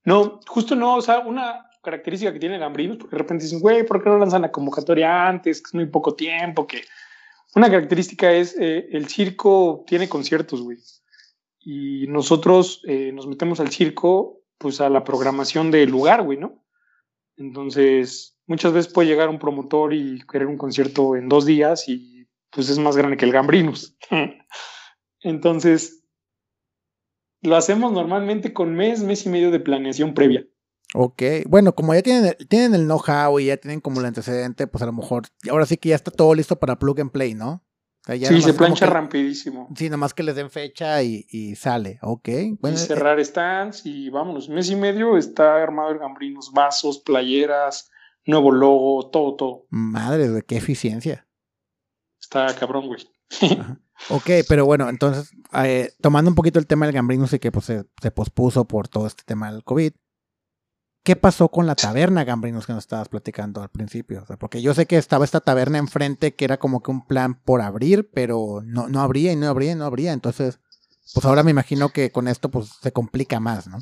No, 0.06 0.40
justo 0.48 0.76
no, 0.76 0.96
o 0.96 1.02
sea, 1.02 1.20
una 1.20 1.70
característica 1.86 2.34
que 2.34 2.40
tiene 2.40 2.58
Gambrinos, 2.58 2.98
porque 2.98 3.16
de 3.16 3.22
repente 3.22 3.46
dicen, 3.46 3.62
güey, 3.62 3.86
¿por 3.86 4.04
qué 4.04 4.10
no 4.10 4.18
lanzan 4.18 4.42
la 4.42 4.52
convocatoria 4.52 5.28
antes? 5.28 5.62
Que 5.62 5.68
es 5.70 5.74
muy 5.74 5.86
poco 5.86 6.16
tiempo, 6.16 6.68
que... 6.68 6.84
Una 7.56 7.70
característica 7.70 8.34
es, 8.34 8.54
eh, 8.60 8.90
el 8.92 9.08
circo 9.08 9.86
tiene 9.88 10.10
conciertos, 10.10 10.62
güey. 10.62 10.78
Y 11.62 12.06
nosotros 12.08 12.82
eh, 12.86 13.14
nos 13.14 13.28
metemos 13.28 13.62
al 13.62 13.70
circo, 13.70 14.42
pues 14.58 14.82
a 14.82 14.90
la 14.90 15.06
programación 15.06 15.72
del 15.72 15.90
lugar, 15.90 16.24
güey, 16.24 16.38
¿no? 16.38 16.66
Entonces, 17.38 18.38
muchas 18.46 18.74
veces 18.74 18.92
puede 18.92 19.08
llegar 19.08 19.30
un 19.30 19.40
promotor 19.40 19.94
y 19.94 20.20
querer 20.30 20.48
un 20.48 20.58
concierto 20.58 21.16
en 21.16 21.30
dos 21.30 21.46
días 21.46 21.88
y 21.88 22.28
pues 22.50 22.70
es 22.70 22.78
más 22.78 22.98
grande 22.98 23.18
que 23.18 23.26
el 23.26 23.32
Gambrinus. 23.32 23.98
Entonces, 25.22 26.04
lo 27.42 27.56
hacemos 27.56 27.92
normalmente 27.92 28.54
con 28.54 28.76
mes, 28.76 29.04
mes 29.04 29.26
y 29.26 29.30
medio 29.30 29.52
de 29.52 29.60
planeación 29.60 30.14
previa. 30.14 30.46
Ok, 30.94 31.22
bueno, 31.48 31.74
como 31.74 31.94
ya 31.94 32.02
tienen, 32.02 32.36
tienen 32.48 32.76
el 32.76 32.86
know-how 32.86 33.40
y 33.40 33.48
ya 33.48 33.58
tienen 33.58 33.82
como 33.82 34.00
el 34.00 34.06
antecedente, 34.06 34.68
pues 34.68 34.82
a 34.82 34.86
lo 34.86 34.94
mejor, 34.94 35.24
ahora 35.50 35.66
sí 35.66 35.78
que 35.78 35.90
ya 35.90 35.96
está 35.96 36.12
todo 36.12 36.34
listo 36.36 36.58
para 36.58 36.78
plug 36.78 37.02
and 37.02 37.12
play, 37.12 37.34
¿no? 37.34 37.64
sí, 38.06 38.42
se 38.42 38.54
plancha 38.54 38.86
rapidísimo. 38.86 39.68
Sí, 39.76 39.90
nomás 39.90 40.14
que 40.14 40.24
les 40.24 40.36
den 40.36 40.50
fecha 40.50 41.02
y, 41.02 41.26
y 41.30 41.56
sale, 41.56 41.98
ok. 42.02 42.30
Bueno, 42.60 42.78
y 42.78 42.82
eh, 42.82 42.86
cerrar 42.86 43.24
stands 43.24 43.86
y 43.86 44.10
vámonos, 44.10 44.48
mes 44.48 44.70
y 44.70 44.76
medio 44.76 45.18
está 45.18 45.56
armado 45.56 45.92
el 45.92 46.00
Gambrinos, 46.00 46.52
vasos, 46.54 47.00
playeras, 47.00 47.90
nuevo 48.26 48.52
logo, 48.52 49.10
todo, 49.10 49.36
todo. 49.36 49.66
Madre, 49.70 50.30
de 50.30 50.44
qué 50.44 50.58
eficiencia. 50.58 51.28
Está 52.20 52.54
cabrón, 52.56 52.88
güey. 52.88 53.08
ok, 54.10 54.30
pero 54.48 54.66
bueno, 54.66 54.88
entonces, 54.88 55.32
eh, 55.64 55.92
tomando 56.00 56.30
un 56.30 56.36
poquito 56.36 56.60
el 56.60 56.68
tema 56.68 56.86
del 56.86 56.96
Gambrinos 56.96 57.34
y 57.34 57.40
que 57.40 57.52
pues, 57.52 57.66
se, 57.66 57.86
se 58.02 58.12
pospuso 58.12 58.66
por 58.66 58.88
todo 58.88 59.08
este 59.08 59.24
tema 59.26 59.52
del 59.52 59.64
COVID, 59.64 59.94
¿Qué 61.06 61.16
pasó 61.16 61.50
con 61.50 61.68
la 61.68 61.76
taberna, 61.76 62.24
Gambrinos, 62.24 62.66
que 62.66 62.74
nos 62.74 62.84
estabas 62.84 63.10
platicando 63.10 63.62
al 63.62 63.70
principio? 63.70 64.26
porque 64.40 64.64
yo 64.64 64.74
sé 64.74 64.88
que 64.88 64.98
estaba 64.98 65.24
esta 65.24 65.40
taberna 65.40 65.78
enfrente 65.78 66.34
que 66.34 66.46
era 66.46 66.58
como 66.58 66.82
que 66.82 66.90
un 66.90 67.06
plan 67.06 67.36
por 67.36 67.62
abrir, 67.62 68.10
pero 68.12 68.64
no, 68.66 68.88
no 68.88 69.02
abría 69.02 69.32
y 69.32 69.36
no 69.36 69.48
abría 69.48 69.74
y 69.74 69.76
no 69.76 69.86
abría. 69.86 70.14
Entonces, 70.14 70.60
pues 71.14 71.24
ahora 71.28 71.44
me 71.44 71.52
imagino 71.52 71.90
que 71.90 72.12
con 72.12 72.28
esto 72.28 72.50
pues 72.50 72.70
se 72.82 72.92
complica 72.92 73.40
más, 73.40 73.68
¿no? 73.68 73.78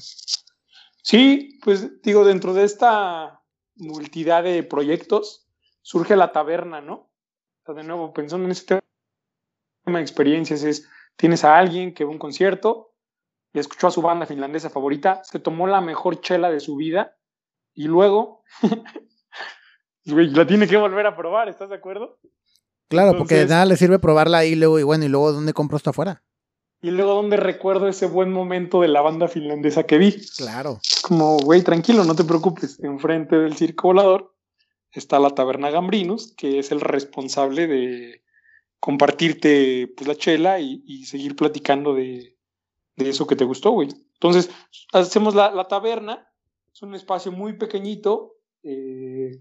Sí, 1.02 1.60
pues 1.64 2.02
digo, 2.02 2.26
dentro 2.26 2.54
de 2.54 2.66
esta 2.66 3.42
multidad 3.76 4.44
de 4.44 4.62
proyectos 4.64 5.48
surge 5.82 6.18
la 6.18 6.34
taberna, 6.34 6.82
¿no? 6.82 6.94
O 6.94 7.66
sea, 7.66 7.74
de 7.74 7.84
nuevo, 7.84 8.12
pensando 8.12 8.48
en 8.48 8.52
este 8.52 8.82
tema 9.86 10.00
de 10.00 10.04
experiencias, 10.04 10.64
es, 10.64 10.90
tienes 11.16 11.46
a 11.46 11.58
alguien 11.58 11.94
que 11.94 12.04
va 12.04 12.10
a 12.10 12.14
un 12.14 12.20
concierto, 12.20 12.93
y 13.54 13.60
escuchó 13.60 13.88
a 13.88 13.92
su 13.92 14.02
banda 14.02 14.26
finlandesa 14.26 14.70
favorita, 14.70 15.22
se 15.24 15.40
tomó 15.40 15.68
la 15.68 15.80
mejor 15.80 16.20
chela 16.22 16.50
de 16.50 16.60
su 16.60 16.76
vida 16.76 17.16
y 17.76 17.84
luego 17.84 18.44
la 20.06 20.48
tiene 20.48 20.68
que 20.68 20.78
volver 20.78 21.06
a 21.06 21.16
probar, 21.16 21.50
¿estás 21.50 21.70
de 21.70 21.76
acuerdo? 21.76 22.20
Claro, 22.90 23.18
porque 23.18 23.36
de 23.36 23.48
nada 23.48 23.66
le 23.66 23.78
sirve 23.78 24.00
probarla 24.00 24.44
y 24.46 24.56
luego, 24.56 24.80
y 24.80 24.84
bueno, 24.84 25.06
y 25.06 25.08
luego 25.08 25.32
¿dónde 25.32 25.54
compro 25.54 25.78
esto 25.78 25.92
afuera? 25.92 26.24
Y 26.82 26.92
luego 26.92 27.14
¿dónde 27.14 27.38
recuerdo 27.38 27.88
ese 27.88 28.08
buen 28.08 28.32
momento 28.32 28.82
de 28.82 28.90
la 28.90 29.02
banda 29.02 29.28
finlandesa 29.28 29.84
que 29.84 29.98
vi? 29.98 30.16
Claro. 30.36 30.82
Como, 31.04 31.38
güey, 31.38 31.62
tranquilo, 31.62 32.04
no 32.04 32.14
te 32.14 32.26
preocupes. 32.26 32.80
Enfrente 32.84 33.38
del 33.38 33.56
circo 33.56 33.88
volador 33.88 34.36
está 34.92 35.18
la 35.20 35.30
taberna 35.30 35.72
Gambrinus, 35.72 36.34
que 36.36 36.60
es 36.60 36.72
el 36.72 36.82
responsable 36.82 37.68
de 37.68 38.24
compartirte 38.80 39.94
pues, 39.96 40.08
la 40.08 40.16
chela 40.16 40.60
y 40.60 41.06
seguir 41.06 41.38
platicando 41.38 41.96
de, 41.96 42.33
de 42.96 43.10
eso 43.10 43.28
que 43.28 43.36
te 43.36 43.46
gustó, 43.46 43.72
güey. 43.72 43.90
Entonces, 44.14 44.50
hacemos 44.92 45.36
la, 45.36 45.68
taberna, 45.68 46.28
es 46.74 46.82
un 46.82 46.96
espacio 46.96 47.32
muy 47.32 47.54
pequeñito, 47.54 48.36
eh, 48.64 49.40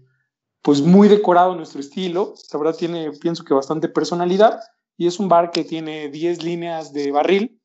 pues 0.61 0.81
muy 0.81 1.07
decorado 1.07 1.55
nuestro 1.55 1.79
estilo, 1.79 2.33
la 2.51 2.59
verdad 2.59 2.75
tiene, 2.75 3.11
pienso 3.11 3.43
que 3.43 3.53
bastante 3.53 3.89
personalidad, 3.89 4.59
y 4.97 5.07
es 5.07 5.19
un 5.19 5.29
bar 5.29 5.51
que 5.51 5.63
tiene 5.63 6.09
10 6.09 6.43
líneas 6.43 6.93
de 6.93 7.11
barril, 7.11 7.61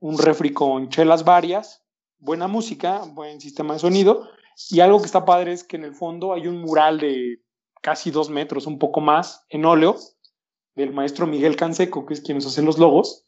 un 0.00 0.18
refri 0.18 0.52
con 0.52 0.88
chelas 0.88 1.24
varias, 1.24 1.84
buena 2.18 2.48
música, 2.48 3.02
buen 3.12 3.40
sistema 3.40 3.74
de 3.74 3.80
sonido, 3.80 4.28
y 4.70 4.80
algo 4.80 4.98
que 4.98 5.06
está 5.06 5.24
padre 5.24 5.52
es 5.52 5.64
que 5.64 5.76
en 5.76 5.84
el 5.84 5.94
fondo 5.94 6.32
hay 6.32 6.46
un 6.46 6.60
mural 6.60 6.98
de 6.98 7.42
casi 7.80 8.10
dos 8.10 8.30
metros, 8.30 8.66
un 8.66 8.78
poco 8.78 9.00
más, 9.00 9.44
en 9.48 9.64
óleo, 9.64 9.96
del 10.74 10.92
maestro 10.92 11.26
Miguel 11.26 11.56
Canseco, 11.56 12.06
que 12.06 12.14
es 12.14 12.20
quien 12.20 12.38
nos 12.38 12.46
hace 12.46 12.62
los 12.62 12.78
logos, 12.78 13.26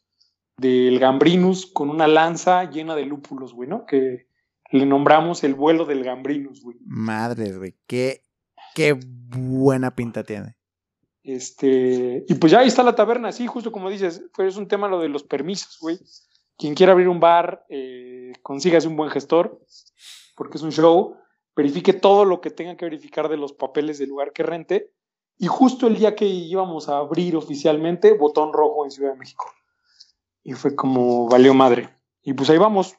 del 0.57 0.99
Gambrinus 0.99 1.65
con 1.65 1.89
una 1.89 2.07
lanza 2.07 2.69
llena 2.69 2.95
de 2.95 3.05
lúpulos, 3.05 3.53
güey, 3.53 3.69
¿no? 3.69 3.85
Que 3.85 4.27
le 4.71 4.85
nombramos 4.85 5.43
el 5.43 5.53
vuelo 5.53 5.85
del 5.85 6.03
Gambrinus, 6.03 6.63
güey. 6.63 6.77
Madre, 6.85 7.55
güey, 7.57 7.75
qué, 7.87 8.21
qué 8.73 8.97
buena 8.97 9.95
pinta 9.95 10.23
tiene. 10.23 10.55
Este, 11.23 12.23
y 12.27 12.35
pues 12.35 12.51
ya 12.51 12.59
ahí 12.59 12.67
está 12.67 12.83
la 12.83 12.95
taberna, 12.95 13.31
sí, 13.31 13.47
justo 13.47 13.71
como 13.71 13.89
dices, 13.89 14.23
es 14.37 14.57
un 14.57 14.67
tema 14.67 14.87
lo 14.87 14.99
de 14.99 15.09
los 15.09 15.23
permisos, 15.23 15.77
güey. 15.81 15.99
Quien 16.57 16.75
quiera 16.75 16.93
abrir 16.93 17.09
un 17.09 17.19
bar, 17.19 17.65
eh, 17.69 18.31
consígase 18.41 18.87
un 18.87 18.95
buen 18.95 19.09
gestor, 19.09 19.59
porque 20.37 20.57
es 20.57 20.63
un 20.63 20.71
show, 20.71 21.17
verifique 21.55 21.93
todo 21.93 22.23
lo 22.23 22.39
que 22.39 22.51
tenga 22.51 22.77
que 22.77 22.85
verificar 22.85 23.27
de 23.27 23.37
los 23.37 23.53
papeles 23.53 23.97
del 23.97 24.09
lugar 24.09 24.31
que 24.31 24.43
rente. 24.43 24.91
Y 25.37 25.47
justo 25.47 25.87
el 25.87 25.97
día 25.97 26.15
que 26.15 26.25
íbamos 26.25 26.87
a 26.87 26.97
abrir 26.97 27.35
oficialmente, 27.35 28.13
botón 28.13 28.53
rojo 28.53 28.85
en 28.85 28.91
Ciudad 28.91 29.11
de 29.11 29.17
México 29.17 29.45
y 30.45 30.53
fue 30.53 30.75
como 30.75 31.27
valió 31.27 31.53
madre. 31.53 31.89
Y 32.21 32.33
pues 32.33 32.49
ahí 32.49 32.57
vamos, 32.57 32.95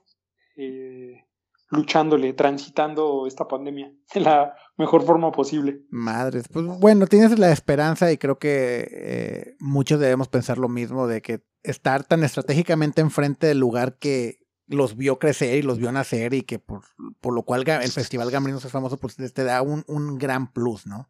eh, 0.57 1.25
luchándole, 1.71 2.33
transitando 2.35 3.27
esta 3.27 3.49
pandemia 3.49 3.93
de 4.15 4.21
la 4.21 4.55
mejor 4.77 5.05
forma 5.05 5.33
posible. 5.33 5.81
Madres, 5.89 6.49
pues 6.53 6.67
bueno, 6.67 7.07
tienes 7.07 7.39
la 7.39 7.53
esperanza 7.53 8.13
y 8.13 8.19
creo 8.19 8.39
que 8.39 8.89
eh, 8.91 9.57
muchos 9.61 10.01
debemos 10.01 10.29
pensar 10.29 10.59
lo 10.59 10.69
mismo 10.69 11.07
de 11.07 11.23
que 11.23 11.45
estar 11.63 12.05
tan 12.05 12.25
estratégicamente 12.25 13.01
enfrente 13.01 13.47
del 13.47 13.61
lugar 13.61 13.97
que 13.99 14.41
los 14.67 14.97
vio 14.97 15.21
crecer 15.21 15.57
y 15.57 15.63
los 15.63 15.79
vio 15.79 15.93
nacer 15.93 16.35
y 16.35 16.43
que 16.43 16.59
por, 16.59 16.83
por 17.21 17.33
lo 17.33 17.45
cual 17.45 17.65
el 17.69 17.93
Festival 17.93 18.33
Gambrinos 18.33 18.65
es 18.65 18.73
famoso, 18.73 18.97
pues 18.97 19.15
te 19.17 19.45
da 19.45 19.63
un, 19.63 19.85
un 19.87 20.19
gran 20.19 20.53
plus, 20.53 20.87
¿no? 20.87 21.09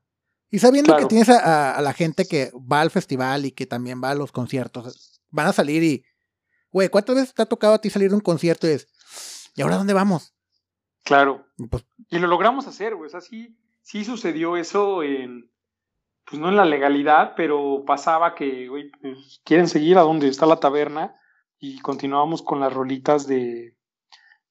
Y 0.51 0.59
sabiendo 0.59 0.95
que 0.97 1.07
tienes 1.07 1.31
a, 1.31 1.75
a, 1.75 1.81
la 1.81 1.95
gente 1.95 2.27
que 2.27 2.53
va 2.55 2.83
al 2.83 2.91
festival 2.91 3.47
y 3.47 3.53
que 3.53 3.67
también 3.67 4.01
va 4.03 4.11
a 4.11 4.15
los 4.15 4.31
conciertos, 4.31 5.21
van 5.31 5.49
a 5.49 5.53
salir 5.53 5.83
y 5.83 6.05
Güey, 6.73 6.89
¿cuántas 6.89 7.17
veces 7.17 7.35
te 7.35 7.43
ha 7.43 7.47
tocado 7.47 7.75
a 7.75 7.81
ti 7.81 7.91
salir 7.91 8.11
de 8.11 8.17
un 8.17 8.21
concierto 8.21 8.67
y 8.67 8.73
es, 8.73 8.89
¿y 9.55 9.63
ahora 9.63 9.77
dónde 9.77 9.95
vamos? 9.95 10.35
Claro. 11.05 11.47
Pues 11.71 11.85
y 12.09 12.19
lo 12.19 12.27
logramos 12.27 12.67
hacer, 12.67 12.95
güey. 12.95 13.07
O 13.07 13.11
sea, 13.11 13.21
sí, 13.21 13.57
sí 13.83 14.05
sucedió 14.05 14.57
eso 14.57 15.03
en, 15.03 15.51
pues 16.25 16.41
no 16.41 16.49
en 16.49 16.57
la 16.57 16.65
legalidad, 16.65 17.35
pero 17.37 17.85
pasaba 17.87 18.35
que, 18.35 18.69
güey, 18.69 18.91
pues, 19.01 19.41
quieren 19.45 19.69
seguir 19.69 19.99
a 19.99 20.03
donde 20.03 20.29
está 20.29 20.47
la 20.47 20.61
taberna 20.61 21.15
y 21.59 21.81
continuábamos 21.81 22.43
con 22.43 22.61
las 22.61 22.73
rolitas 22.73 23.27
de, 23.27 23.77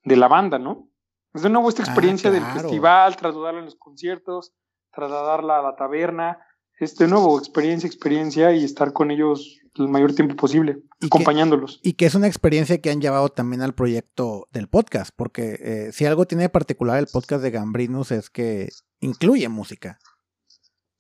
de 0.04 0.16
la 0.16 0.28
banda, 0.28 0.58
¿no? 0.58 0.90
Es 1.34 1.42
de 1.42 1.50
nuevo 1.50 1.68
esta 1.68 1.84
ah, 1.84 1.86
experiencia 1.86 2.32
del 2.32 2.44
festival, 2.44 3.18
trasladarla 3.18 3.60
en 3.60 3.66
los 3.66 3.76
conciertos, 3.76 4.54
trasladarla 4.92 5.60
a 5.60 5.62
la 5.62 5.76
taberna, 5.76 6.40
es 6.80 6.96
de 6.98 7.08
nuevo 7.08 7.38
experiencia, 7.40 7.88
experiencia 7.88 8.52
y 8.54 8.64
estar 8.64 8.94
con 8.94 9.12
ellos 9.12 9.60
el 9.76 9.88
mayor 9.90 10.14
tiempo 10.14 10.36
posible, 10.36 10.78
acompañándolos. 11.02 11.80
y 11.84 11.94
que 11.94 12.06
es 12.06 12.16
una 12.16 12.28
experiencia 12.28 12.80
que 12.80 12.90
han 12.90 13.02
llevado 13.02 13.30
también 13.30 13.62
al 13.62 13.76
proyecto 13.76 14.48
del 14.52 14.70
podcast, 14.70 15.12
porque 15.16 15.58
eh, 15.60 15.92
si 15.92 16.06
algo 16.06 16.26
tiene 16.26 16.44
de 16.44 16.50
particular 16.50 16.98
el 16.98 17.08
podcast 17.12 17.44
de 17.44 17.52
Gambrinus 17.52 18.12
es 18.12 18.30
que 18.30 18.70
incluye 19.02 19.50
música. 19.50 20.00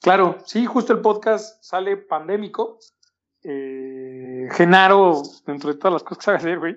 Claro, 0.02 0.38
sí, 0.46 0.66
justo 0.66 0.94
el 0.94 1.00
podcast 1.00 1.64
sale 1.64 1.98
pandémico. 1.98 2.80
Eh, 3.44 4.48
Genaro, 4.52 5.22
dentro 5.46 5.72
de 5.72 5.80
todas 5.80 5.94
las 5.94 6.04
cosas 6.04 6.18
que 6.18 6.26
sabe 6.26 6.38
hacer, 6.38 6.60
güey, 6.60 6.76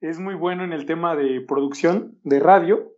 es 0.00 0.18
muy 0.18 0.34
bueno 0.34 0.64
en 0.64 0.72
el 0.72 0.84
tema 0.84 1.16
de 1.16 1.40
producción 1.40 2.18
de 2.22 2.40
radio. 2.40 2.92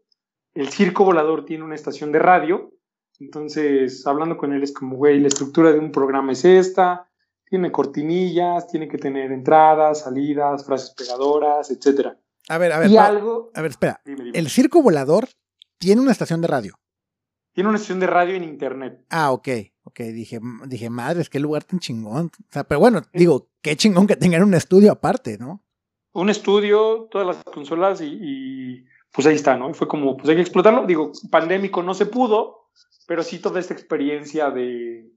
El 0.54 0.70
Circo 0.70 1.04
Volador 1.04 1.44
tiene 1.44 1.64
una 1.64 1.74
estación 1.74 2.10
de 2.12 2.18
radio. 2.18 2.72
Entonces, 3.20 4.06
hablando 4.06 4.36
con 4.36 4.52
él 4.52 4.62
es 4.62 4.72
como, 4.72 4.96
güey, 4.96 5.20
la 5.20 5.28
estructura 5.28 5.72
de 5.72 5.78
un 5.78 5.90
programa 5.90 6.32
es 6.32 6.44
esta, 6.44 7.08
tiene 7.48 7.72
cortinillas, 7.72 8.68
tiene 8.68 8.88
que 8.88 8.98
tener 8.98 9.32
entradas, 9.32 10.02
salidas, 10.02 10.64
frases 10.64 10.90
pegadoras, 10.90 11.70
etc. 11.70 12.16
A 12.48 12.58
ver, 12.58 12.72
a 12.72 12.78
ver. 12.78 12.98
algo... 12.98 13.50
A 13.54 13.62
ver, 13.62 13.70
espera. 13.70 14.00
El 14.04 14.48
circo 14.48 14.82
volador 14.82 15.28
tiene 15.78 16.00
una 16.00 16.12
estación 16.12 16.40
de 16.40 16.48
radio. 16.48 16.78
Tiene 17.52 17.70
una 17.70 17.76
estación 17.78 18.00
de 18.00 18.06
radio 18.06 18.34
en 18.34 18.44
internet. 18.44 19.04
Ah, 19.10 19.32
ok. 19.32 19.48
Ok, 19.84 20.00
dije, 20.00 20.38
dije, 20.66 20.90
madre, 20.90 21.24
qué 21.30 21.40
lugar 21.40 21.64
tan 21.64 21.80
chingón. 21.80 22.26
O 22.26 22.52
sea, 22.52 22.64
pero 22.64 22.78
bueno, 22.78 23.02
digo, 23.12 23.48
qué 23.62 23.74
chingón 23.74 24.06
que 24.06 24.16
tengan 24.16 24.42
un 24.42 24.54
estudio 24.54 24.92
aparte, 24.92 25.38
¿no? 25.38 25.64
Un 26.12 26.28
estudio, 26.28 27.08
todas 27.10 27.26
las 27.26 27.42
consolas 27.44 28.00
y, 28.02 28.84
pues 29.10 29.26
ahí 29.26 29.34
está, 29.34 29.56
¿no? 29.56 29.70
Y 29.70 29.74
fue 29.74 29.88
como, 29.88 30.16
pues 30.16 30.28
hay 30.28 30.36
que 30.36 30.42
explotarlo. 30.42 30.86
Digo, 30.86 31.12
pandémico 31.30 31.82
no 31.82 31.94
se 31.94 32.06
pudo, 32.06 32.67
pero 33.06 33.22
sí 33.22 33.38
toda 33.38 33.60
esta 33.60 33.74
experiencia 33.74 34.50
de, 34.50 35.10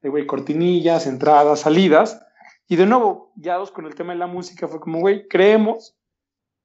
de 0.00 0.08
güey, 0.08 0.26
cortinillas, 0.26 1.06
entradas, 1.06 1.60
salidas. 1.60 2.24
Y 2.68 2.76
de 2.76 2.86
nuevo, 2.86 3.32
ya 3.36 3.58
con 3.72 3.86
el 3.86 3.94
tema 3.94 4.12
de 4.12 4.18
la 4.18 4.26
música, 4.26 4.68
fue 4.68 4.80
como, 4.80 5.00
güey, 5.00 5.26
creemos 5.26 5.96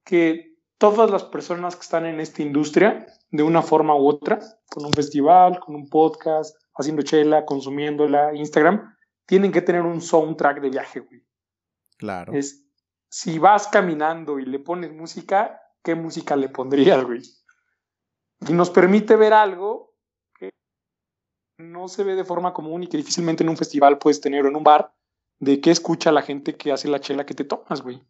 que 0.03 0.53
todas 0.78 1.09
las 1.09 1.24
personas 1.24 1.76
que 1.76 1.82
están 1.82 2.05
en 2.05 2.19
esta 2.19 2.41
industria, 2.41 3.07
de 3.32 3.43
una 3.43 3.61
forma 3.61 3.95
u 3.95 4.07
otra, 4.07 4.39
con 4.69 4.86
un 4.86 4.93
festival, 4.93 5.59
con 5.59 5.76
un 5.76 5.89
podcast, 5.89 6.55
haciendo 6.76 7.03
chela, 7.03 7.45
consumiéndola, 7.45 8.36
Instagram, 8.36 8.95
tienen 9.26 9.51
que 9.51 9.61
tener 9.61 9.82
un 9.82 10.01
soundtrack 10.01 10.61
de 10.61 10.69
viaje, 10.69 10.99
güey. 10.99 11.26
Claro. 11.97 12.34
Es, 12.34 12.67
si 13.09 13.39
vas 13.39 13.67
caminando 13.67 14.39
y 14.39 14.45
le 14.45 14.59
pones 14.59 14.91
música, 14.93 15.61
¿qué 15.84 15.95
música 15.95 16.36
le 16.36 16.49
pondrías, 16.49 17.03
güey? 17.03 17.21
Y 18.47 18.53
nos 18.53 18.69
permite 18.69 19.15
ver 19.15 19.34
algo 19.34 19.72
no 21.72 21.88
se 21.88 22.03
ve 22.03 22.16
de 22.16 22.26
forma 22.26 22.53
común 22.53 22.84
y 22.84 22.88
que 22.88 22.97
difícilmente 22.97 23.43
en 23.43 23.49
un 23.49 23.57
festival 23.57 23.97
puedes 23.97 24.22
tener 24.22 24.45
o 24.45 24.49
en 24.49 24.55
un 24.55 24.64
bar, 24.64 24.93
de 25.39 25.59
qué 25.61 25.72
escucha 25.72 26.11
la 26.11 26.22
gente 26.22 26.55
que 26.55 26.72
hace 26.72 26.88
la 26.88 26.99
chela 26.99 27.26
que 27.26 27.34
te 27.34 27.43
tomas, 27.43 27.82
güey. 27.82 28.01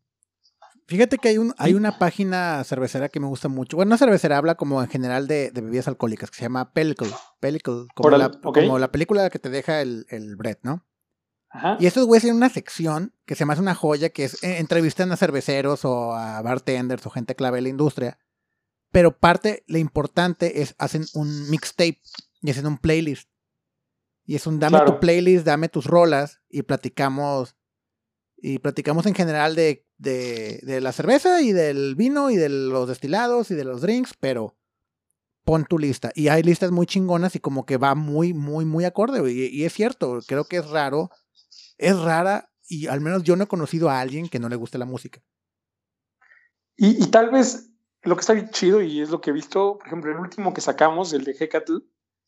Fíjate 0.86 1.18
que 1.18 1.30
hay, 1.30 1.38
un, 1.38 1.54
hay 1.58 1.74
una 1.76 1.98
página 1.98 2.62
cervecera 2.66 3.08
que 3.08 3.20
me 3.20 3.28
gusta 3.28 3.48
mucho. 3.48 3.78
Bueno, 3.78 3.92
no 3.92 3.98
cervecera, 3.98 4.38
habla 4.38 4.56
como 4.56 4.82
en 4.82 4.90
general 4.90 5.28
de, 5.28 5.52
bebidas 5.54 5.88
alcohólicas, 5.88 6.30
que 6.30 6.38
se 6.38 6.44
llama 6.44 6.74
Pellicle. 6.74 7.10
Pellicle, 7.40 7.88
como, 7.96 8.10
la, 8.18 8.30
como 8.30 8.78
la 8.78 8.92
película 8.92 9.30
que 9.30 9.40
te 9.40 9.50
deja 9.50 9.82
el, 9.82 10.06
el 10.10 10.36
bread, 10.36 10.58
¿no? 10.62 10.86
Y 11.80 11.86
estos 11.86 12.08
güeyes 12.08 12.24
tienen 12.24 12.38
una 12.38 12.50
sección 12.50 13.14
que 13.26 13.36
se 13.36 13.46
me 13.46 13.54
hace 13.54 13.62
una 13.62 13.76
joya, 13.76 14.10
que 14.10 14.24
es 14.24 14.44
eh, 14.44 14.58
entrevistan 14.58 15.12
a 15.12 15.18
cerveceros 15.18 15.86
o 15.86 16.14
a 16.14 16.42
bartenders 16.42 17.06
o 17.06 17.12
gente 17.12 17.36
clave 17.36 17.58
de 17.58 17.64
la 17.64 17.70
industria. 17.70 18.18
Pero 18.92 19.18
parte, 19.18 19.64
lo 19.68 19.78
importante 19.78 20.62
es, 20.62 20.76
hacen 20.80 21.06
un 21.14 21.50
mixtape 21.50 22.02
y 22.42 22.50
hacen 22.50 22.66
un 22.66 22.78
playlist. 22.78 23.30
Y 24.26 24.36
es 24.36 24.48
un 24.48 24.60
dame 24.60 24.80
tu 24.86 25.00
playlist, 25.00 25.46
dame 25.46 25.70
tus 25.70 25.86
rolas 25.86 26.42
y 26.50 26.64
platicamos. 26.64 27.56
Y 28.38 28.60
platicamos 28.60 29.06
en 29.06 29.16
general 29.16 29.56
de, 29.56 29.86
de, 29.98 30.60
de, 30.64 30.82
la 30.82 30.92
cerveza 30.92 31.42
y 31.42 31.54
del 31.54 31.96
vino 31.96 32.30
y 32.30 32.36
de 32.36 32.50
los 32.50 32.90
destilados 32.90 33.52
y 33.52 33.56
de 33.56 33.64
los 33.64 33.82
drinks, 33.82 34.16
pero 34.20 34.58
pon 35.46 35.66
tu 35.66 35.80
lista. 35.80 36.12
Y 36.14 36.28
hay 36.28 36.44
listas 36.44 36.72
muy 36.72 36.86
chingonas 36.86 37.36
y 37.36 37.40
como 37.40 37.66
que 37.66 37.78
va 37.78 37.96
muy, 37.96 38.34
muy, 38.34 38.66
muy 38.66 38.84
acorde. 38.84 39.32
Y, 39.32 39.46
y 39.48 39.64
es 39.64 39.72
cierto, 39.72 40.20
creo 40.28 40.44
que 40.44 40.58
es 40.58 40.70
raro 40.70 41.10
es 41.78 42.00
rara 42.00 42.50
y 42.68 42.88
al 42.88 43.02
menos 43.02 43.24
yo 43.24 43.36
no 43.36 43.44
he 43.44 43.48
conocido 43.48 43.90
a 43.90 44.00
alguien 44.00 44.30
que 44.30 44.40
no 44.40 44.50
le 44.50 44.56
guste 44.56 44.78
la 44.78 44.86
música. 44.86 45.22
Y, 46.76 47.06
tal 47.08 47.30
vez 47.30 47.70
lo 48.02 48.16
que 48.16 48.22
está 48.22 48.34
bien 48.34 48.50
chido 48.50 48.82
y 48.82 49.02
es 49.02 49.10
lo 49.10 49.22
que 49.22 49.30
he 49.30 49.34
visto, 49.34 49.78
por 49.78 49.88
ejemplo, 49.88 50.12
el 50.12 50.18
último 50.18 50.54
que 50.54 50.62
sacamos, 50.62 51.14
el 51.14 51.24
de 51.24 51.36
Hecatl, 51.40 51.78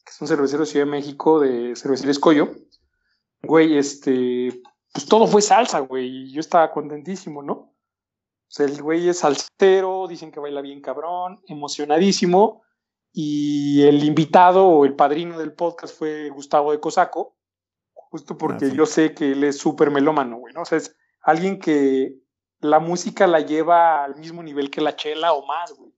que 0.05 0.11
es 0.11 0.21
un 0.21 0.27
cervecero 0.27 0.61
de 0.61 0.65
Ciudad 0.67 0.85
de 0.85 0.91
México 0.91 1.39
de 1.39 1.75
Cervecería 1.75 2.11
Escollo, 2.11 2.51
güey, 3.41 3.77
este, 3.77 4.61
pues 4.93 5.05
todo 5.07 5.27
fue 5.27 5.41
salsa, 5.41 5.79
güey, 5.79 6.07
y 6.07 6.31
yo 6.31 6.39
estaba 6.39 6.71
contentísimo, 6.71 7.41
¿no? 7.41 7.53
O 7.53 8.47
sea, 8.47 8.67
el 8.67 8.81
güey 8.81 9.09
es 9.09 9.19
salsero, 9.19 10.07
dicen 10.07 10.31
que 10.31 10.39
baila 10.39 10.61
bien 10.61 10.81
cabrón, 10.81 11.41
emocionadísimo, 11.47 12.61
y 13.11 13.81
el 13.83 14.03
invitado 14.03 14.67
o 14.67 14.85
el 14.85 14.95
padrino 14.95 15.39
del 15.39 15.53
podcast 15.53 15.97
fue 15.97 16.29
Gustavo 16.29 16.71
de 16.71 16.79
Cosaco, 16.79 17.37
justo 17.93 18.37
porque 18.37 18.71
yo 18.75 18.85
sé 18.85 19.13
que 19.13 19.31
él 19.31 19.43
es 19.43 19.57
súper 19.57 19.89
melómano, 19.89 20.37
güey, 20.37 20.53
¿no? 20.53 20.61
O 20.61 20.65
sea, 20.65 20.77
es 20.77 20.95
alguien 21.21 21.59
que 21.59 22.15
la 22.59 22.79
música 22.79 23.25
la 23.25 23.39
lleva 23.39 24.03
al 24.03 24.15
mismo 24.17 24.43
nivel 24.43 24.69
que 24.69 24.81
la 24.81 24.95
chela 24.95 25.33
o 25.33 25.45
más, 25.45 25.73
güey. 25.73 25.94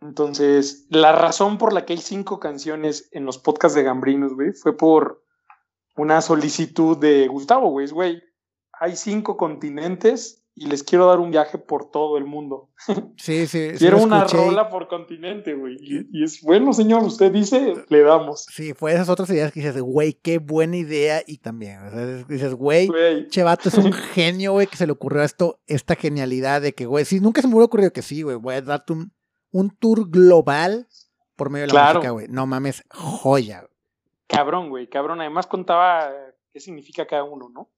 Entonces, 0.00 0.86
la 0.88 1.12
razón 1.12 1.58
por 1.58 1.72
la 1.72 1.84
que 1.84 1.92
hay 1.92 1.98
cinco 1.98 2.40
canciones 2.40 3.08
en 3.12 3.24
los 3.26 3.38
podcasts 3.38 3.76
de 3.76 3.82
Gambrinos, 3.82 4.34
güey, 4.34 4.52
fue 4.52 4.76
por 4.76 5.24
una 5.96 6.22
solicitud 6.22 6.96
de 6.96 7.28
Gustavo, 7.28 7.70
güey, 7.70 7.88
güey, 7.88 8.22
hay 8.72 8.96
cinco 8.96 9.36
continentes 9.36 10.40
y 10.54 10.66
les 10.66 10.82
quiero 10.82 11.06
dar 11.06 11.20
un 11.20 11.30
viaje 11.30 11.58
por 11.58 11.90
todo 11.90 12.18
el 12.18 12.24
mundo. 12.24 12.70
Sí, 13.16 13.46
sí. 13.46 13.72
quiero 13.78 14.02
una 14.02 14.24
rola 14.24 14.70
por 14.70 14.88
continente, 14.88 15.54
güey. 15.54 15.76
Y, 15.80 16.24
es 16.24 16.40
bueno, 16.40 16.72
señor, 16.72 17.02
usted 17.02 17.30
dice, 17.30 17.74
le 17.88 18.00
damos. 18.00 18.46
Sí, 18.50 18.72
fue 18.72 18.92
esas 18.92 19.10
otras 19.10 19.28
ideas 19.28 19.52
que 19.52 19.60
dices, 19.60 19.80
güey, 19.80 20.14
qué 20.14 20.38
buena 20.38 20.78
idea. 20.78 21.22
Y 21.26 21.38
también, 21.38 22.26
dices, 22.28 22.54
güey, 22.54 22.88
Chevato 23.28 23.68
es 23.68 23.76
un 23.76 23.92
genio, 24.14 24.52
güey, 24.52 24.66
que 24.66 24.76
se 24.76 24.86
le 24.86 24.92
ocurrió 24.92 25.22
esto, 25.22 25.60
esta 25.66 25.94
genialidad 25.94 26.62
de 26.62 26.72
que, 26.72 26.86
güey, 26.86 27.04
sí, 27.04 27.20
nunca 27.20 27.42
se 27.42 27.48
me 27.48 27.54
hubiera 27.54 27.66
ocurrido 27.66 27.92
que 27.92 28.02
sí, 28.02 28.22
güey, 28.22 28.36
voy 28.36 28.54
a 28.54 28.62
darte 28.62 28.94
un, 28.94 29.12
un 29.52 29.70
tour 29.70 30.10
global 30.10 30.86
por 31.36 31.50
medio 31.50 31.66
de 31.66 31.72
la 31.72 31.92
música, 31.92 32.10
güey. 32.10 32.28
No 32.28 32.46
mames, 32.46 32.84
joya. 32.90 33.68
Cabrón, 34.26 34.68
güey, 34.68 34.88
cabrón. 34.88 35.20
Además 35.20 35.46
contaba 35.46 36.10
qué 36.52 36.60
significa 36.60 37.06
cada 37.06 37.24
uno, 37.24 37.48
¿no? 37.48 37.70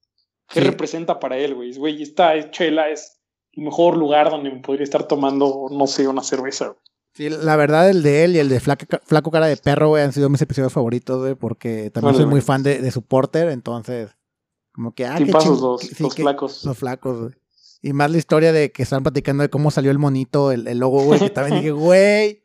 ¿Qué 0.47 0.59
representa 0.59 1.19
para 1.19 1.37
él, 1.37 1.55
güey? 1.55 1.75
Güey, 1.75 2.03
esta 2.03 2.51
chela 2.51 2.89
es 2.89 3.19
el 3.53 3.63
mejor 3.63 3.97
lugar 3.97 4.29
donde 4.29 4.51
me 4.51 4.59
podría 4.59 4.83
estar 4.83 5.07
tomando, 5.07 5.67
no 5.71 5.87
sé, 5.87 6.07
una 6.07 6.23
cerveza. 6.23 6.75
Sí, 7.13 7.29
la 7.29 7.55
verdad, 7.55 7.89
el 7.89 8.01
de 8.01 8.23
él 8.23 8.35
y 8.35 8.39
el 8.39 8.49
de 8.49 8.59
Flaco, 8.59 9.31
Cara 9.31 9.45
de 9.45 9.57
Perro, 9.57 9.89
güey, 9.89 10.03
han 10.03 10.13
sido 10.13 10.29
mis 10.29 10.41
episodios 10.41 10.73
favoritos, 10.73 11.21
güey, 11.21 11.35
porque 11.35 11.91
también 11.91 12.15
soy 12.15 12.25
muy 12.25 12.41
fan 12.41 12.63
de, 12.63 12.79
de 12.79 12.91
su 12.91 13.03
porter, 13.03 13.49
entonces, 13.49 14.09
como 14.71 14.95
que, 14.95 15.05
ah, 15.05 15.15
qué 15.17 15.27
pasos 15.27 15.61
los, 15.61 15.99
los 15.99 16.15
flacos. 16.15 16.65
Los 16.65 16.77
flacos, 16.77 17.19
güey. 17.19 17.33
Y 17.83 17.91
más 17.91 18.09
la 18.09 18.17
historia 18.17 18.53
de 18.53 18.71
que 18.71 18.81
están 18.81 19.03
platicando 19.03 19.43
de 19.43 19.49
cómo 19.49 19.69
salió 19.69 19.91
el 19.91 19.99
monito, 19.99 20.53
el, 20.53 20.67
el 20.67 20.79
logo, 20.79 21.03
güey, 21.03 21.19
que 21.19 21.29
también 21.29 21.57
dije, 21.57 21.71
güey. 21.71 22.43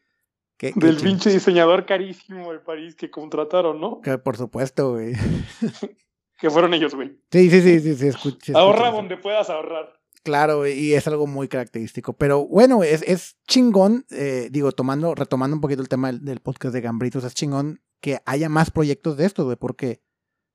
Del 0.58 0.96
pinche 0.96 1.30
diseñador 1.30 1.86
carísimo 1.86 2.52
de 2.52 2.58
París 2.58 2.96
que 2.96 3.08
contrataron, 3.08 3.80
¿no? 3.80 4.00
Que 4.00 4.18
por 4.18 4.36
supuesto, 4.36 4.94
güey. 4.94 5.12
que 6.40 6.50
fueron 6.50 6.74
ellos, 6.74 6.92
güey. 6.96 7.20
Sí, 7.30 7.48
sí, 7.50 7.62
sí, 7.62 7.94
sí, 7.94 8.12
sí, 8.12 8.52
Ahorra 8.52 8.90
donde 8.90 9.16
puedas 9.16 9.48
ahorrar. 9.48 9.98
Claro, 10.24 10.66
y 10.66 10.94
es 10.94 11.06
algo 11.06 11.28
muy 11.28 11.46
característico. 11.46 12.14
Pero 12.14 12.44
bueno, 12.44 12.82
es, 12.82 13.02
es 13.02 13.38
chingón, 13.46 14.06
eh, 14.10 14.48
digo, 14.50 14.72
tomando, 14.72 15.14
retomando 15.14 15.54
un 15.54 15.60
poquito 15.60 15.82
el 15.82 15.88
tema 15.88 16.10
del, 16.10 16.40
podcast 16.40 16.74
de 16.74 16.80
Gambritos, 16.80 17.22
es 17.22 17.34
chingón 17.34 17.80
que 18.00 18.18
haya 18.26 18.48
más 18.48 18.72
proyectos 18.72 19.16
de 19.16 19.26
esto, 19.26 19.44
güey, 19.44 19.56
porque 19.56 20.02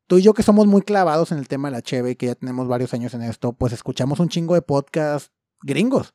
tú 0.07 0.17
y 0.17 0.21
yo 0.21 0.33
que 0.33 0.43
somos 0.43 0.67
muy 0.67 0.81
clavados 0.81 1.31
en 1.31 1.37
el 1.37 1.47
tema 1.47 1.69
de 1.69 1.73
la 1.73 1.81
Cheve 1.81 2.11
y 2.11 2.15
que 2.15 2.27
ya 2.27 2.35
tenemos 2.35 2.67
varios 2.67 2.93
años 2.93 3.13
en 3.13 3.21
esto, 3.21 3.53
pues 3.53 3.73
escuchamos 3.73 4.19
un 4.19 4.29
chingo 4.29 4.53
de 4.53 4.61
podcasts 4.61 5.31
gringos. 5.61 6.13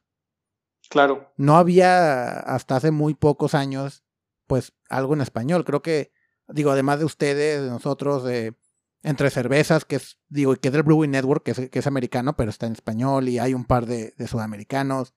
Claro. 0.88 1.32
No 1.36 1.56
había 1.56 2.40
hasta 2.40 2.76
hace 2.76 2.90
muy 2.90 3.14
pocos 3.14 3.54
años, 3.54 4.04
pues, 4.46 4.72
algo 4.88 5.14
en 5.14 5.20
español. 5.20 5.64
Creo 5.64 5.82
que, 5.82 6.12
digo, 6.48 6.70
además 6.70 6.98
de 6.98 7.04
ustedes, 7.04 7.62
de 7.62 7.68
nosotros, 7.68 8.24
de 8.24 8.54
entre 9.02 9.30
cervezas, 9.30 9.84
que 9.84 9.96
es, 9.96 10.18
digo, 10.28 10.54
que 10.56 10.68
es 10.68 10.72
del 10.72 10.82
Brewing 10.82 11.10
Network, 11.10 11.44
que 11.44 11.50
es, 11.52 11.70
que 11.70 11.78
es 11.78 11.86
americano, 11.86 12.36
pero 12.36 12.50
está 12.50 12.66
en 12.66 12.72
español, 12.72 13.28
y 13.28 13.38
hay 13.38 13.54
un 13.54 13.64
par 13.64 13.86
de, 13.86 14.14
de 14.16 14.26
sudamericanos. 14.26 15.14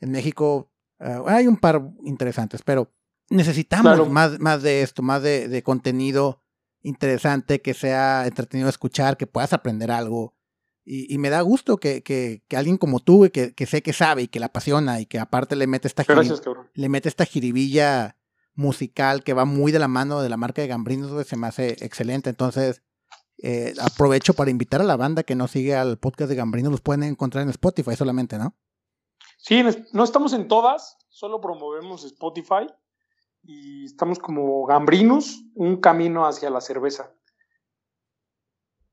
En 0.00 0.10
México 0.10 0.70
eh, 0.98 1.22
hay 1.26 1.46
un 1.46 1.56
par 1.56 1.82
interesantes, 2.04 2.62
pero 2.62 2.92
necesitamos 3.30 4.08
más, 4.10 4.38
más 4.40 4.62
de 4.62 4.82
esto, 4.82 5.02
más 5.02 5.22
de, 5.22 5.48
de, 5.48 5.62
contenido 5.62 6.43
interesante, 6.84 7.60
que 7.60 7.74
sea 7.74 8.26
entretenido 8.26 8.68
escuchar, 8.68 9.16
que 9.16 9.26
puedas 9.26 9.52
aprender 9.52 9.90
algo. 9.90 10.36
Y, 10.84 11.12
y 11.12 11.18
me 11.18 11.30
da 11.30 11.40
gusto 11.40 11.78
que, 11.78 12.02
que, 12.02 12.44
que 12.46 12.56
alguien 12.56 12.76
como 12.76 13.00
tú, 13.00 13.28
que, 13.32 13.54
que, 13.54 13.66
sé 13.66 13.82
que 13.82 13.94
sabe 13.94 14.22
y 14.22 14.28
que 14.28 14.38
la 14.38 14.46
apasiona 14.46 15.00
y 15.00 15.06
que 15.06 15.18
aparte 15.18 15.56
le 15.56 15.66
mete 15.66 15.88
esta, 15.88 16.04
le 16.74 16.88
mete 16.90 17.08
esta 17.08 17.24
jiribilla 17.24 18.18
musical 18.54 19.24
que 19.24 19.32
va 19.32 19.46
muy 19.46 19.72
de 19.72 19.78
la 19.78 19.88
mano 19.88 20.20
de 20.20 20.28
la 20.28 20.36
marca 20.36 20.60
de 20.60 20.68
Gambrinos, 20.68 21.26
se 21.26 21.36
me 21.36 21.46
hace 21.46 21.70
excelente. 21.80 22.28
Entonces, 22.28 22.82
eh, 23.42 23.72
aprovecho 23.80 24.34
para 24.34 24.50
invitar 24.50 24.82
a 24.82 24.84
la 24.84 24.96
banda 24.96 25.22
que 25.22 25.34
no 25.34 25.48
sigue 25.48 25.74
al 25.74 25.98
podcast 25.98 26.28
de 26.28 26.36
Gambrino, 26.36 26.70
los 26.70 26.82
pueden 26.82 27.02
encontrar 27.02 27.42
en 27.42 27.50
Spotify 27.50 27.96
solamente, 27.96 28.36
¿no? 28.36 28.54
Sí, 29.38 29.62
no 29.92 30.04
estamos 30.04 30.34
en 30.34 30.48
todas, 30.48 30.98
solo 31.08 31.40
promovemos 31.40 32.04
Spotify 32.04 32.66
y 33.46 33.84
estamos 33.84 34.18
como 34.18 34.64
Gambrinos, 34.66 35.42
un 35.54 35.80
camino 35.80 36.26
hacia 36.26 36.50
la 36.50 36.60
cerveza. 36.60 37.14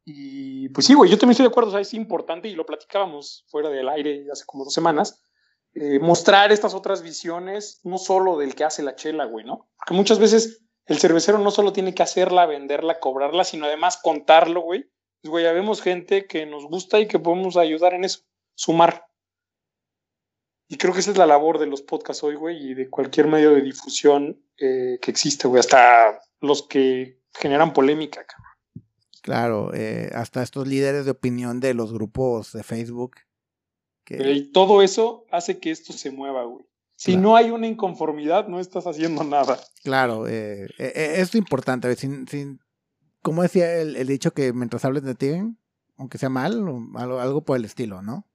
Y 0.05 0.69
pues 0.69 0.87
sí, 0.87 0.93
güey, 0.93 1.09
yo 1.09 1.17
también 1.17 1.31
estoy 1.31 1.45
de 1.45 1.51
acuerdo, 1.51 1.69
o 1.69 1.71
sea, 1.71 1.81
es 1.81 1.93
importante 1.93 2.47
y 2.47 2.55
lo 2.55 2.65
platicábamos 2.65 3.45
fuera 3.49 3.69
del 3.69 3.87
aire 3.89 4.25
hace 4.31 4.45
como 4.45 4.63
dos 4.63 4.73
semanas, 4.73 5.23
eh, 5.73 5.99
mostrar 5.99 6.51
estas 6.51 6.73
otras 6.73 7.01
visiones, 7.01 7.79
no 7.83 7.97
solo 7.97 8.37
del 8.37 8.55
que 8.55 8.63
hace 8.63 8.83
la 8.83 8.95
chela, 8.95 9.25
güey, 9.25 9.45
¿no? 9.45 9.69
Porque 9.77 9.93
muchas 9.93 10.19
veces 10.19 10.65
el 10.85 10.99
cervecero 10.99 11.37
no 11.37 11.51
solo 11.51 11.71
tiene 11.71 11.93
que 11.93 12.03
hacerla, 12.03 12.45
venderla, 12.45 12.99
cobrarla, 12.99 13.43
sino 13.43 13.65
además 13.65 13.99
contarlo, 14.01 14.61
güey. 14.61 14.89
Pues, 15.21 15.31
güey, 15.31 15.43
ya 15.45 15.53
vemos 15.53 15.81
gente 15.81 16.25
que 16.25 16.45
nos 16.45 16.65
gusta 16.65 16.99
y 16.99 17.07
que 17.07 17.19
podemos 17.19 17.55
ayudar 17.55 17.93
en 17.93 18.03
eso, 18.03 18.21
sumar. 18.55 19.05
Y 20.71 20.77
creo 20.77 20.93
que 20.93 21.01
esa 21.01 21.11
es 21.11 21.17
la 21.17 21.25
labor 21.25 21.59
de 21.59 21.65
los 21.65 21.81
podcasts 21.81 22.23
hoy, 22.23 22.35
güey, 22.35 22.71
y 22.71 22.73
de 22.73 22.89
cualquier 22.89 23.27
medio 23.27 23.51
de 23.51 23.61
difusión 23.61 24.41
eh, 24.57 24.99
que 25.01 25.11
existe, 25.11 25.49
güey, 25.49 25.59
hasta 25.59 26.21
los 26.39 26.63
que 26.63 27.19
generan 27.33 27.73
polémica, 27.73 28.25
cabrón. 28.25 28.87
Claro, 29.21 29.73
eh, 29.73 30.09
hasta 30.15 30.41
estos 30.41 30.69
líderes 30.69 31.03
de 31.03 31.11
opinión 31.11 31.59
de 31.59 31.73
los 31.73 31.91
grupos 31.91 32.53
de 32.53 32.63
Facebook. 32.63 33.17
Y 34.09 34.53
todo 34.53 34.81
eso 34.81 35.25
hace 35.29 35.59
que 35.59 35.71
esto 35.71 35.91
se 35.91 36.09
mueva, 36.09 36.45
güey. 36.45 36.65
Si 36.95 37.17
no 37.17 37.35
hay 37.35 37.51
una 37.51 37.67
inconformidad, 37.67 38.47
no 38.47 38.61
estás 38.61 38.87
haciendo 38.87 39.25
nada. 39.25 39.59
Claro, 39.83 40.25
eh, 40.25 40.67
eh, 40.77 40.93
eh 40.95 41.15
es 41.17 41.35
importante. 41.35 41.93
Sin, 41.97 42.29
sin, 42.29 42.61
como 43.21 43.43
decía 43.43 43.75
el, 43.75 44.07
dicho 44.07 44.31
que 44.31 44.53
mientras 44.53 44.85
hables 44.85 45.03
de 45.03 45.15
ti, 45.15 45.31
aunque 45.97 46.17
sea 46.17 46.29
mal, 46.29 46.63
algo, 46.95 47.19
algo 47.19 47.43
por 47.43 47.57
el 47.57 47.65
estilo, 47.65 48.01
¿no? 48.01 48.30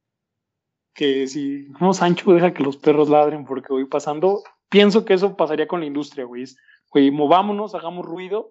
Que 0.97 1.27
si 1.29 1.69
no, 1.81 1.93
Sancho, 1.93 2.33
deja 2.33 2.55
que 2.55 2.63
los 2.63 2.79
perros 2.79 3.09
ladren 3.09 3.45
porque 3.45 3.73
voy 3.73 3.85
pasando. 3.85 4.43
Pienso 4.69 5.05
que 5.05 5.15
eso 5.15 5.37
pasaría 5.37 5.69
con 5.69 5.81
la 5.81 5.87
industria, 5.87 6.25
güey. 6.25 6.45
Güey, 6.91 7.11
movámonos, 7.11 7.75
hagamos 7.75 8.07
ruido 8.07 8.51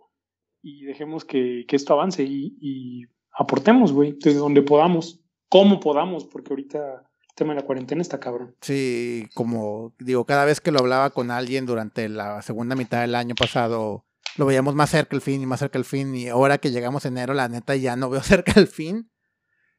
y 0.61 0.83
dejemos 0.85 1.25
que, 1.25 1.65
que 1.67 1.75
esto 1.75 1.93
avance 1.93 2.23
y, 2.23 3.03
aportemos, 3.37 3.91
güey, 3.91 4.15
desde 4.19 4.39
donde 4.39 4.61
podamos, 4.61 5.21
como 5.49 5.79
podamos, 5.79 6.25
porque 6.25 6.53
ahorita 6.53 7.03
tema 7.35 7.53
de 7.53 7.59
la 7.59 7.65
cuarentena 7.65 8.01
está 8.01 8.19
cabrón. 8.19 8.55
Sí, 8.61 9.27
como 9.33 9.93
digo, 9.99 10.25
cada 10.25 10.45
vez 10.45 10.61
que 10.61 10.71
lo 10.71 10.79
hablaba 10.79 11.09
con 11.09 11.31
alguien 11.31 11.65
durante 11.65 12.07
la 12.07 12.41
segunda 12.41 12.75
mitad 12.75 13.01
del 13.01 13.13
año 13.13 13.35
pasado, 13.35 14.05
lo 14.37 14.45
veíamos 14.45 14.73
más 14.75 14.89
cerca 14.89 15.15
el 15.15 15.21
fin 15.21 15.41
y 15.41 15.45
más 15.45 15.59
cerca 15.59 15.77
el 15.77 15.85
fin. 15.85 16.15
Y 16.15 16.29
ahora 16.29 16.57
que 16.57 16.71
llegamos 16.71 17.05
enero, 17.05 17.33
la 17.33 17.49
neta 17.49 17.75
ya 17.75 17.95
no 17.95 18.09
veo 18.09 18.21
cerca 18.23 18.53
el 18.59 18.67
fin. 18.67 19.11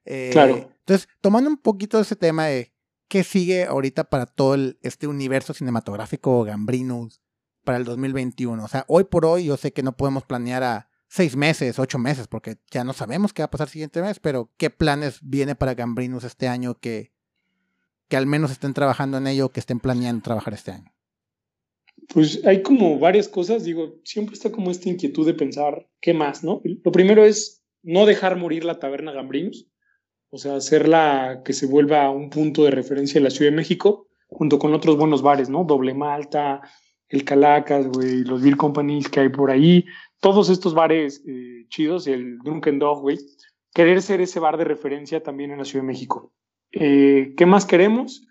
Eh, 0.06 0.30
claro. 0.32 0.70
Entonces, 0.78 1.08
tomando 1.20 1.50
un 1.50 1.58
poquito 1.58 2.00
ese 2.00 2.16
tema 2.16 2.46
de 2.46 2.72
qué 3.08 3.24
sigue 3.24 3.64
ahorita 3.64 4.04
para 4.04 4.26
todo 4.26 4.56
este 4.82 5.06
universo 5.06 5.52
cinematográfico 5.52 6.44
Gambrinus 6.44 7.20
para 7.64 7.78
el 7.78 7.84
2021. 7.84 8.64
O 8.64 8.68
sea, 8.68 8.84
hoy 8.88 9.04
por 9.04 9.26
hoy 9.26 9.44
yo 9.44 9.56
sé 9.56 9.72
que 9.72 9.82
no 9.82 9.96
podemos 9.96 10.24
planear 10.24 10.62
a 10.62 10.88
seis 11.08 11.36
meses, 11.36 11.78
ocho 11.78 11.98
meses, 11.98 12.28
porque 12.28 12.56
ya 12.70 12.84
no 12.84 12.92
sabemos 12.92 13.32
qué 13.32 13.42
va 13.42 13.46
a 13.46 13.50
pasar 13.50 13.66
el 13.66 13.72
siguiente 13.72 14.02
mes, 14.02 14.18
pero 14.20 14.50
¿qué 14.56 14.70
planes 14.70 15.18
viene 15.22 15.54
para 15.54 15.74
Gambrinus 15.74 16.24
este 16.24 16.48
año 16.48 16.78
que 16.78 17.12
que 18.08 18.16
al 18.16 18.26
menos 18.26 18.50
estén 18.50 18.74
trabajando 18.74 19.18
en 19.18 19.26
ello, 19.26 19.50
que 19.50 19.60
estén 19.60 19.80
planeando 19.80 20.22
trabajar 20.22 20.54
este 20.54 20.72
año? 20.72 20.92
Pues 22.12 22.44
hay 22.44 22.62
como 22.62 22.98
varias 22.98 23.28
cosas, 23.28 23.64
digo, 23.64 24.00
siempre 24.04 24.34
está 24.34 24.52
como 24.52 24.70
esta 24.70 24.88
inquietud 24.88 25.26
de 25.26 25.34
pensar 25.34 25.88
qué 26.00 26.14
más, 26.14 26.44
¿no? 26.44 26.60
Lo 26.64 26.92
primero 26.92 27.24
es 27.24 27.64
no 27.82 28.06
dejar 28.06 28.36
morir 28.36 28.64
la 28.64 28.78
taberna 28.78 29.12
Gambrinos, 29.12 29.68
o 30.36 30.38
sea, 30.38 30.56
hacerla 30.56 31.40
que 31.46 31.54
se 31.54 31.66
vuelva 31.66 32.10
un 32.10 32.28
punto 32.28 32.64
de 32.64 32.70
referencia 32.70 33.16
en 33.16 33.24
la 33.24 33.30
Ciudad 33.30 33.50
de 33.50 33.56
México, 33.56 34.08
junto 34.28 34.58
con 34.58 34.74
otros 34.74 34.98
buenos 34.98 35.22
bares, 35.22 35.48
¿no? 35.48 35.64
Doble 35.64 35.94
Malta, 35.94 36.60
el 37.08 37.24
Calacas, 37.24 37.88
güey, 37.88 38.22
los 38.22 38.42
Beer 38.42 38.58
Companies 38.58 39.08
que 39.08 39.20
hay 39.20 39.30
por 39.30 39.50
ahí, 39.50 39.86
todos 40.20 40.50
estos 40.50 40.74
bares 40.74 41.24
eh, 41.26 41.64
chidos, 41.70 42.06
el 42.06 42.36
Drunken 42.40 42.78
Dog, 42.78 43.00
güey, 43.00 43.18
querer 43.72 44.02
ser 44.02 44.20
ese 44.20 44.38
bar 44.38 44.58
de 44.58 44.64
referencia 44.64 45.22
también 45.22 45.52
en 45.52 45.58
la 45.58 45.64
Ciudad 45.64 45.84
de 45.84 45.88
México. 45.88 46.34
Eh, 46.70 47.32
¿Qué 47.34 47.46
más 47.46 47.64
queremos? 47.64 48.26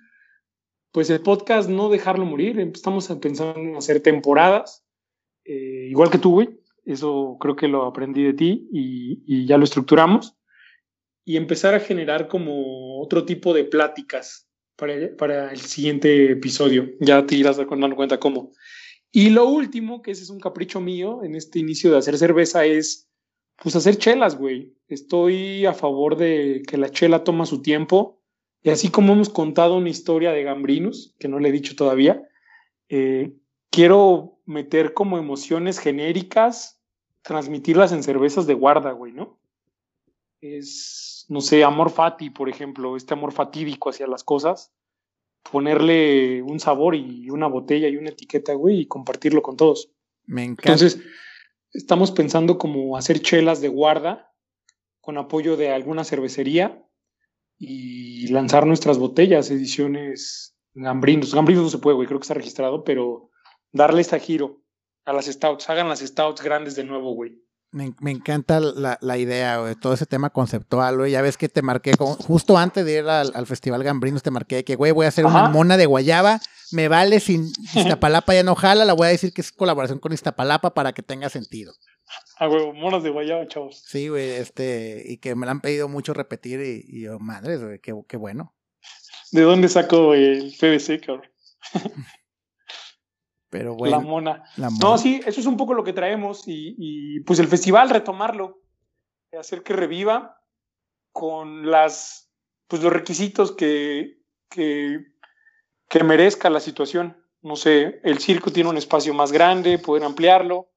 Pues 0.91 1.09
el 1.09 1.21
podcast 1.21 1.71
no 1.71 1.89
dejarlo 1.89 2.23
morir. 2.25 2.59
Estamos 2.59 3.07
pensando 3.19 3.59
en 3.59 3.75
hacer 3.75 4.01
temporadas, 4.01 4.85
eh, 5.43 5.87
igual 5.89 6.11
que 6.11 6.19
tú, 6.19 6.33
güey. 6.33 6.59
Eso 6.85 7.37
creo 7.39 7.55
que 7.55 7.67
lo 7.67 7.85
aprendí 7.85 8.23
de 8.23 8.33
ti 8.33 8.69
y, 8.71 9.47
ya 9.47 9.57
lo 9.57 9.63
estructuramos. 9.63 10.34
Y 11.25 11.37
empezar 11.37 11.73
a 11.73 11.79
generar 11.79 12.27
como 12.27 13.01
otro 13.01 13.25
tipo 13.25 13.53
de 13.53 13.65
pláticas 13.65 14.47
para, 14.75 14.93
para 15.17 15.51
el 15.51 15.59
siguiente 15.59 16.31
episodio. 16.31 16.91
Ya 16.99 17.25
te 17.25 17.35
irás 17.35 17.57
dando 17.57 17.95
cuenta 17.95 18.19
cómo. 18.19 18.51
Y 19.11 19.31
lo 19.31 19.47
último, 19.49 20.01
que 20.01 20.11
ese 20.11 20.23
es 20.23 20.29
un 20.29 20.39
capricho 20.39 20.79
mío 20.79 21.23
en 21.23 21.35
este 21.35 21.59
inicio 21.59 21.91
de 21.91 21.97
hacer 21.97 22.17
cerveza, 22.17 22.65
es 22.65 23.09
pues 23.61 23.75
hacer 23.75 23.97
chelas, 23.97 24.37
güey. 24.37 24.73
Estoy 24.87 25.65
a 25.65 25.73
favor 25.73 26.17
de 26.17 26.61
que 26.67 26.77
la 26.77 26.89
chela 26.89 27.23
toma 27.23 27.45
su 27.45 27.61
tiempo 27.61 28.21
y 28.65 28.71
así 28.71 28.89
como 28.89 29.13
hemos 29.13 29.29
contado 29.29 29.77
una 29.77 29.89
historia 29.89 30.31
de 30.31 30.41
Gambrinus, 30.41 31.13
que 31.19 31.27
no 31.27 31.37
le 31.37 31.49
he 31.49 31.51
dicho 31.51 31.75
todavía, 31.75 32.27
eh, 32.89 33.31
quiero 33.69 34.39
meter 34.45 34.93
como 34.93 35.19
emociones 35.19 35.77
genéricas, 35.77 36.81
transmitirlas 37.21 37.91
en 37.91 38.01
cervezas 38.01 38.47
de 38.47 38.55
guarda, 38.55 38.91
güey, 38.91 39.13
¿no? 39.13 39.39
Es, 40.53 41.25
no 41.29 41.41
sé, 41.41 41.63
amor 41.63 41.89
fati, 41.89 42.29
por 42.29 42.49
ejemplo, 42.49 42.95
este 42.95 43.13
amor 43.13 43.31
fatídico 43.31 43.89
hacia 43.89 44.07
las 44.07 44.23
cosas, 44.23 44.73
ponerle 45.49 46.41
un 46.41 46.59
sabor 46.59 46.95
y 46.95 47.29
una 47.29 47.47
botella 47.47 47.87
y 47.87 47.97
una 47.97 48.09
etiqueta, 48.09 48.53
güey, 48.53 48.81
y 48.81 48.87
compartirlo 48.87 49.41
con 49.41 49.57
todos. 49.57 49.91
Me 50.25 50.43
encanta. 50.43 50.73
Entonces, 50.73 51.03
estamos 51.71 52.11
pensando 52.11 52.57
como 52.57 52.97
hacer 52.97 53.21
chelas 53.21 53.61
de 53.61 53.67
guarda 53.67 54.31
con 55.01 55.17
apoyo 55.17 55.57
de 55.57 55.69
alguna 55.69 56.03
cervecería 56.03 56.83
y 57.57 58.27
lanzar 58.27 58.65
nuestras 58.65 58.97
botellas, 58.97 59.49
ediciones 59.51 60.55
Gambrinos. 60.75 61.33
Gambrinos 61.33 61.63
no 61.63 61.69
se 61.69 61.77
puede, 61.77 61.95
güey, 61.95 62.07
creo 62.07 62.19
que 62.19 62.25
está 62.25 62.33
registrado, 62.33 62.83
pero 62.83 63.31
darle 63.71 64.01
este 64.01 64.19
giro 64.19 64.61
a 65.05 65.13
las 65.13 65.25
stouts. 65.25 65.69
Hagan 65.69 65.87
las 65.87 65.99
stouts 65.99 66.41
grandes 66.41 66.75
de 66.75 66.83
nuevo, 66.83 67.13
güey. 67.13 67.41
Me, 67.75 68.11
encanta 68.11 68.61
la, 68.61 68.97
la 69.01 69.17
idea, 69.17 69.57
güey, 69.57 69.75
todo 69.75 69.93
ese 69.93 70.05
tema 70.05 70.29
conceptual, 70.29 70.97
güey. 70.97 71.11
Ya 71.11 71.21
ves 71.21 71.35
que 71.35 71.49
te 71.49 71.61
marqué, 71.61 71.91
justo 71.97 72.57
antes 72.57 72.85
de 72.85 72.99
ir 72.99 73.03
al, 73.05 73.45
Festival 73.45 73.83
Gambrinos, 73.83 74.23
te 74.23 74.31
marqué 74.31 74.63
que, 74.63 74.77
güey, 74.77 74.93
voy 74.93 75.05
a 75.05 75.09
hacer 75.09 75.25
una 75.25 75.49
mona 75.49 75.75
de 75.75 75.85
guayaba. 75.85 76.39
Me 76.71 76.87
vale 76.87 77.19
sin 77.19 77.51
Iztapalapa 77.75 78.33
ya 78.33 78.43
no 78.43 78.55
jala, 78.55 78.85
la 78.85 78.93
voy 78.93 79.07
a 79.07 79.09
decir 79.09 79.33
que 79.33 79.41
es 79.41 79.51
colaboración 79.51 79.99
con 79.99 80.13
Iztapalapa 80.13 80.73
para 80.73 80.93
que 80.93 81.03
tenga 81.03 81.27
sentido. 81.27 81.73
A 82.37 82.47
huevo, 82.47 82.73
monos 82.73 83.03
de 83.03 83.09
guayaba, 83.09 83.45
chavos. 83.49 83.83
Sí, 83.85 84.07
güey, 84.07 84.29
este, 84.29 85.03
y 85.05 85.17
que 85.17 85.35
me 85.35 85.45
lo 85.45 85.51
han 85.51 85.59
pedido 85.59 85.89
mucho 85.89 86.13
repetir 86.13 86.61
y, 86.61 87.01
yo, 87.01 87.19
madre, 87.19 87.57
güey, 87.57 87.79
qué, 87.79 87.93
qué, 88.07 88.15
bueno. 88.15 88.55
¿De 89.33 89.41
dónde 89.41 89.67
saco 89.67 90.13
el 90.13 90.55
PVC, 90.57 91.01
cabrón? 91.01 91.29
Pero 93.57 93.75
bueno. 93.75 93.97
La 93.97 94.03
mona. 94.03 94.43
No, 94.81 94.97
sí, 94.97 95.21
eso 95.25 95.39
es 95.39 95.45
un 95.45 95.57
poco 95.57 95.73
lo 95.73 95.83
que 95.83 95.93
traemos 95.93 96.43
y, 96.45 97.19
pues 97.21 97.39
el 97.39 97.47
festival, 97.47 97.89
retomarlo, 97.89 98.61
hacer 99.39 99.63
que 99.63 99.73
reviva 99.73 100.41
con 101.11 101.69
las, 101.69 102.29
pues 102.67 102.81
los 102.83 102.91
requisitos 102.91 103.51
que, 103.51 104.19
que, 104.49 104.99
que 105.89 106.03
merezca 106.03 106.49
la 106.49 106.59
situación. 106.59 107.17
No 107.41 107.55
sé, 107.55 107.99
el 108.03 108.19
circo 108.19 108.51
tiene 108.51 108.69
un 108.69 108.77
espacio 108.77 109.13
más 109.13 109.31
grande, 109.31 109.77
poder 109.77 110.03
ampliarlo 110.03 110.69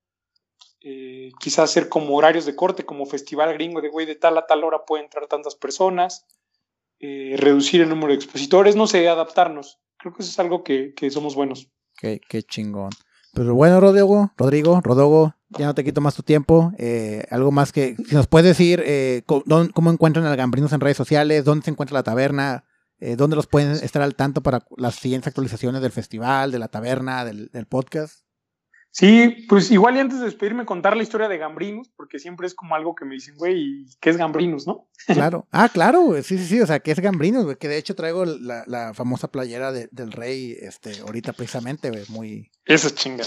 eh, 0.81 1.33
quizás 1.41 1.71
hacer 1.71 1.89
como 1.89 2.15
horarios 2.15 2.47
de 2.47 2.55
corte, 2.55 2.85
como 2.85 3.05
festival 3.05 3.53
gringo 3.55 3.81
de 3.81 3.89
güey, 3.89 4.07
de 4.07 4.15
tal 4.15 4.39
a 4.39 4.47
tal 4.47 4.63
hora 4.63 4.85
pueden 4.85 5.07
entrar 5.07 5.27
tantas 5.27 5.57
personas, 5.57 6.25
eh, 7.01 7.35
reducir 7.37 7.81
el 7.81 7.89
número 7.89 8.09
de 8.09 8.15
expositores, 8.15 8.77
no 8.77 8.87
sé, 8.87 9.09
adaptarnos. 9.09 9.81
Creo 9.97 10.15
que 10.15 10.23
eso 10.23 10.31
es 10.31 10.39
algo 10.39 10.63
que, 10.63 10.95
somos 11.11 11.35
buenos. 11.35 11.69
Qué, 11.99 12.21
qué 12.29 12.43
chingón. 12.43 12.91
Pero 13.35 13.55
bueno, 13.55 13.81
Rodrigo, 13.81 14.33
Rodrigo, 14.37 14.81
Rodogo, 14.81 15.35
ya 15.51 15.67
no 15.67 15.75
te 15.75 15.85
quito 15.85 16.01
más 16.01 16.15
tu 16.15 16.23
tiempo. 16.23 16.73
Eh, 16.79 17.25
algo 17.31 17.51
más 17.51 17.73
que, 17.73 17.97
si 18.09 18.15
nos 18.15 18.27
puedes 18.27 18.47
decir 18.47 18.85
cómo, 19.27 19.91
encuentran 19.91 20.25
al 20.25 20.37
Gambrinos 20.37 20.73
en 20.73 20.81
redes 20.81 20.97
sociales, 20.97 21.45
dónde 21.45 21.65
se 21.65 21.71
encuentra 21.71 21.95
la 21.95 22.03
taberna, 22.03 22.65
dónde 23.17 23.37
los 23.37 23.47
pueden 23.47 23.73
estar 23.73 24.03
al 24.03 24.15
tanto 24.15 24.43
para 24.43 24.65
las 24.77 24.97
siguientes 24.97 25.29
actualizaciones 25.29 25.83
del 25.83 25.93
festival, 25.93 26.51
de 26.51 26.59
la 26.59 26.69
taberna, 26.69 27.25
del 27.25 27.67
podcast. 27.69 28.28
Sí, 28.99 29.47
pues 29.49 29.71
igual 29.71 29.95
y 29.95 30.01
antes 30.01 30.19
de 30.19 30.25
despedirme 30.25 30.67
contar 30.67 30.97
la 30.97 31.05
historia 31.05 31.29
de 31.29 31.39
Gambrinus, 31.39 31.89
porque 31.91 32.19
siempre 32.19 32.49
es 32.49 32.55
como 32.57 32.75
algo 32.75 32.97
que 32.97 33.05
me 33.05 33.15
dicen, 33.15 33.37
güey, 33.37 33.87
¿qué 34.01 34.11
es 34.11 34.17
Gambrinus, 34.17 34.67
no? 34.67 34.89
Claro, 35.07 35.47
ah, 35.53 35.69
claro, 35.69 36.21
sí, 36.21 36.37
sí, 36.37 36.45
sí, 36.45 36.61
o 36.61 36.67
sea, 36.67 36.81
¿qué 36.81 36.91
es 36.91 36.99
Gambrinus, 36.99 37.45
güey? 37.45 37.57
Que 37.59 37.69
de 37.69 37.79
hecho 37.79 37.95
traigo 37.95 38.25
la, 38.25 38.93
famosa 38.95 39.31
playera 39.31 39.71
del 39.71 40.11
rey, 40.11 40.57
este, 40.61 40.99
ahorita 40.99 41.33
precisamente, 41.33 41.91
güey, 41.91 42.07
muy... 42.09 42.51
Esa 42.65 42.93
chinga. 42.93 43.23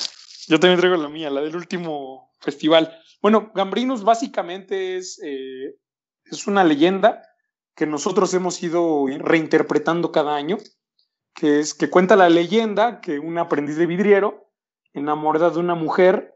Yo 0.50 0.60
también 0.60 0.78
traigo 0.78 0.98
la 0.98 1.08
mía, 1.08 1.30
la 1.30 1.40
del 1.40 1.56
último 1.56 2.34
festival. 2.42 2.94
Bueno, 3.22 3.54
Gambrinus 3.56 4.04
básicamente 4.04 4.98
es, 4.98 5.22
eh, 5.24 5.78
es 6.26 6.48
una 6.48 6.66
leyenda 6.66 7.22
que 7.78 7.88
nosotros 7.88 8.34
hemos 8.34 8.62
ido 8.62 9.06
reinterpretando 9.08 10.12
cada 10.12 10.36
año, 10.36 10.58
que 11.34 11.62
es 11.62 11.74
que 11.74 11.90
cuenta 11.90 12.18
la 12.18 12.28
leyenda 12.28 13.00
que 13.00 13.20
un 13.20 13.38
aprendiz 13.38 13.78
de 13.78 13.86
vidriero 13.86 14.51
enamorada 14.94 15.50
de 15.50 15.60
una 15.60 15.76
mujer, 15.76 16.36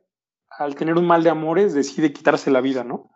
al 0.49 0.75
tener 0.75 0.95
un 0.95 1.07
mal 1.07 1.23
de 1.23 1.29
amores, 1.29 1.73
decide 1.73 2.13
quitarse 2.13 2.51
la 2.51 2.61
vida, 2.61 2.83
¿no? 2.83 3.11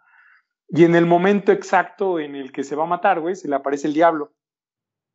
Y 0.68 0.84
en 0.84 0.96
el 0.96 1.06
momento 1.06 1.52
exacto 1.52 2.20
en 2.20 2.36
el 2.36 2.52
que 2.52 2.64
se 2.64 2.76
va 2.76 2.84
a 2.84 2.88
matar, 2.88 3.20
güey, 3.22 3.36
se 3.36 3.48
le 3.48 3.56
aparece 3.56 3.88
el 3.88 3.94
diablo 3.94 4.34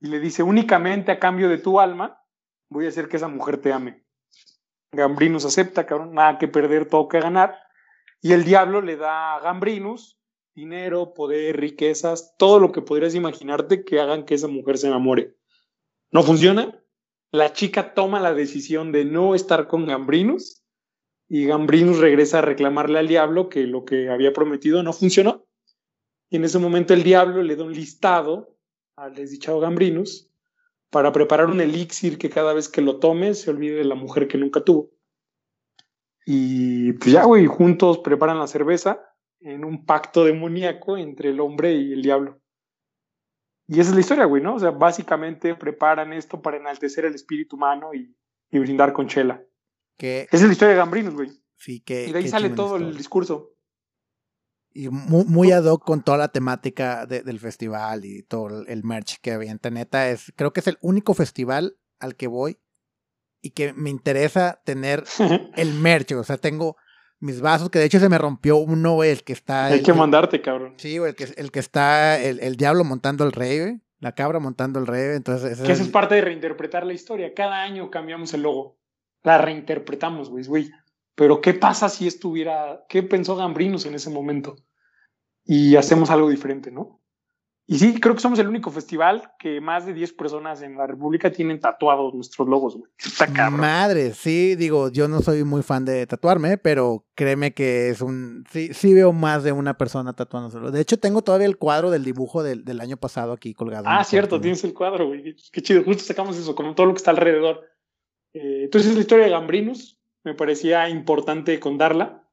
y 0.00 0.08
le 0.08 0.18
dice, 0.18 0.42
únicamente 0.42 1.12
a 1.12 1.18
cambio 1.18 1.48
de 1.48 1.58
tu 1.58 1.80
alma, 1.80 2.20
voy 2.68 2.86
a 2.86 2.88
hacer 2.88 3.08
que 3.08 3.16
esa 3.16 3.28
mujer 3.28 3.58
te 3.58 3.72
ame. 3.72 4.04
Gambrinus 4.92 5.44
acepta, 5.44 5.86
cabrón, 5.86 6.14
nada 6.14 6.38
que 6.38 6.48
perder, 6.48 6.88
todo 6.88 7.08
que 7.08 7.20
ganar. 7.20 7.58
Y 8.20 8.32
el 8.32 8.44
diablo 8.44 8.80
le 8.80 8.96
da 8.96 9.36
a 9.36 9.40
Gambrinus 9.40 10.18
dinero, 10.54 11.14
poder, 11.14 11.58
riquezas, 11.58 12.36
todo 12.38 12.60
lo 12.60 12.72
que 12.72 12.82
podrías 12.82 13.14
imaginarte 13.14 13.84
que 13.84 14.00
hagan 14.00 14.24
que 14.24 14.34
esa 14.34 14.48
mujer 14.48 14.78
se 14.78 14.86
enamore. 14.86 15.34
¿No 16.10 16.22
funciona? 16.22 16.80
La 17.34 17.52
chica 17.52 17.94
toma 17.94 18.20
la 18.20 18.32
decisión 18.32 18.92
de 18.92 19.04
no 19.04 19.34
estar 19.34 19.66
con 19.66 19.86
Gambrinus 19.86 20.62
y 21.28 21.46
Gambrinus 21.46 21.98
regresa 21.98 22.38
a 22.38 22.42
reclamarle 22.42 23.00
al 23.00 23.08
diablo 23.08 23.48
que 23.48 23.64
lo 23.64 23.84
que 23.84 24.08
había 24.08 24.32
prometido 24.32 24.84
no 24.84 24.92
funcionó. 24.92 25.44
Y 26.30 26.36
en 26.36 26.44
ese 26.44 26.60
momento 26.60 26.94
el 26.94 27.02
diablo 27.02 27.42
le 27.42 27.56
da 27.56 27.64
un 27.64 27.72
listado 27.72 28.56
al 28.94 29.16
desdichado 29.16 29.58
Gambrinus 29.58 30.30
para 30.90 31.10
preparar 31.10 31.46
un 31.46 31.60
elixir 31.60 32.18
que 32.18 32.30
cada 32.30 32.54
vez 32.54 32.68
que 32.68 32.82
lo 32.82 33.00
tome 33.00 33.34
se 33.34 33.50
olvide 33.50 33.78
de 33.78 33.84
la 33.84 33.96
mujer 33.96 34.28
que 34.28 34.38
nunca 34.38 34.62
tuvo. 34.62 34.92
Y 36.24 36.92
pues 36.92 37.10
ya, 37.10 37.24
güey, 37.24 37.46
juntos 37.46 37.98
preparan 37.98 38.38
la 38.38 38.46
cerveza 38.46 39.04
en 39.40 39.64
un 39.64 39.84
pacto 39.84 40.24
demoníaco 40.24 40.96
entre 40.96 41.30
el 41.30 41.40
hombre 41.40 41.74
y 41.74 41.94
el 41.94 42.02
diablo. 42.02 42.40
Y 43.66 43.80
esa 43.80 43.90
es 43.90 43.94
la 43.94 44.00
historia, 44.00 44.24
güey, 44.26 44.42
¿no? 44.42 44.54
O 44.54 44.58
sea, 44.58 44.70
básicamente 44.70 45.54
preparan 45.54 46.12
esto 46.12 46.42
para 46.42 46.58
enaltecer 46.58 47.04
el 47.04 47.14
espíritu 47.14 47.56
humano 47.56 47.94
y, 47.94 48.14
brindar 48.50 48.92
con 48.92 49.08
chela. 49.08 49.42
Que, 49.96 50.22
esa 50.30 50.36
es 50.36 50.42
la 50.46 50.52
historia 50.52 50.72
de 50.74 50.78
Gambrinos, 50.78 51.14
güey. 51.14 51.30
Sí, 51.56 51.80
que, 51.80 52.06
y 52.06 52.12
de 52.12 52.18
ahí 52.18 52.28
sale 52.28 52.50
todo 52.50 52.76
el 52.76 52.96
discurso. 52.96 53.52
Y 54.70 54.88
muy, 54.88 55.24
muy, 55.24 55.52
ad 55.52 55.64
hoc 55.64 55.84
con 55.84 56.02
toda 56.02 56.18
la 56.18 56.28
temática 56.28 57.06
del 57.06 57.38
festival 57.38 58.04
y 58.04 58.22
todo 58.22 58.64
el 58.66 58.84
merch 58.84 59.20
que 59.20 59.32
avienta. 59.32 59.70
Neta, 59.70 60.10
es, 60.10 60.32
creo 60.36 60.52
que 60.52 60.60
es 60.60 60.66
el 60.66 60.78
único 60.80 61.14
festival 61.14 61.78
al 62.00 62.16
que 62.16 62.26
voy 62.26 62.58
y 63.40 63.50
que 63.50 63.72
me 63.72 63.90
interesa 63.90 64.60
tener 64.64 65.04
el 65.56 65.74
merch. 65.74 66.12
O 66.12 66.24
sea, 66.24 66.38
tengo 66.38 66.76
mis 67.24 67.40
vasos, 67.40 67.70
que 67.70 67.78
de 67.78 67.86
hecho 67.86 67.98
se 67.98 68.08
me 68.08 68.18
rompió 68.18 68.56
uno, 68.56 69.02
el 69.02 69.24
que 69.24 69.32
está. 69.32 69.66
Hay 69.66 69.82
que 69.82 69.94
mandarte, 69.94 70.42
cabrón. 70.42 70.74
Sí, 70.76 70.96
el 70.96 71.14
que, 71.14 71.24
el 71.36 71.50
que 71.50 71.58
está 71.58 72.20
el, 72.22 72.38
el 72.40 72.56
diablo 72.56 72.84
montando 72.84 73.24
el 73.24 73.32
rey, 73.32 73.80
La 73.98 74.14
cabra 74.14 74.38
montando 74.40 74.78
el 74.78 74.86
rey. 74.86 75.16
Entonces, 75.16 75.60
que 75.60 75.72
eso 75.72 75.82
es 75.82 75.88
parte 75.88 76.14
de 76.16 76.20
reinterpretar 76.20 76.84
la 76.84 76.92
historia. 76.92 77.32
Cada 77.34 77.62
año 77.62 77.90
cambiamos 77.90 78.34
el 78.34 78.42
logo. 78.42 78.78
La 79.22 79.38
reinterpretamos, 79.38 80.28
güey, 80.28 80.44
güey. 80.44 80.70
Pero 81.14 81.40
¿qué 81.40 81.54
pasa 81.54 81.88
si 81.88 82.06
estuviera, 82.06 82.84
qué 82.88 83.02
pensó 83.02 83.36
Gambrinos 83.36 83.86
en 83.86 83.94
ese 83.94 84.10
momento? 84.10 84.56
Y 85.44 85.76
hacemos 85.76 86.10
algo 86.10 86.28
diferente, 86.28 86.70
¿no? 86.70 87.00
Y 87.66 87.78
sí, 87.78 87.98
creo 87.98 88.14
que 88.14 88.20
somos 88.20 88.38
el 88.38 88.48
único 88.48 88.70
festival 88.70 89.32
que 89.38 89.58
más 89.58 89.86
de 89.86 89.94
10 89.94 90.12
personas 90.12 90.60
en 90.60 90.76
la 90.76 90.86
República 90.86 91.32
tienen 91.32 91.60
tatuados 91.60 92.12
nuestros 92.12 92.46
logos, 92.46 92.76
güey. 92.76 92.90
Está 92.98 93.26
cabrón. 93.26 93.60
Madre, 93.60 94.12
sí, 94.12 94.54
digo, 94.54 94.90
yo 94.90 95.08
no 95.08 95.22
soy 95.22 95.44
muy 95.44 95.62
fan 95.62 95.86
de 95.86 96.06
tatuarme, 96.06 96.58
pero 96.58 97.06
créeme 97.14 97.54
que 97.54 97.88
es 97.88 98.02
un. 98.02 98.44
Sí, 98.50 98.74
sí 98.74 98.92
veo 98.92 99.14
más 99.14 99.44
de 99.44 99.52
una 99.52 99.78
persona 99.78 100.12
tatuándoselo. 100.12 100.70
De 100.70 100.80
hecho, 100.82 100.98
tengo 100.98 101.22
todavía 101.22 101.46
el 101.46 101.56
cuadro 101.56 101.90
del 101.90 102.04
dibujo 102.04 102.42
del, 102.42 102.66
del 102.66 102.82
año 102.82 102.98
pasado 102.98 103.32
aquí 103.32 103.54
colgado. 103.54 103.86
Ah, 103.88 104.04
cierto, 104.04 104.38
tienes 104.38 104.62
el 104.64 104.74
cuadro, 104.74 105.06
güey. 105.06 105.34
Qué 105.50 105.62
chido. 105.62 105.82
Justo 105.84 106.04
sacamos 106.04 106.36
eso, 106.36 106.54
como 106.54 106.74
todo 106.74 106.86
lo 106.86 106.92
que 106.92 106.98
está 106.98 107.12
alrededor. 107.12 107.62
Eh, 108.34 108.64
entonces, 108.64 108.94
la 108.94 109.00
historia 109.00 109.24
de 109.24 109.30
Gambrinus 109.30 109.98
me 110.22 110.34
parecía 110.34 110.90
importante 110.90 111.58
contarla. 111.58 112.28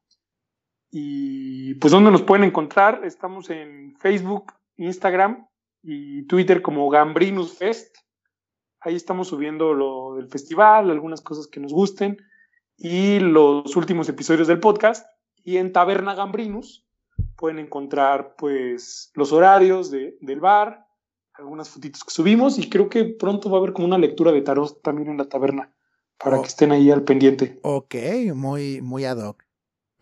Y 0.90 1.72
pues, 1.76 1.90
¿dónde 1.90 2.10
nos 2.10 2.20
pueden 2.20 2.44
encontrar? 2.44 3.00
Estamos 3.04 3.48
en 3.48 3.96
Facebook, 3.98 4.52
Instagram 4.82 5.46
y 5.82 6.26
Twitter 6.26 6.62
como 6.62 6.88
Gambrinus 6.88 7.56
Fest. 7.58 7.96
Ahí 8.80 8.96
estamos 8.96 9.28
subiendo 9.28 9.74
lo 9.74 10.16
del 10.16 10.28
festival, 10.28 10.90
algunas 10.90 11.20
cosas 11.20 11.46
que 11.46 11.60
nos 11.60 11.72
gusten 11.72 12.18
y 12.76 13.20
los 13.20 13.76
últimos 13.76 14.08
episodios 14.08 14.48
del 14.48 14.60
podcast. 14.60 15.06
Y 15.44 15.56
en 15.56 15.72
Taberna 15.72 16.14
Gambrinus 16.14 16.86
pueden 17.36 17.58
encontrar 17.58 18.34
pues 18.36 19.10
los 19.14 19.32
horarios 19.32 19.90
de, 19.90 20.16
del 20.20 20.40
bar, 20.40 20.86
algunas 21.34 21.68
fotitos 21.68 22.04
que 22.04 22.10
subimos 22.10 22.58
y 22.58 22.68
creo 22.68 22.88
que 22.88 23.04
pronto 23.04 23.50
va 23.50 23.58
a 23.58 23.60
haber 23.60 23.72
como 23.72 23.86
una 23.86 23.98
lectura 23.98 24.32
de 24.32 24.42
tarot 24.42 24.82
también 24.82 25.08
en 25.08 25.18
la 25.18 25.28
taberna 25.28 25.72
para 26.22 26.38
oh. 26.38 26.42
que 26.42 26.48
estén 26.48 26.72
ahí 26.72 26.90
al 26.90 27.04
pendiente. 27.04 27.58
Ok, 27.62 27.94
muy, 28.34 28.80
muy 28.80 29.04
ad 29.04 29.18
hoc. 29.18 29.44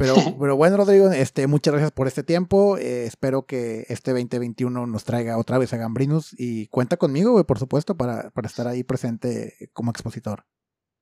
Pero, 0.01 0.14
pero 0.40 0.57
bueno, 0.57 0.78
Rodrigo, 0.78 1.11
este, 1.11 1.46
muchas 1.46 1.72
gracias 1.72 1.92
por 1.92 2.07
este 2.07 2.22
tiempo. 2.22 2.78
Eh, 2.78 3.05
espero 3.05 3.44
que 3.44 3.84
este 3.90 4.12
2021 4.12 4.86
nos 4.86 5.05
traiga 5.05 5.36
otra 5.36 5.59
vez 5.59 5.74
a 5.74 5.76
Gambrinus 5.76 6.34
y 6.38 6.68
cuenta 6.68 6.96
conmigo, 6.96 7.32
güey, 7.32 7.44
por 7.44 7.59
supuesto, 7.59 7.98
para, 7.98 8.30
para 8.30 8.48
estar 8.48 8.66
ahí 8.66 8.82
presente 8.82 9.70
como 9.74 9.90
expositor. 9.90 10.46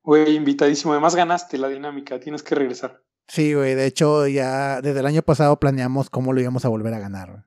Güey, 0.02 0.34
invitadísimo. 0.34 0.92
Además 0.92 1.14
ganaste 1.14 1.58
la 1.58 1.68
dinámica, 1.68 2.18
tienes 2.18 2.42
que 2.42 2.56
regresar. 2.56 3.04
Sí, 3.28 3.54
güey, 3.54 3.76
de 3.76 3.86
hecho 3.86 4.26
ya 4.26 4.80
desde 4.80 4.98
el 4.98 5.06
año 5.06 5.22
pasado 5.22 5.60
planeamos 5.60 6.10
cómo 6.10 6.32
lo 6.32 6.40
íbamos 6.40 6.64
a 6.64 6.68
volver 6.68 6.94
a 6.94 6.98
ganar. 6.98 7.46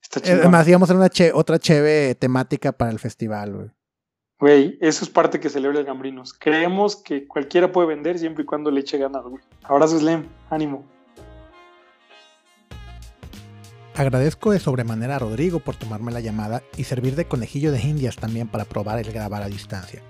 Está 0.00 0.20
Además 0.32 0.66
íbamos 0.66 0.88
a 0.88 0.94
hacer 0.94 1.28
una 1.28 1.38
otra 1.38 1.58
cheve 1.58 2.14
temática 2.14 2.72
para 2.72 2.90
el 2.90 2.98
festival, 2.98 3.54
güey. 3.54 3.70
Güey, 4.40 4.78
eso 4.80 5.04
es 5.04 5.10
parte 5.10 5.38
que 5.38 5.50
celebra 5.50 5.80
el 5.80 5.84
Gambrinos. 5.84 6.32
Creemos 6.32 6.96
que 6.96 7.28
cualquiera 7.28 7.70
puede 7.70 7.88
vender 7.88 8.18
siempre 8.18 8.42
y 8.42 8.46
cuando 8.46 8.70
le 8.70 8.80
eche 8.80 8.96
ganas, 8.96 9.22
güey. 9.22 9.42
Abrazos, 9.64 10.02
Lem. 10.02 10.24
Ánimo. 10.48 10.86
Agradezco 13.94 14.50
de 14.50 14.58
sobremanera 14.58 15.16
a 15.16 15.18
Rodrigo 15.18 15.60
por 15.60 15.76
tomarme 15.76 16.10
la 16.10 16.20
llamada 16.20 16.62
y 16.78 16.84
servir 16.84 17.16
de 17.16 17.26
conejillo 17.26 17.70
de 17.70 17.82
indias 17.82 18.16
también 18.16 18.48
para 18.48 18.64
probar 18.64 18.98
el 18.98 19.12
grabar 19.12 19.42
a 19.42 19.48
distancia. 19.48 20.00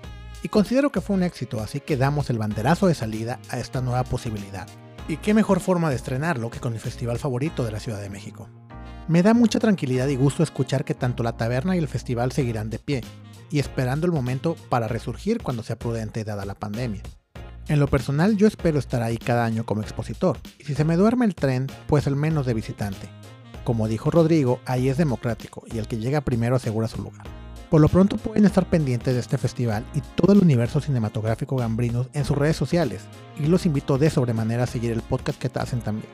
Y 0.45 0.49
considero 0.49 0.93
que 0.93 1.01
fue 1.01 1.17
un 1.17 1.25
éxito, 1.25 1.59
así 1.59 1.81
que 1.81 1.97
damos 1.97 2.31
el 2.31 2.39
banderazo 2.39 2.87
de 2.87 2.95
salida 2.95 3.41
a 3.49 3.59
esta 3.59 3.81
nueva 3.81 4.05
posibilidad. 4.05 4.69
Y 5.09 5.17
qué 5.17 5.35
mejor 5.35 5.59
forma 5.59 5.91
de 5.91 5.97
estrenarlo 5.97 6.51
que 6.51 6.61
con 6.61 6.73
mi 6.73 6.79
festival 6.79 7.19
favorito 7.19 7.65
de 7.65 7.73
la 7.73 7.81
Ciudad 7.81 8.01
de 8.01 8.11
México. 8.11 8.49
Me 9.09 9.25
da 9.25 9.35
mucha 9.35 9.59
tranquilidad 9.59 10.07
y 10.07 10.15
gusto 10.15 10.45
escuchar 10.45 10.85
que 10.85 10.95
tanto 10.95 11.25
la 11.25 11.37
taberna 11.37 11.75
y 11.75 11.81
el 11.81 11.89
festival 11.89 12.31
seguirán 12.31 12.71
de 12.71 12.79
pie, 12.79 13.01
y 13.51 13.59
esperando 13.59 14.07
el 14.07 14.13
momento 14.13 14.57
para 14.69 14.89
resurgir 14.89 15.43
cuando 15.43 15.63
sea 15.63 15.79
prudente 15.79 16.25
dada 16.25 16.45
la 16.45 16.55
pandemia. 16.55 17.03
En 17.69 17.79
lo 17.79 17.87
personal 17.87 18.37
yo 18.37 18.47
espero 18.47 18.79
estar 18.79 19.03
ahí 19.03 19.17
cada 19.17 19.45
año 19.45 19.65
como 19.65 19.83
expositor, 19.83 20.39
y 20.59 20.65
si 20.65 20.75
se 20.75 20.85
me 20.85 20.97
duerme 20.97 21.25
el 21.25 21.35
tren, 21.35 21.69
pues 21.87 22.07
al 22.07 22.17
menos 22.17 22.47
de 22.47 22.55
visitante. 22.55 23.09
Como 23.65 23.87
dijo 23.87 24.11
Rodrigo, 24.11 24.61
ahí 24.67 24.89
es 24.89 24.97
democrático 24.97 25.63
y 25.73 25.79
el 25.79 25.87
que 25.87 25.99
llega 25.99 26.23
primero 26.23 26.57
asegura 26.57 26.89
su 26.89 27.03
lugar. 27.03 27.25
Por 27.71 27.81
lo 27.81 27.89
pronto 27.89 28.17
pueden 28.17 28.45
estar 28.45 28.69
pendientes 28.69 29.15
de 29.15 29.21
este 29.21 29.39
festival 29.39 29.87
y 29.95 30.01
todo 30.17 30.33
el 30.33 30.41
universo 30.41 30.81
cinematográfico 30.81 31.55
gambrinos 31.55 32.09
en 32.15 32.25
sus 32.25 32.37
redes 32.37 32.57
sociales, 32.57 33.03
y 33.39 33.47
los 33.47 33.67
invito 33.67 33.99
de 33.99 34.11
sobremanera 34.11 34.65
a 34.65 34.67
seguir 34.67 34.91
el 34.91 35.03
podcast 35.03 35.39
que 35.39 35.49
te 35.49 35.61
hacen 35.61 35.81
también. 35.81 36.09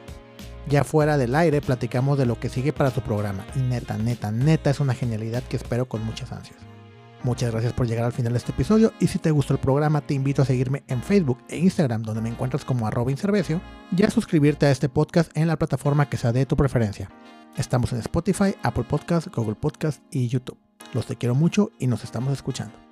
Ya 0.69 0.85
fuera 0.85 1.17
del 1.17 1.35
aire 1.35 1.63
platicamos 1.63 2.19
de 2.19 2.27
lo 2.27 2.39
que 2.39 2.51
sigue 2.51 2.75
para 2.75 2.91
su 2.91 3.01
programa, 3.01 3.47
y 3.55 3.61
neta, 3.61 3.97
neta, 3.97 4.31
neta 4.31 4.69
es 4.69 4.81
una 4.81 4.93
genialidad 4.93 5.43
que 5.45 5.57
espero 5.57 5.89
con 5.89 6.05
muchas 6.05 6.33
ansias. 6.33 6.59
Muchas 7.27 7.51
gracias 7.51 7.73
por 7.73 7.89
llegar 7.89 8.05
al 8.05 8.13
final 8.13 8.35
de 8.35 8.39
este 8.39 8.53
episodio 8.53 8.93
y 9.01 9.09
si 9.09 9.19
te 9.19 9.33
gustó 9.33 9.53
el 9.53 9.59
programa 9.59 10.01
te 10.01 10.15
invito 10.15 10.43
a 10.43 10.45
seguirme 10.45 10.85
en 10.87 11.03
Facebook 11.03 11.39
e 11.49 11.59
Instagram 11.59 12.03
donde 12.03 12.21
me 12.21 12.29
encuentras 12.29 12.65
como 12.65 12.87
arroba 12.87 13.11
inservecio 13.11 13.61
y 13.91 14.05
a 14.05 14.11
suscribirte 14.11 14.67
a 14.67 14.71
este 14.71 14.89
podcast 14.89 15.37
en 15.37 15.49
la 15.49 15.57
plataforma 15.57 16.09
que 16.09 16.19
sea 16.19 16.31
de 16.31 16.47
tu 16.47 16.57
preferencia. 16.57 17.11
Estamos 17.57 17.93
en 17.93 17.99
Spotify, 17.99 18.55
Apple 18.63 18.85
Podcast, 18.85 19.27
Google 19.35 19.57
Podcast 19.57 20.05
y 20.13 20.29
YouTube. 20.29 20.57
Los 20.95 21.07
te 21.07 21.17
quiero 21.17 21.35
mucho 21.35 21.73
y 21.81 21.89
nos 21.89 22.05
estamos 22.05 22.33
escuchando. 22.33 22.86